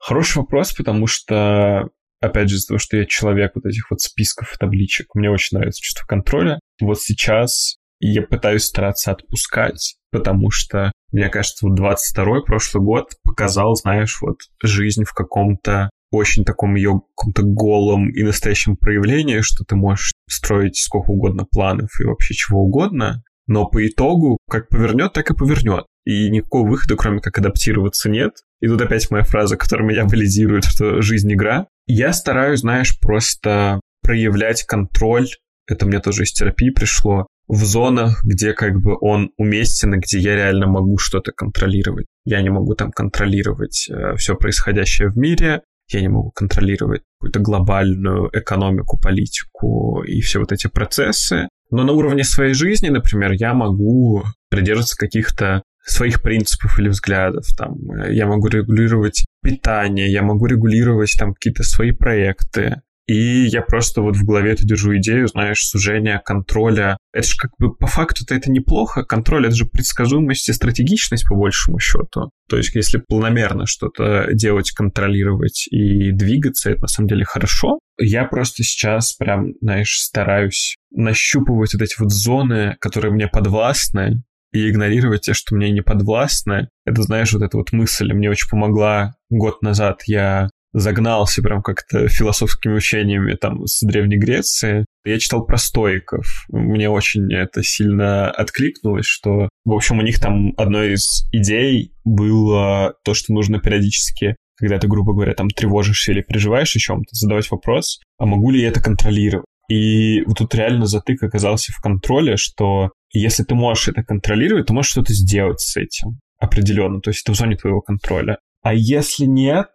Хороший 0.00 0.38
вопрос, 0.38 0.72
потому 0.72 1.06
что 1.06 1.90
опять 2.22 2.48
же, 2.48 2.56
из-за 2.56 2.68
того, 2.68 2.78
что 2.78 2.96
я 2.96 3.04
человек 3.04 3.52
вот 3.56 3.66
этих 3.66 3.90
вот 3.90 4.00
списков 4.00 4.54
и 4.54 4.58
табличек, 4.58 5.14
мне 5.14 5.30
очень 5.30 5.58
нравится 5.58 5.82
чувство 5.82 6.06
контроля. 6.06 6.58
Вот 6.80 6.98
сейчас 6.98 7.76
я 8.00 8.22
пытаюсь 8.22 8.64
стараться 8.64 9.12
отпускать, 9.12 9.96
потому 10.10 10.50
что, 10.50 10.92
мне 11.12 11.28
кажется, 11.28 11.66
вот 11.66 11.78
22-й 11.78 12.44
прошлый 12.44 12.84
год 12.84 13.12
показал, 13.24 13.74
знаешь, 13.74 14.18
вот 14.20 14.36
жизнь 14.62 15.04
в 15.04 15.12
каком-то 15.12 15.90
очень 16.10 16.44
таком 16.44 16.74
ее 16.74 17.02
каком-то 17.16 17.42
голом 17.42 18.08
и 18.08 18.22
настоящем 18.22 18.76
проявлении, 18.76 19.40
что 19.40 19.64
ты 19.64 19.76
можешь 19.76 20.12
строить 20.28 20.76
сколько 20.76 21.10
угодно 21.10 21.44
планов 21.44 21.90
и 22.00 22.04
вообще 22.04 22.34
чего 22.34 22.62
угодно, 22.62 23.22
но 23.46 23.66
по 23.66 23.86
итогу 23.86 24.38
как 24.48 24.68
повернет, 24.68 25.12
так 25.12 25.30
и 25.30 25.34
повернет. 25.34 25.84
И 26.04 26.30
никакого 26.30 26.68
выхода, 26.68 26.96
кроме 26.96 27.20
как 27.20 27.38
адаптироваться, 27.38 28.08
нет. 28.08 28.32
И 28.60 28.68
тут 28.68 28.80
опять 28.80 29.10
моя 29.10 29.24
фраза, 29.24 29.56
которая 29.56 29.86
меня 29.86 30.06
валидирует, 30.06 30.64
что 30.64 31.02
жизнь 31.02 31.32
игра. 31.32 31.66
Я 31.86 32.12
стараюсь, 32.12 32.60
знаешь, 32.60 32.98
просто 32.98 33.80
проявлять 34.02 34.64
контроль. 34.64 35.28
Это 35.66 35.84
мне 35.84 36.00
тоже 36.00 36.22
из 36.22 36.32
терапии 36.32 36.70
пришло 36.70 37.26
в 37.48 37.64
зонах, 37.64 38.22
где 38.24 38.52
как 38.52 38.80
бы 38.80 38.96
он 39.00 39.30
уместен 39.38 39.94
и 39.94 39.98
где 39.98 40.18
я 40.18 40.36
реально 40.36 40.66
могу 40.66 40.98
что-то 40.98 41.32
контролировать. 41.32 42.06
Я 42.24 42.42
не 42.42 42.50
могу 42.50 42.74
там 42.74 42.92
контролировать 42.92 43.88
э, 43.90 44.16
все 44.16 44.36
происходящее 44.36 45.08
в 45.08 45.16
мире, 45.16 45.62
я 45.90 46.02
не 46.02 46.08
могу 46.08 46.30
контролировать 46.30 47.02
какую-то 47.18 47.40
глобальную 47.40 48.30
экономику, 48.32 49.00
политику 49.00 50.02
и 50.02 50.20
все 50.20 50.40
вот 50.40 50.52
эти 50.52 50.66
процессы. 50.68 51.48
Но 51.70 51.84
на 51.84 51.92
уровне 51.92 52.24
своей 52.24 52.54
жизни, 52.54 52.88
например, 52.88 53.32
я 53.32 53.54
могу 53.54 54.24
придерживаться 54.50 54.96
каких-то 54.96 55.62
своих 55.84 56.22
принципов 56.22 56.78
или 56.78 56.88
взглядов. 56.88 57.46
Там, 57.56 57.76
э, 57.90 58.14
я 58.14 58.26
могу 58.26 58.48
регулировать 58.48 59.24
питание, 59.42 60.10
я 60.12 60.22
могу 60.22 60.46
регулировать 60.46 61.14
там 61.18 61.32
какие-то 61.32 61.62
свои 61.62 61.92
проекты. 61.92 62.82
И 63.08 63.46
я 63.46 63.62
просто 63.62 64.02
вот 64.02 64.16
в 64.16 64.24
голове 64.24 64.52
эту 64.52 64.66
держу 64.66 64.94
идею, 64.98 65.28
знаешь, 65.28 65.66
сужения 65.66 66.20
контроля. 66.22 66.98
Это 67.12 67.26
же 67.26 67.36
как 67.38 67.52
бы 67.58 67.74
по 67.74 67.86
факту-то 67.86 68.34
это 68.34 68.50
неплохо. 68.50 69.02
Контроль— 69.02 69.46
это 69.48 69.56
же 69.56 69.64
предсказуемость 69.64 70.50
и 70.50 70.52
стратегичность 70.52 71.26
по 71.26 71.34
большему 71.34 71.78
счету. 71.78 72.30
То 72.50 72.58
есть 72.58 72.74
если 72.74 72.98
планомерно 72.98 73.64
что-то 73.64 74.28
делать, 74.34 74.72
контролировать 74.72 75.66
и 75.70 76.12
двигаться, 76.12 76.70
это 76.70 76.82
на 76.82 76.88
самом 76.88 77.08
деле 77.08 77.24
хорошо. 77.24 77.78
Я 77.98 78.26
просто 78.26 78.62
сейчас 78.62 79.14
прям, 79.14 79.54
знаешь, 79.62 79.98
стараюсь 79.98 80.76
нащупывать 80.90 81.72
вот 81.72 81.82
эти 81.82 81.98
вот 81.98 82.12
зоны, 82.12 82.76
которые 82.78 83.10
мне 83.10 83.26
подвластны, 83.26 84.22
и 84.52 84.68
игнорировать 84.70 85.22
те, 85.22 85.34
что 85.34 85.54
мне 85.54 85.70
не 85.70 85.82
подвластны. 85.82 86.68
Это, 86.84 87.02
знаешь, 87.02 87.32
вот 87.32 87.42
эта 87.42 87.56
вот 87.56 87.72
мысль 87.72 88.12
мне 88.12 88.30
очень 88.30 88.48
помогла 88.48 89.14
год 89.30 89.62
назад. 89.62 90.02
Я 90.06 90.48
загнался 90.72 91.42
прям 91.42 91.62
как-то 91.62 92.08
философскими 92.08 92.74
учениями 92.74 93.34
там 93.34 93.66
с 93.66 93.84
Древней 93.84 94.18
Греции. 94.18 94.84
Я 95.04 95.18
читал 95.18 95.44
про 95.44 95.56
стоиков. 95.56 96.26
Мне 96.48 96.90
очень 96.90 97.32
это 97.32 97.62
сильно 97.62 98.30
откликнулось, 98.30 99.06
что, 99.06 99.48
в 99.64 99.72
общем, 99.72 99.98
у 99.98 100.02
них 100.02 100.20
там 100.20 100.52
одной 100.56 100.94
из 100.94 101.24
идей 101.32 101.92
было 102.04 102.94
то, 103.04 103.14
что 103.14 103.32
нужно 103.32 103.58
периодически 103.58 104.36
когда 104.60 104.80
ты, 104.80 104.88
грубо 104.88 105.12
говоря, 105.12 105.34
там 105.34 105.48
тревожишься 105.48 106.10
или 106.10 106.20
переживаешь 106.20 106.74
о 106.74 106.80
чем-то, 106.80 107.10
задавать 107.12 107.48
вопрос, 107.48 108.00
а 108.18 108.26
могу 108.26 108.50
ли 108.50 108.60
я 108.60 108.68
это 108.70 108.82
контролировать? 108.82 109.46
И 109.70 110.22
вот 110.26 110.38
тут 110.38 110.54
реально 110.54 110.86
затык 110.86 111.22
оказался 111.22 111.72
в 111.72 111.80
контроле, 111.80 112.36
что 112.36 112.90
если 113.12 113.44
ты 113.44 113.54
можешь 113.54 113.88
это 113.88 114.02
контролировать, 114.02 114.66
то 114.66 114.74
можешь 114.74 114.90
что-то 114.90 115.12
сделать 115.12 115.60
с 115.60 115.76
этим 115.76 116.18
определенно, 116.40 117.00
то 117.00 117.10
есть 117.10 117.22
это 117.22 117.32
в 117.32 117.36
зоне 117.36 117.56
твоего 117.56 117.80
контроля. 117.80 118.38
А 118.62 118.74
если 118.74 119.24
нет, 119.24 119.68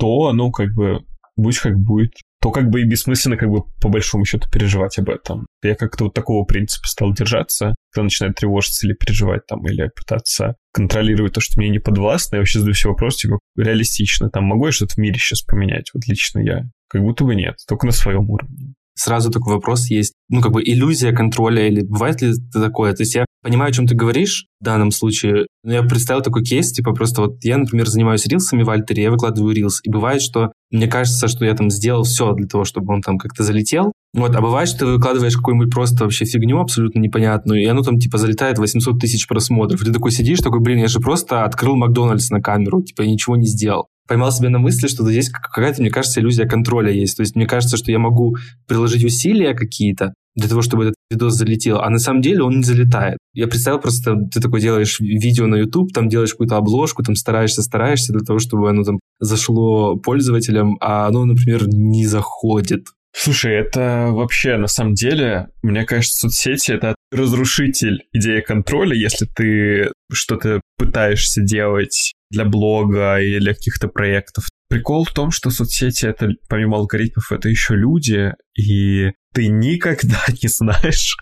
то, 0.00 0.32
ну, 0.32 0.50
как 0.50 0.74
бы, 0.74 1.04
будь 1.36 1.58
как 1.58 1.78
будет, 1.78 2.12
то 2.42 2.50
как 2.50 2.70
бы 2.70 2.80
и 2.80 2.86
бессмысленно 2.86 3.36
как 3.36 3.50
бы 3.50 3.64
по 3.80 3.90
большому 3.90 4.24
счету 4.24 4.48
переживать 4.50 4.98
об 4.98 5.10
этом. 5.10 5.46
Я 5.62 5.74
как-то 5.74 6.04
вот 6.04 6.14
такого 6.14 6.44
принципа 6.44 6.88
стал 6.88 7.12
держаться, 7.12 7.74
когда 7.92 8.04
начинает 8.04 8.36
тревожиться 8.36 8.86
или 8.86 8.94
переживать 8.94 9.46
там, 9.46 9.64
или 9.66 9.90
пытаться 9.94 10.56
контролировать 10.72 11.34
то, 11.34 11.40
что 11.40 11.60
мне 11.60 11.68
не 11.68 11.80
подвластно. 11.80 12.36
Я 12.36 12.40
вообще 12.40 12.60
задаю 12.60 12.74
все 12.74 12.88
вопросы, 12.88 13.28
типа, 13.28 13.38
реалистично, 13.56 14.30
там, 14.30 14.44
могу 14.44 14.66
я 14.66 14.72
что-то 14.72 14.94
в 14.94 14.98
мире 14.98 15.18
сейчас 15.18 15.42
поменять? 15.42 15.90
Вот 15.92 16.06
лично 16.06 16.40
я. 16.40 16.62
Как 16.88 17.02
будто 17.02 17.24
бы 17.24 17.34
нет, 17.34 17.56
только 17.68 17.86
на 17.86 17.92
своем 17.92 18.28
уровне 18.30 18.74
сразу 19.00 19.30
такой 19.30 19.54
вопрос 19.54 19.88
есть, 19.88 20.14
ну, 20.28 20.40
как 20.40 20.52
бы 20.52 20.62
иллюзия 20.62 21.12
контроля, 21.12 21.66
или 21.66 21.82
бывает 21.82 22.20
ли 22.20 22.32
такое? 22.52 22.92
То 22.92 23.02
есть 23.02 23.14
я 23.14 23.24
понимаю, 23.42 23.70
о 23.70 23.72
чем 23.72 23.86
ты 23.86 23.94
говоришь 23.94 24.46
в 24.60 24.64
данном 24.64 24.90
случае, 24.90 25.46
но 25.62 25.72
я 25.72 25.82
представил 25.82 26.22
такой 26.22 26.44
кейс, 26.44 26.72
типа 26.72 26.92
просто 26.92 27.22
вот 27.22 27.42
я, 27.42 27.58
например, 27.58 27.88
занимаюсь 27.88 28.26
рилсами 28.26 28.62
в 28.62 28.70
Альтере, 28.70 29.04
я 29.04 29.10
выкладываю 29.10 29.54
рилс, 29.54 29.80
и 29.82 29.90
бывает, 29.90 30.22
что 30.22 30.52
мне 30.70 30.86
кажется, 30.86 31.28
что 31.28 31.44
я 31.44 31.54
там 31.54 31.70
сделал 31.70 32.04
все 32.04 32.32
для 32.32 32.46
того, 32.46 32.64
чтобы 32.64 32.92
он 32.92 33.02
там 33.02 33.18
как-то 33.18 33.42
залетел, 33.42 33.92
вот, 34.12 34.34
а 34.34 34.40
бывает, 34.40 34.68
что 34.68 34.80
ты 34.80 34.86
выкладываешь 34.86 35.36
какую-нибудь 35.36 35.72
просто 35.72 36.04
вообще 36.04 36.24
фигню 36.24 36.60
абсолютно 36.60 36.98
непонятную, 36.98 37.62
и 37.62 37.66
оно 37.66 37.82
там 37.82 37.98
типа 37.98 38.18
залетает 38.18 38.58
800 38.58 38.98
тысяч 38.98 39.28
просмотров. 39.28 39.80
И 39.82 39.84
ты 39.84 39.92
такой 39.92 40.10
сидишь, 40.10 40.40
такой, 40.40 40.60
блин, 40.60 40.78
я 40.78 40.88
же 40.88 40.98
просто 40.98 41.44
открыл 41.44 41.76
Макдональдс 41.76 42.30
на 42.30 42.40
камеру, 42.40 42.82
типа, 42.82 43.02
ничего 43.02 43.36
не 43.36 43.46
сделал 43.46 43.86
поймал 44.10 44.32
себя 44.32 44.50
на 44.50 44.58
мысли, 44.58 44.88
что 44.88 45.08
здесь 45.08 45.30
какая-то, 45.30 45.80
мне 45.80 45.88
кажется, 45.88 46.20
иллюзия 46.20 46.44
контроля 46.44 46.90
есть. 46.90 47.16
То 47.16 47.20
есть 47.20 47.36
мне 47.36 47.46
кажется, 47.46 47.76
что 47.76 47.92
я 47.92 48.00
могу 48.00 48.34
приложить 48.66 49.04
усилия 49.04 49.54
какие-то 49.54 50.14
для 50.36 50.48
того, 50.48 50.62
чтобы 50.62 50.84
этот 50.84 50.94
видос 51.10 51.34
залетел, 51.34 51.80
а 51.80 51.90
на 51.90 51.98
самом 51.98 52.22
деле 52.22 52.42
он 52.42 52.58
не 52.58 52.62
залетает. 52.62 53.18
Я 53.34 53.46
представил 53.46 53.80
просто, 53.80 54.16
ты 54.32 54.40
такой 54.40 54.60
делаешь 54.60 55.00
видео 55.00 55.46
на 55.46 55.56
YouTube, 55.56 55.92
там 55.92 56.08
делаешь 56.08 56.32
какую-то 56.32 56.56
обложку, 56.56 57.02
там 57.02 57.16
стараешься, 57.16 57.62
стараешься 57.62 58.12
для 58.12 58.24
того, 58.24 58.38
чтобы 58.38 58.70
оно 58.70 58.84
там 58.84 59.00
зашло 59.18 59.96
пользователям, 59.96 60.76
а 60.80 61.06
оно, 61.06 61.24
например, 61.24 61.66
не 61.66 62.06
заходит. 62.06 62.86
Слушай, 63.12 63.54
это 63.56 64.08
вообще 64.10 64.56
на 64.56 64.68
самом 64.68 64.94
деле, 64.94 65.48
мне 65.62 65.84
кажется, 65.84 66.28
соцсети— 66.28 66.70
это 66.72 66.94
разрушитель 67.10 68.04
идеи 68.12 68.40
контроля, 68.40 68.94
если 68.94 69.26
ты 69.26 69.90
что-то 70.12 70.60
пытаешься 70.78 71.42
делать 71.42 72.12
для 72.30 72.44
блога 72.44 73.18
или 73.20 73.40
для 73.40 73.54
каких-то 73.54 73.88
проектов. 73.88 74.44
Прикол 74.70 75.04
в 75.04 75.12
том, 75.12 75.32
что 75.32 75.50
соцсети 75.50 76.06
это, 76.06 76.28
помимо 76.48 76.76
алгоритмов, 76.76 77.32
это 77.32 77.48
еще 77.48 77.74
люди, 77.74 78.32
и 78.56 79.10
ты 79.34 79.48
никогда 79.48 80.20
не 80.42 80.48
знаешь, 80.48 81.16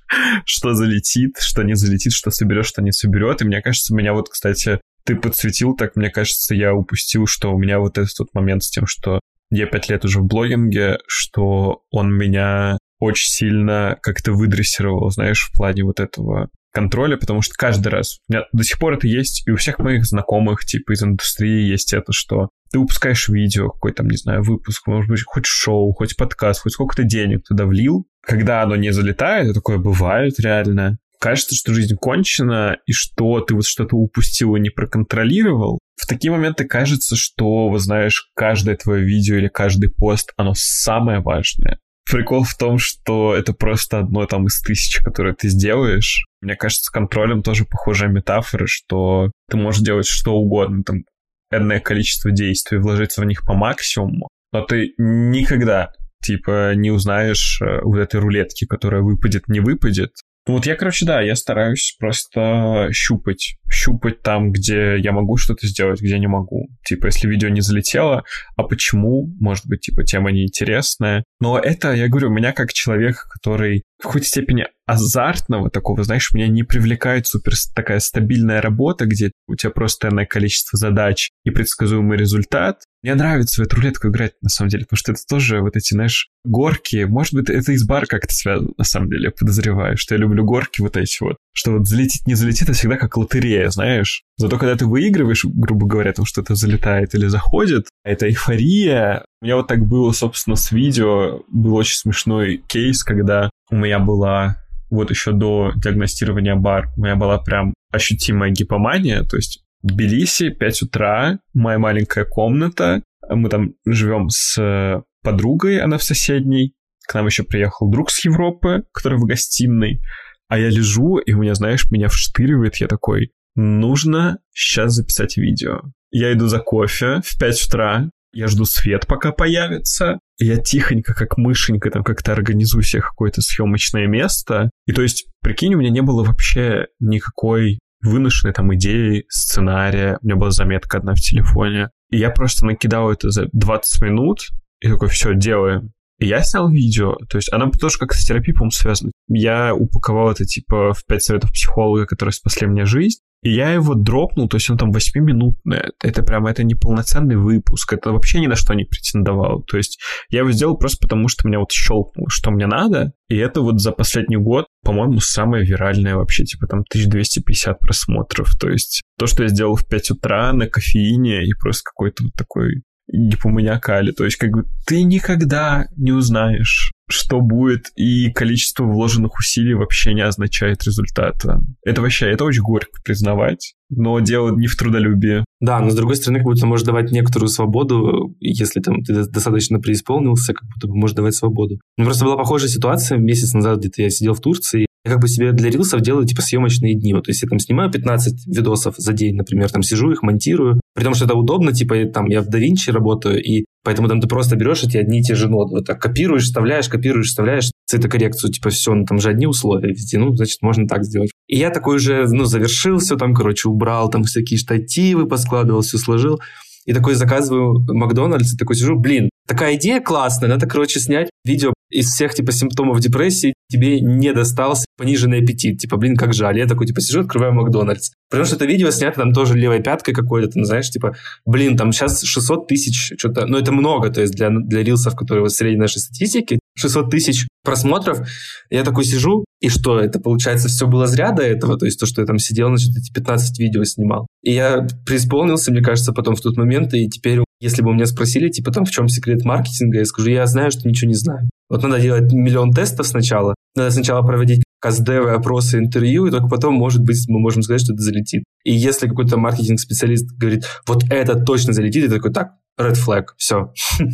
что 0.44 0.74
залетит, 0.74 1.38
что 1.40 1.62
не 1.62 1.74
залетит, 1.74 2.12
что 2.12 2.30
соберет, 2.30 2.66
что 2.66 2.82
не 2.82 2.92
соберет. 2.92 3.40
И 3.40 3.46
мне 3.46 3.62
кажется, 3.62 3.94
меня 3.94 4.12
вот, 4.12 4.28
кстати, 4.28 4.82
ты 5.04 5.16
подсветил, 5.16 5.74
так 5.74 5.96
мне 5.96 6.10
кажется, 6.10 6.54
я 6.54 6.74
упустил, 6.74 7.26
что 7.26 7.50
у 7.54 7.58
меня 7.58 7.78
вот 7.80 7.96
этот 7.96 8.18
вот 8.18 8.28
момент 8.34 8.64
с 8.64 8.70
тем, 8.70 8.86
что 8.86 9.20
я 9.50 9.64
пять 9.64 9.88
лет 9.88 10.04
уже 10.04 10.20
в 10.20 10.26
блогинге, 10.26 10.98
что 11.06 11.84
он 11.90 12.14
меня 12.14 12.76
очень 12.98 13.30
сильно 13.30 13.96
как-то 14.02 14.32
выдрессировал, 14.32 15.10
знаешь, 15.10 15.48
в 15.48 15.56
плане 15.56 15.84
вот 15.84 16.00
этого 16.00 16.50
контроля, 16.70 17.16
потому 17.16 17.40
что 17.40 17.54
каждый 17.56 17.88
раз, 17.88 18.18
у 18.28 18.32
меня 18.32 18.44
до 18.52 18.62
сих 18.62 18.78
пор 18.78 18.92
это 18.92 19.06
есть, 19.06 19.46
и 19.46 19.50
у 19.50 19.56
всех 19.56 19.78
моих 19.78 20.04
знакомых, 20.04 20.66
типа, 20.66 20.92
из 20.92 21.02
индустрии 21.02 21.62
есть 21.62 21.94
это, 21.94 22.12
что 22.12 22.50
ты 22.70 22.78
выпускаешь 22.78 23.28
видео, 23.28 23.70
какой 23.70 23.92
там, 23.92 24.08
не 24.08 24.16
знаю, 24.16 24.42
выпуск, 24.42 24.86
может 24.86 25.10
быть, 25.10 25.22
хоть 25.24 25.46
шоу, 25.46 25.92
хоть 25.92 26.16
подкаст, 26.16 26.62
хоть 26.62 26.72
сколько 26.72 26.96
то 26.96 27.04
денег 27.04 27.44
туда 27.46 27.66
влил. 27.66 28.06
Когда 28.22 28.62
оно 28.62 28.76
не 28.76 28.92
залетает, 28.92 29.46
это 29.46 29.54
такое 29.54 29.78
бывает 29.78 30.38
реально. 30.38 30.98
Кажется, 31.20 31.56
что 31.56 31.74
жизнь 31.74 31.96
кончена, 31.96 32.76
и 32.86 32.92
что 32.92 33.40
ты 33.40 33.54
вот 33.54 33.66
что-то 33.66 33.96
упустил 33.96 34.54
и 34.54 34.60
не 34.60 34.70
проконтролировал. 34.70 35.80
В 35.96 36.06
такие 36.06 36.30
моменты 36.30 36.64
кажется, 36.64 37.16
что, 37.16 37.68
вот 37.68 37.80
знаешь, 37.80 38.30
каждое 38.34 38.76
твое 38.76 39.04
видео 39.04 39.36
или 39.36 39.48
каждый 39.48 39.90
пост, 39.90 40.32
оно 40.36 40.52
самое 40.54 41.20
важное. 41.20 41.78
Прикол 42.10 42.44
в 42.44 42.56
том, 42.56 42.78
что 42.78 43.34
это 43.34 43.52
просто 43.52 43.98
одно 43.98 44.24
там 44.26 44.46
из 44.46 44.62
тысяч, 44.62 45.00
которые 45.00 45.34
ты 45.34 45.48
сделаешь. 45.48 46.24
Мне 46.40 46.54
кажется, 46.54 46.84
с 46.84 46.90
контролем 46.90 47.42
тоже 47.42 47.64
похожая 47.64 48.08
метафора, 48.08 48.66
что 48.66 49.32
ты 49.50 49.56
можешь 49.56 49.82
делать 49.82 50.06
что 50.06 50.34
угодно, 50.34 50.84
там, 50.84 51.02
энное 51.50 51.80
количество 51.80 52.30
действий, 52.30 52.78
вложиться 52.78 53.20
в 53.20 53.24
них 53.24 53.44
по 53.46 53.54
максимуму, 53.54 54.28
но 54.52 54.62
ты 54.62 54.94
никогда, 54.98 55.92
типа, 56.22 56.74
не 56.74 56.90
узнаешь 56.90 57.60
э, 57.60 57.80
вот 57.82 57.98
этой 57.98 58.20
рулетки, 58.20 58.66
которая 58.66 59.02
выпадет, 59.02 59.48
не 59.48 59.60
выпадет, 59.60 60.12
ну 60.48 60.54
вот 60.54 60.64
я, 60.64 60.76
короче, 60.76 61.04
да, 61.04 61.20
я 61.20 61.36
стараюсь 61.36 61.94
просто 62.00 62.88
щупать. 62.90 63.56
Щупать 63.70 64.22
там, 64.22 64.50
где 64.50 64.96
я 64.96 65.12
могу 65.12 65.36
что-то 65.36 65.66
сделать, 65.66 66.00
где 66.00 66.18
не 66.18 66.26
могу. 66.26 66.70
Типа, 66.86 67.06
если 67.06 67.28
видео 67.28 67.50
не 67.50 67.60
залетело, 67.60 68.24
а 68.56 68.62
почему? 68.62 69.30
Может 69.40 69.66
быть, 69.66 69.82
типа, 69.82 70.04
тема 70.04 70.32
неинтересная. 70.32 71.22
Но 71.38 71.58
это, 71.58 71.92
я 71.92 72.08
говорю, 72.08 72.30
меня 72.30 72.52
как 72.52 72.72
человек, 72.72 73.26
который 73.28 73.82
в 73.98 74.04
какой-то 74.04 74.26
степени 74.26 74.66
азартного 74.86 75.70
такого, 75.70 76.02
знаешь, 76.02 76.32
меня 76.32 76.48
не 76.48 76.62
привлекает 76.62 77.26
супер 77.26 77.52
такая 77.74 77.98
стабильная 77.98 78.62
работа, 78.62 79.04
где 79.04 79.32
у 79.46 79.54
тебя 79.54 79.70
просто 79.70 80.08
энное 80.08 80.24
количество 80.24 80.78
задач 80.78 81.30
и 81.44 81.50
предсказуемый 81.50 82.16
результат. 82.16 82.84
Мне 83.02 83.14
нравится 83.14 83.62
в 83.62 83.66
эту 83.66 83.76
рулетку 83.76 84.08
играть, 84.08 84.32
на 84.40 84.48
самом 84.48 84.70
деле, 84.70 84.84
потому 84.84 84.98
что 84.98 85.12
это 85.12 85.20
тоже 85.28 85.60
вот 85.60 85.76
эти, 85.76 85.94
знаешь, 85.94 86.30
горки. 86.44 87.04
Может 87.04 87.34
быть, 87.34 87.50
это 87.50 87.72
из 87.72 87.84
бар 87.84 88.06
как-то 88.06 88.32
связано, 88.34 88.70
на 88.76 88.84
самом 88.84 89.10
деле, 89.10 89.24
я 89.24 89.30
подозреваю, 89.30 89.96
что 89.96 90.14
я 90.14 90.20
люблю 90.20 90.44
горки 90.44 90.80
вот 90.80 90.96
эти 90.96 91.22
вот. 91.22 91.36
Что 91.52 91.72
вот 91.72 91.86
залетит, 91.86 92.26
не 92.26 92.34
залетит, 92.34 92.62
это 92.62 92.72
всегда 92.72 92.96
как 92.96 93.16
лотерея, 93.16 93.68
знаешь. 93.68 94.22
Зато 94.36 94.58
когда 94.58 94.74
ты 94.74 94.86
выигрываешь, 94.86 95.44
грубо 95.44 95.86
говоря, 95.86 96.12
там 96.12 96.24
что-то 96.24 96.54
залетает 96.54 97.14
или 97.14 97.26
заходит, 97.26 97.88
это 98.04 98.26
эйфория. 98.26 99.24
У 99.40 99.44
меня 99.44 99.56
вот 99.56 99.68
так 99.68 99.86
было, 99.86 100.12
собственно, 100.12 100.56
с 100.56 100.72
видео. 100.72 101.42
Был 101.48 101.74
очень 101.74 101.96
смешной 101.96 102.62
кейс, 102.68 103.04
когда 103.04 103.50
у 103.70 103.76
меня 103.76 103.98
была 103.98 104.56
вот 104.90 105.10
еще 105.10 105.32
до 105.32 105.72
диагностирования 105.76 106.56
бар, 106.56 106.88
у 106.96 107.02
меня 107.02 107.16
была 107.16 107.38
прям 107.38 107.74
ощутимая 107.92 108.50
гипомания, 108.50 109.22
то 109.22 109.36
есть 109.36 109.62
Тбилиси, 109.82 110.50
5 110.50 110.82
утра, 110.82 111.38
моя 111.54 111.78
маленькая 111.78 112.24
комната, 112.24 113.02
мы 113.28 113.48
там 113.48 113.74
живем 113.86 114.28
с 114.30 115.02
подругой, 115.22 115.80
она 115.80 115.98
в 115.98 116.02
соседней, 116.02 116.74
к 117.06 117.14
нам 117.14 117.26
еще 117.26 117.42
приехал 117.42 117.90
друг 117.90 118.10
с 118.10 118.24
Европы, 118.24 118.84
который 118.92 119.18
в 119.18 119.24
гостиной, 119.24 120.00
а 120.48 120.58
я 120.58 120.68
лежу, 120.68 121.18
и 121.18 121.32
у 121.32 121.38
меня, 121.42 121.54
знаешь, 121.54 121.90
меня 121.90 122.08
вштыривает, 122.08 122.76
я 122.76 122.88
такой, 122.88 123.32
нужно 123.54 124.38
сейчас 124.52 124.94
записать 124.94 125.36
видео. 125.36 125.82
Я 126.10 126.32
иду 126.32 126.46
за 126.46 126.58
кофе 126.60 127.20
в 127.24 127.38
5 127.38 127.66
утра, 127.66 128.10
я 128.32 128.48
жду 128.48 128.64
свет, 128.64 129.06
пока 129.06 129.32
появится. 129.32 130.18
Я 130.38 130.58
тихонько, 130.58 131.14
как 131.14 131.38
мышенька, 131.38 131.90
там 131.90 132.04
как-то 132.04 132.32
организую 132.32 132.82
себе 132.82 133.02
какое-то 133.02 133.40
съемочное 133.40 134.06
место. 134.06 134.70
И 134.86 134.92
то 134.92 135.02
есть, 135.02 135.26
прикинь, 135.40 135.74
у 135.74 135.78
меня 135.78 135.90
не 135.90 136.02
было 136.02 136.24
вообще 136.24 136.86
никакой 137.00 137.78
выношенной 138.00 138.52
там 138.52 138.74
идеи, 138.74 139.24
сценария. 139.28 140.18
У 140.22 140.26
меня 140.26 140.36
была 140.36 140.50
заметка 140.50 140.98
одна 140.98 141.14
в 141.14 141.20
телефоне. 141.20 141.90
И 142.10 142.18
я 142.18 142.30
просто 142.30 142.64
накидал 142.64 143.10
это 143.10 143.30
за 143.30 143.48
20 143.52 144.02
минут, 144.02 144.48
и 144.80 144.88
такой, 144.88 145.08
все, 145.08 145.34
делаем. 145.34 145.92
Я 146.18 146.42
снял 146.42 146.68
видео, 146.68 147.16
то 147.28 147.38
есть 147.38 147.52
она 147.52 147.70
тоже 147.70 147.98
как 147.98 148.12
с 148.12 148.24
терапией, 148.24 148.54
по-моему, 148.54 148.72
связана. 148.72 149.12
Я 149.28 149.74
упаковал 149.74 150.30
это, 150.30 150.44
типа, 150.44 150.92
в 150.92 151.04
5 151.06 151.22
советов 151.22 151.52
психолога, 151.52 152.06
которые 152.06 152.32
спасли 152.32 152.66
мне 152.66 152.84
жизнь. 152.84 153.20
И 153.42 153.54
я 153.54 153.70
его 153.70 153.94
дропнул, 153.94 154.48
то 154.48 154.56
есть 154.56 154.68
он 154.68 154.78
там 154.78 154.90
8-минутный. 154.90 155.92
Это 156.02 156.24
прям, 156.24 156.46
это 156.46 156.64
не 156.64 156.74
полноценный 156.74 157.36
выпуск, 157.36 157.92
это 157.92 158.10
вообще 158.10 158.40
ни 158.40 158.48
на 158.48 158.56
что 158.56 158.74
не 158.74 158.84
претендовал. 158.84 159.62
То 159.62 159.76
есть 159.76 160.00
я 160.28 160.40
его 160.40 160.50
сделал 160.50 160.76
просто 160.76 160.98
потому, 161.06 161.28
что 161.28 161.46
меня 161.46 161.60
вот 161.60 161.70
щелкнуло, 161.70 162.28
что 162.28 162.50
мне 162.50 162.66
надо. 162.66 163.12
И 163.28 163.36
это 163.36 163.60
вот 163.60 163.80
за 163.80 163.92
последний 163.92 164.38
год, 164.38 164.66
по-моему, 164.82 165.20
самое 165.20 165.64
виральное 165.64 166.16
вообще, 166.16 166.44
типа 166.44 166.66
там 166.66 166.80
1250 166.80 167.78
просмотров. 167.78 168.56
То 168.58 168.68
есть 168.68 169.02
то, 169.18 169.26
что 169.28 169.44
я 169.44 169.48
сделал 169.48 169.76
в 169.76 169.86
5 169.86 170.10
утра 170.12 170.52
на 170.52 170.66
кофеине 170.66 171.44
и 171.44 171.52
просто 171.52 171.82
какой-то 171.84 172.24
вот 172.24 172.32
такой 172.32 172.82
гипоманиакали. 173.12 174.12
То 174.12 174.24
есть 174.24 174.36
как 174.36 174.50
бы 174.50 174.64
ты 174.86 175.02
никогда 175.02 175.86
не 175.96 176.12
узнаешь, 176.12 176.92
что 177.08 177.40
будет, 177.40 177.90
и 177.96 178.30
количество 178.32 178.84
вложенных 178.84 179.38
усилий 179.38 179.74
вообще 179.74 180.14
не 180.14 180.20
означает 180.20 180.84
результата. 180.84 181.60
Это 181.84 182.02
вообще, 182.02 182.30
это 182.30 182.44
очень 182.44 182.62
горько 182.62 183.00
признавать, 183.04 183.74
но 183.88 184.20
дело 184.20 184.54
не 184.54 184.66
в 184.66 184.76
трудолюбии. 184.76 185.44
Да, 185.60 185.80
но 185.80 185.90
с 185.90 185.96
другой 185.96 186.16
стороны, 186.16 186.40
как 186.40 186.46
будто 186.46 186.66
может 186.66 186.86
давать 186.86 187.10
некоторую 187.10 187.48
свободу, 187.48 188.36
если 188.40 188.80
там 188.80 189.02
ты 189.02 189.24
достаточно 189.26 189.80
преисполнился, 189.80 190.52
как 190.52 190.68
будто 190.68 190.88
бы 190.88 190.96
может 190.96 191.16
давать 191.16 191.34
свободу. 191.34 191.76
У 191.96 192.00
меня 192.00 192.06
просто 192.06 192.24
была 192.24 192.36
похожая 192.36 192.68
ситуация 192.68 193.18
месяц 193.18 193.54
назад, 193.54 193.78
где-то 193.78 194.02
я 194.02 194.10
сидел 194.10 194.34
в 194.34 194.40
Турции, 194.40 194.86
я 195.08 195.14
как 195.14 195.22
бы 195.22 195.28
себе 195.28 195.52
для 195.52 195.70
рилсов 195.70 196.00
делаю 196.00 196.26
типа 196.26 196.42
съемочные 196.42 196.94
дни. 196.94 197.14
Вот, 197.14 197.24
то 197.24 197.30
есть 197.30 197.42
я 197.42 197.48
там 197.48 197.58
снимаю 197.58 197.90
15 197.90 198.46
видосов 198.46 198.94
за 198.96 199.12
день, 199.12 199.36
например, 199.36 199.70
там 199.70 199.82
сижу 199.82 200.10
их, 200.10 200.22
монтирую. 200.22 200.80
При 200.94 201.04
том, 201.04 201.14
что 201.14 201.24
это 201.24 201.34
удобно, 201.34 201.72
типа 201.72 202.04
там 202.12 202.26
я 202.26 202.42
в 202.42 202.48
DaVinci 202.48 202.92
работаю, 202.92 203.42
и 203.42 203.64
поэтому 203.84 204.08
там 204.08 204.20
ты 204.20 204.28
просто 204.28 204.56
берешь 204.56 204.84
эти 204.84 204.96
одни 204.96 205.20
и 205.20 205.22
те 205.22 205.34
же 205.34 205.48
ноды, 205.48 205.76
вот 205.76 205.86
так 205.86 206.00
копируешь, 206.00 206.44
вставляешь, 206.44 206.88
копируешь, 206.88 207.28
вставляешь 207.28 207.70
цветокоррекцию, 207.86 208.52
типа 208.52 208.70
все, 208.70 208.94
ну 208.94 209.04
там 209.04 209.18
же 209.18 209.30
одни 209.30 209.46
условия 209.46 209.90
везде, 209.90 210.18
ну, 210.18 210.34
значит, 210.34 210.58
можно 210.60 210.86
так 210.86 211.04
сделать. 211.04 211.30
И 211.46 211.56
я 211.56 211.70
такой 211.70 211.96
уже, 211.96 212.26
ну, 212.28 212.44
завершил 212.44 212.98
все 212.98 213.16
там, 213.16 213.34
короче, 213.34 213.68
убрал 213.68 214.10
там 214.10 214.24
всякие 214.24 214.58
штативы, 214.58 215.26
поскладывал, 215.26 215.80
все 215.80 215.98
сложил. 215.98 216.40
И 216.84 216.92
такой 216.92 217.14
заказываю 217.14 217.84
Макдональдс, 217.86 218.54
и 218.54 218.56
такой 218.56 218.76
сижу, 218.76 218.98
блин, 218.98 219.28
такая 219.48 219.76
идея 219.76 220.00
классная, 220.00 220.48
надо, 220.48 220.66
короче, 220.66 221.00
снять 221.00 221.30
видео 221.44 221.72
из 221.90 222.06
всех, 222.08 222.34
типа, 222.34 222.52
симптомов 222.52 223.00
депрессии, 223.00 223.54
тебе 223.70 224.00
не 224.00 224.32
достался 224.32 224.84
пониженный 224.98 225.42
аппетит. 225.42 225.78
Типа, 225.78 225.96
блин, 225.96 226.16
как 226.16 226.34
жаль. 226.34 226.58
Я 226.58 226.66
такой, 226.66 226.86
типа, 226.86 227.00
сижу, 227.00 227.20
открываю 227.20 227.54
Макдональдс. 227.54 228.10
Потому 228.30 228.44
что 228.44 228.56
это 228.56 228.66
видео 228.66 228.90
снято 228.90 229.20
там 229.20 229.32
тоже 229.32 229.56
левой 229.56 229.82
пяткой 229.82 230.12
какой-то, 230.12 230.50
там, 230.50 230.64
знаешь, 230.66 230.90
типа, 230.90 231.16
блин, 231.46 231.78
там 231.78 231.92
сейчас 231.92 232.22
600 232.22 232.68
тысяч, 232.68 233.14
что-то, 233.18 233.46
ну, 233.46 233.56
это 233.56 233.72
много, 233.72 234.10
то 234.10 234.20
есть 234.20 234.34
для, 234.34 234.50
для 234.50 234.82
рилсов, 234.82 235.16
которые 235.16 235.42
вот 235.42 235.52
средней 235.52 235.78
нашей 235.78 236.00
статистики, 236.00 236.58
600 236.76 237.10
тысяч 237.10 237.46
просмотров. 237.64 238.26
Я 238.70 238.84
такой 238.84 239.04
сижу, 239.04 239.44
и 239.60 239.68
что, 239.68 239.98
это, 239.98 240.20
получается, 240.20 240.68
все 240.68 240.86
было 240.86 241.06
зря 241.06 241.32
до 241.32 241.42
этого? 241.42 241.78
То 241.78 241.86
есть 241.86 241.98
то, 241.98 242.06
что 242.06 242.20
я 242.20 242.26
там 242.26 242.38
сидел, 242.38 242.68
значит, 242.68 242.96
эти 242.96 243.12
15 243.12 243.58
видео 243.58 243.84
снимал. 243.84 244.26
И 244.42 244.52
я 244.52 244.86
преисполнился, 245.06 245.72
мне 245.72 245.82
кажется, 245.82 246.12
потом 246.12 246.36
в 246.36 246.40
тот 246.40 246.56
момент, 246.56 246.92
и 246.94 247.08
теперь, 247.08 247.40
если 247.60 247.82
бы 247.82 247.92
меня 247.92 248.06
спросили, 248.06 248.48
типа, 248.48 248.72
там, 248.72 248.84
в 248.84 248.90
чем 248.90 249.08
секрет 249.08 249.44
маркетинга, 249.44 249.98
я 249.98 250.04
скажу, 250.04 250.30
я 250.30 250.46
знаю, 250.46 250.70
что 250.70 250.88
ничего 250.88 251.08
не 251.08 251.16
знаю. 251.16 251.48
Вот 251.68 251.82
надо 251.82 252.00
делать 252.00 252.32
миллион 252.32 252.72
тестов 252.72 253.06
сначала, 253.06 253.54
надо 253.74 253.90
сначала 253.90 254.26
проводить 254.26 254.62
каздевы, 254.80 255.30
опросы, 255.32 255.78
интервью, 255.78 256.26
и 256.26 256.30
только 256.30 256.48
потом, 256.48 256.74
может 256.74 257.02
быть, 257.02 257.24
мы 257.28 257.40
можем 257.40 257.62
сказать, 257.62 257.82
что 257.82 257.92
это 257.92 258.02
залетит. 258.02 258.44
И 258.64 258.72
если 258.72 259.08
какой-то 259.08 259.36
маркетинг-специалист 259.36 260.26
говорит, 260.38 260.64
вот 260.86 261.04
это 261.10 261.34
точно 261.34 261.72
залетит, 261.72 262.04
и 262.04 262.08
такой, 262.08 262.32
так, 262.32 262.52
red 262.80 262.94
flag, 262.94 263.24
все. 263.36 263.72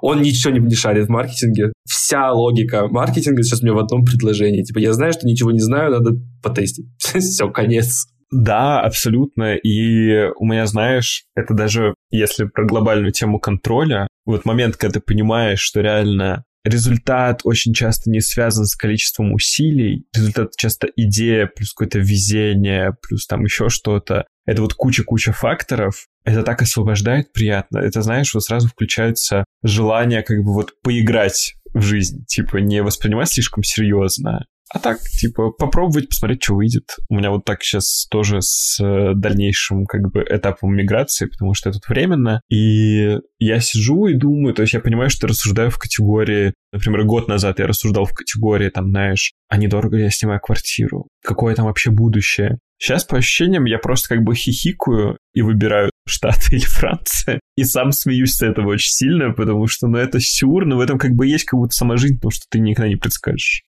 Он 0.00 0.20
ничего 0.20 0.52
не 0.52 0.74
шарит 0.74 1.06
в 1.06 1.10
маркетинге. 1.10 1.72
Вся 1.88 2.32
логика 2.32 2.88
маркетинга 2.88 3.42
сейчас 3.42 3.60
у 3.60 3.64
меня 3.64 3.74
в 3.74 3.78
одном 3.78 4.04
предложении. 4.04 4.62
Типа, 4.62 4.78
я 4.78 4.92
знаю, 4.92 5.12
что 5.12 5.26
ничего 5.26 5.52
не 5.52 5.60
знаю, 5.60 5.92
надо 5.92 6.16
потестить. 6.42 6.86
Все, 6.98 7.48
конец. 7.48 8.08
Да, 8.32 8.80
абсолютно. 8.80 9.56
И 9.56 10.30
у 10.36 10.46
меня, 10.46 10.66
знаешь, 10.66 11.24
это 11.36 11.52
даже 11.52 11.94
если 12.10 12.44
про 12.46 12.64
глобальную 12.64 13.12
тему 13.12 13.38
контроля, 13.38 14.08
вот 14.24 14.46
момент, 14.46 14.76
когда 14.76 14.94
ты 14.94 15.00
понимаешь, 15.00 15.60
что 15.60 15.82
реально 15.82 16.44
результат 16.64 17.42
очень 17.44 17.74
часто 17.74 18.08
не 18.08 18.20
связан 18.20 18.64
с 18.64 18.74
количеством 18.74 19.34
усилий. 19.34 20.06
Результат 20.14 20.56
часто 20.56 20.88
идея, 20.96 21.46
плюс 21.46 21.74
какое-то 21.74 21.98
везение, 21.98 22.96
плюс 23.06 23.26
там 23.26 23.44
еще 23.44 23.68
что-то. 23.68 24.26
Это 24.46 24.62
вот 24.62 24.72
куча-куча 24.74 25.32
факторов. 25.32 26.06
это 26.24 26.42
так 26.42 26.62
освобождает 26.62 27.32
приятно. 27.32 27.78
Это, 27.78 28.00
знаешь, 28.00 28.32
вот 28.32 28.44
сразу 28.44 28.68
включается 28.68 29.44
желание 29.62 30.22
как 30.22 30.38
бы 30.38 30.54
вот 30.54 30.72
поиграть 30.82 31.54
в 31.74 31.82
жизнь. 31.82 32.24
Типа 32.26 32.58
не 32.58 32.82
воспринимать 32.82 33.28
слишком 33.28 33.62
серьезно, 33.62 34.46
а 34.72 34.78
так, 34.78 35.00
типа, 35.02 35.50
попробовать, 35.50 36.08
посмотреть, 36.08 36.42
что 36.42 36.54
выйдет. 36.54 36.96
У 37.10 37.16
меня 37.16 37.30
вот 37.30 37.44
так 37.44 37.62
сейчас 37.62 38.06
тоже 38.10 38.38
с 38.40 38.82
э, 38.82 39.12
дальнейшим, 39.14 39.84
как 39.84 40.10
бы, 40.10 40.24
этапом 40.26 40.74
миграции, 40.74 41.26
потому 41.26 41.52
что 41.52 41.68
это 41.68 41.78
временно. 41.88 42.40
И 42.50 43.18
я 43.38 43.60
сижу 43.60 44.06
и 44.06 44.14
думаю, 44.14 44.54
то 44.54 44.62
есть 44.62 44.72
я 44.72 44.80
понимаю, 44.80 45.10
что 45.10 45.26
рассуждаю 45.26 45.70
в 45.70 45.78
категории, 45.78 46.54
например, 46.72 47.04
год 47.04 47.28
назад 47.28 47.58
я 47.58 47.66
рассуждал 47.66 48.06
в 48.06 48.14
категории, 48.14 48.70
там, 48.70 48.88
знаешь, 48.88 49.32
а 49.48 49.58
недорого 49.58 49.98
я 49.98 50.10
снимаю 50.10 50.40
квартиру? 50.40 51.06
Какое 51.22 51.54
там 51.54 51.66
вообще 51.66 51.90
будущее? 51.90 52.58
Сейчас, 52.78 53.04
по 53.04 53.18
ощущениям, 53.18 53.66
я 53.66 53.78
просто 53.78 54.08
как 54.08 54.24
бы 54.24 54.34
хихикаю 54.34 55.18
и 55.34 55.42
выбираю 55.42 55.90
Штаты 56.08 56.56
или 56.56 56.64
Франция. 56.64 57.40
И 57.56 57.64
сам 57.64 57.92
смеюсь 57.92 58.36
с 58.36 58.42
этого 58.42 58.70
очень 58.70 58.90
сильно, 58.90 59.32
потому 59.32 59.66
что, 59.66 59.86
ну, 59.86 59.98
это 59.98 60.18
сюр, 60.18 60.64
но 60.64 60.78
в 60.78 60.80
этом 60.80 60.98
как 60.98 61.12
бы 61.12 61.26
есть 61.26 61.44
как 61.44 61.60
будто 61.60 61.74
сама 61.74 61.96
жизнь, 61.98 62.16
потому 62.16 62.30
что 62.30 62.44
ты 62.50 62.58
никогда 62.58 62.88
не 62.88 62.96
предскажешь. 62.96 63.62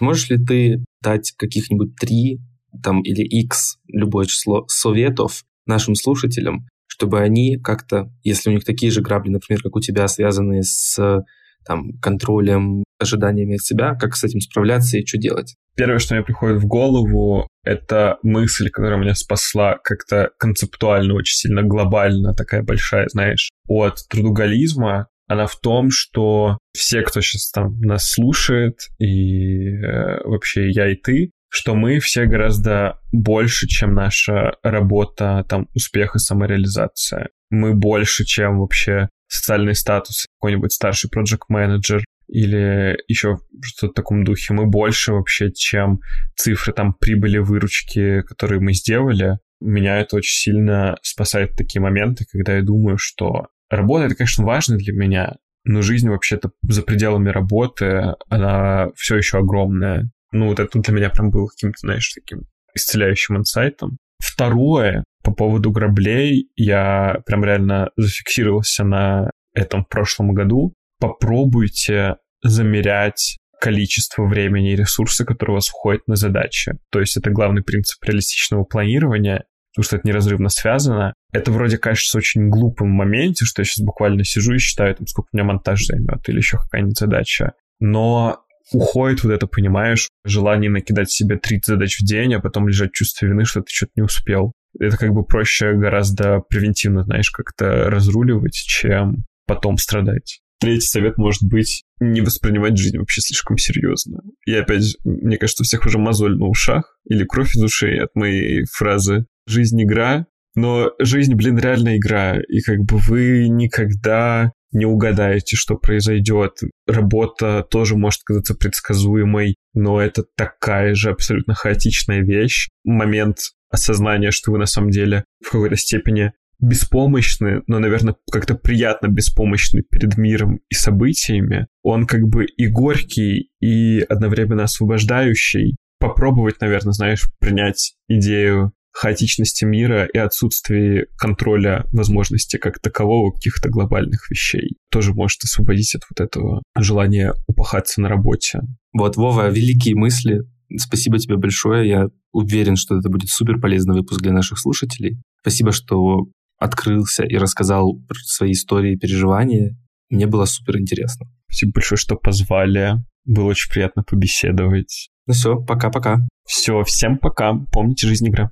Сможешь 0.00 0.30
ли 0.30 0.38
ты 0.42 0.82
дать 1.02 1.34
каких-нибудь 1.36 1.94
три 2.00 2.40
там, 2.82 3.02
или 3.02 3.22
x, 3.22 3.76
любое 3.86 4.24
число 4.24 4.64
советов 4.66 5.42
нашим 5.66 5.94
слушателям, 5.94 6.66
чтобы 6.86 7.20
они 7.20 7.58
как-то, 7.58 8.10
если 8.22 8.48
у 8.48 8.54
них 8.54 8.64
такие 8.64 8.90
же 8.90 9.02
грабли, 9.02 9.28
например, 9.28 9.62
как 9.62 9.76
у 9.76 9.80
тебя, 9.80 10.08
связанные 10.08 10.62
с 10.62 11.22
там, 11.66 11.92
контролем, 12.00 12.82
ожиданиями 12.98 13.56
от 13.56 13.60
себя, 13.60 13.94
как 13.94 14.16
с 14.16 14.24
этим 14.24 14.40
справляться 14.40 14.96
и 14.96 15.04
что 15.04 15.18
делать? 15.18 15.54
Первое, 15.76 15.98
что 15.98 16.14
мне 16.14 16.24
приходит 16.24 16.62
в 16.62 16.66
голову, 16.66 17.46
это 17.62 18.16
мысль, 18.22 18.70
которая 18.70 18.98
меня 18.98 19.14
спасла 19.14 19.76
как-то 19.84 20.30
концептуально, 20.38 21.12
очень 21.12 21.36
сильно 21.36 21.62
глобально, 21.62 22.32
такая 22.32 22.62
большая, 22.62 23.06
знаешь, 23.10 23.50
от 23.68 23.98
трудоголизма 24.08 25.08
она 25.30 25.46
в 25.46 25.60
том, 25.60 25.92
что 25.92 26.58
все, 26.72 27.02
кто 27.02 27.20
сейчас 27.20 27.52
там 27.52 27.78
нас 27.78 28.10
слушает, 28.10 28.88
и 28.98 29.68
э, 29.68 30.24
вообще 30.24 30.70
я 30.70 30.90
и 30.90 30.96
ты, 30.96 31.30
что 31.48 31.76
мы 31.76 32.00
все 32.00 32.24
гораздо 32.26 32.98
больше, 33.12 33.68
чем 33.68 33.94
наша 33.94 34.56
работа, 34.64 35.46
там, 35.48 35.68
успех 35.72 36.16
и 36.16 36.18
самореализация. 36.18 37.28
Мы 37.48 37.74
больше, 37.74 38.24
чем 38.24 38.58
вообще 38.58 39.08
социальный 39.28 39.76
статус, 39.76 40.26
какой-нибудь 40.40 40.72
старший 40.72 41.08
проект 41.08 41.48
менеджер 41.48 42.04
или 42.26 42.98
еще 43.06 43.38
что-то 43.62 43.92
в 43.92 43.94
таком 43.94 44.24
духе. 44.24 44.52
Мы 44.52 44.66
больше 44.66 45.12
вообще, 45.12 45.52
чем 45.52 46.00
цифры 46.34 46.72
там 46.72 46.92
прибыли, 46.92 47.38
выручки, 47.38 48.22
которые 48.22 48.58
мы 48.60 48.72
сделали. 48.72 49.38
Меня 49.60 50.00
это 50.00 50.16
очень 50.16 50.34
сильно 50.34 50.96
спасает 51.02 51.54
такие 51.54 51.80
моменты, 51.80 52.24
когда 52.32 52.56
я 52.56 52.62
думаю, 52.62 52.98
что 52.98 53.46
Работа— 53.70 54.04
это, 54.06 54.16
конечно, 54.16 54.44
важно 54.44 54.76
для 54.76 54.92
меня, 54.92 55.36
но 55.64 55.82
жизнь 55.82 56.08
вообще-то 56.08 56.50
за 56.62 56.82
пределами 56.82 57.30
работы, 57.30 58.14
она 58.28 58.88
все 58.96 59.16
еще 59.16 59.38
огромная. 59.38 60.10
Ну, 60.32 60.48
вот 60.48 60.60
это 60.60 60.78
для 60.78 60.94
меня 60.94 61.10
прям 61.10 61.30
было 61.30 61.46
каким-то, 61.46 61.78
знаешь, 61.80 62.12
таким 62.12 62.42
исцеляющим 62.74 63.36
инсайтом. 63.36 63.98
Второе, 64.18 65.04
по 65.22 65.32
поводу 65.32 65.70
граблей, 65.70 66.50
я 66.56 67.20
прям 67.26 67.44
реально 67.44 67.90
зафиксировался 67.96 68.84
на 68.84 69.30
этом 69.54 69.84
в 69.84 69.88
прошлом 69.88 70.32
году. 70.34 70.74
Попробуйте 70.98 72.16
замерять 72.42 73.36
количество 73.60 74.24
времени 74.24 74.72
и 74.72 74.76
ресурсы, 74.76 75.24
которые 75.24 75.54
у 75.54 75.56
вас 75.56 75.68
уходят 75.68 76.06
на 76.06 76.16
задачи. 76.16 76.72
То 76.90 77.00
есть 77.00 77.16
это 77.16 77.30
главный 77.30 77.62
принцип 77.62 78.02
реалистичного 78.04 78.64
планирования 78.64 79.44
потому 79.72 79.84
что 79.84 79.96
это 79.96 80.08
неразрывно 80.08 80.48
связано. 80.48 81.14
Это 81.32 81.52
вроде 81.52 81.78
кажется 81.78 82.18
очень 82.18 82.48
глупым 82.48 82.88
в 82.88 82.96
моменте, 82.96 83.44
что 83.44 83.62
я 83.62 83.64
сейчас 83.64 83.84
буквально 83.84 84.24
сижу 84.24 84.54
и 84.54 84.58
считаю, 84.58 84.94
там, 84.94 85.06
сколько 85.06 85.28
у 85.32 85.36
меня 85.36 85.44
монтаж 85.44 85.84
займет 85.86 86.28
или 86.28 86.38
еще 86.38 86.58
какая-нибудь 86.58 86.98
задача. 86.98 87.52
Но 87.78 88.40
уходит 88.72 89.24
вот 89.24 89.32
это, 89.32 89.46
понимаешь, 89.46 90.08
желание 90.24 90.70
накидать 90.70 91.10
себе 91.10 91.36
30 91.36 91.66
задач 91.66 91.98
в 91.98 92.04
день, 92.04 92.34
а 92.34 92.40
потом 92.40 92.68
лежать 92.68 92.92
чувство 92.92 93.26
вины, 93.26 93.44
что 93.44 93.60
ты 93.60 93.72
что-то 93.72 93.92
не 93.96 94.02
успел. 94.02 94.52
Это 94.78 94.96
как 94.96 95.12
бы 95.12 95.24
проще 95.24 95.72
гораздо 95.74 96.40
превентивно, 96.40 97.04
знаешь, 97.04 97.30
как-то 97.30 97.90
разруливать, 97.90 98.54
чем 98.54 99.24
потом 99.46 99.78
страдать. 99.78 100.40
Третий 100.60 100.86
совет 100.86 101.16
может 101.16 101.42
быть 101.42 101.84
не 102.00 102.20
воспринимать 102.20 102.76
жизнь 102.76 102.98
вообще 102.98 103.22
слишком 103.22 103.56
серьезно. 103.56 104.20
И 104.46 104.54
опять, 104.54 104.96
мне 105.04 105.38
кажется, 105.38 105.62
у 105.62 105.64
всех 105.64 105.86
уже 105.86 105.98
мозоль 105.98 106.36
на 106.36 106.46
ушах 106.46 106.98
или 107.08 107.24
кровь 107.24 107.56
из 107.56 107.62
ушей 107.62 107.98
от 107.98 108.14
моей 108.14 108.64
фразы 108.70 109.24
жизнь 109.50 109.82
игра, 109.82 110.26
но 110.54 110.92
жизнь, 110.98 111.34
блин, 111.34 111.58
реально 111.58 111.96
игра, 111.96 112.38
и 112.40 112.60
как 112.60 112.80
бы 112.80 112.98
вы 112.98 113.48
никогда 113.48 114.52
не 114.72 114.86
угадаете, 114.86 115.56
что 115.56 115.76
произойдет. 115.76 116.58
Работа 116.86 117.66
тоже 117.68 117.96
может 117.96 118.22
казаться 118.24 118.54
предсказуемой, 118.54 119.56
но 119.74 120.00
это 120.00 120.24
такая 120.36 120.94
же 120.94 121.10
абсолютно 121.10 121.54
хаотичная 121.54 122.20
вещь. 122.20 122.68
Момент 122.84 123.38
осознания, 123.70 124.30
что 124.30 124.52
вы 124.52 124.58
на 124.58 124.66
самом 124.66 124.90
деле 124.90 125.24
в 125.44 125.50
какой-то 125.50 125.76
степени 125.76 126.32
беспомощны, 126.60 127.62
но, 127.66 127.78
наверное, 127.78 128.16
как-то 128.30 128.54
приятно 128.54 129.08
беспомощны 129.08 129.82
перед 129.82 130.18
миром 130.18 130.60
и 130.68 130.74
событиями, 130.74 131.66
он 131.82 132.06
как 132.06 132.22
бы 132.28 132.44
и 132.44 132.66
горький, 132.66 133.50
и 133.60 134.00
одновременно 134.00 134.64
освобождающий. 134.64 135.76
Попробовать, 135.98 136.60
наверное, 136.60 136.92
знаешь, 136.92 137.28
принять 137.40 137.94
идею 138.08 138.72
хаотичности 138.92 139.64
мира 139.64 140.04
и 140.04 140.18
отсутствии 140.18 141.06
контроля 141.16 141.86
возможности 141.92 142.56
как 142.56 142.80
такового 142.80 143.32
каких-то 143.32 143.68
глобальных 143.68 144.30
вещей 144.30 144.76
тоже 144.90 145.14
может 145.14 145.42
освободить 145.44 145.94
от 145.94 146.02
вот 146.10 146.24
этого 146.24 146.62
желания 146.76 147.34
упахаться 147.46 148.00
на 148.00 148.08
работе. 148.08 148.60
Вот, 148.92 149.16
Вова, 149.16 149.48
великие 149.48 149.94
мысли. 149.94 150.40
Спасибо 150.76 151.18
тебе 151.18 151.36
большое. 151.36 151.88
Я 151.88 152.06
уверен, 152.32 152.76
что 152.76 152.98
это 152.98 153.08
будет 153.08 153.28
супер 153.28 153.60
полезный 153.60 153.94
выпуск 153.94 154.20
для 154.20 154.32
наших 154.32 154.58
слушателей. 154.58 155.20
Спасибо, 155.40 155.72
что 155.72 156.26
открылся 156.58 157.24
и 157.24 157.36
рассказал 157.36 157.98
про 158.06 158.16
свои 158.18 158.52
истории 158.52 158.94
и 158.94 158.98
переживания. 158.98 159.76
Мне 160.10 160.26
было 160.26 160.44
супер 160.44 160.78
интересно. 160.78 161.26
Спасибо 161.48 161.72
большое, 161.74 161.98
что 161.98 162.16
позвали. 162.16 162.96
Было 163.24 163.46
очень 163.46 163.70
приятно 163.70 164.02
побеседовать. 164.02 165.10
Ну 165.26 165.34
все, 165.34 165.56
пока-пока. 165.56 166.18
Все, 166.46 166.82
всем 166.84 167.18
пока. 167.18 167.54
Помните, 167.72 168.06
жизнь 168.06 168.28
игра. 168.28 168.50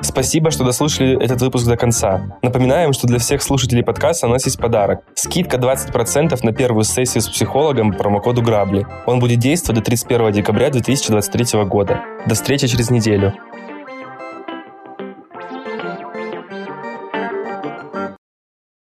Спасибо, 0.00 0.50
что 0.50 0.64
дослушали 0.64 1.22
этот 1.22 1.40
выпуск 1.42 1.66
до 1.66 1.76
конца. 1.76 2.38
Напоминаем, 2.42 2.92
что 2.92 3.06
для 3.06 3.18
всех 3.18 3.42
слушателей 3.42 3.84
подкаста 3.84 4.26
у 4.26 4.30
нас 4.30 4.44
есть 4.46 4.58
подарок. 4.58 5.02
Скидка 5.14 5.58
20% 5.58 6.38
на 6.42 6.52
первую 6.52 6.84
сессию 6.84 7.22
с 7.22 7.28
психологом 7.28 7.92
по 7.92 7.98
промокоду 7.98 8.42
Грабли. 8.42 8.86
Он 9.06 9.20
будет 9.20 9.38
действовать 9.38 9.80
до 9.80 9.84
31 9.84 10.32
декабря 10.32 10.70
2023 10.70 11.64
года. 11.64 12.00
До 12.26 12.34
встречи 12.34 12.66
через 12.66 12.90
неделю. 12.90 13.34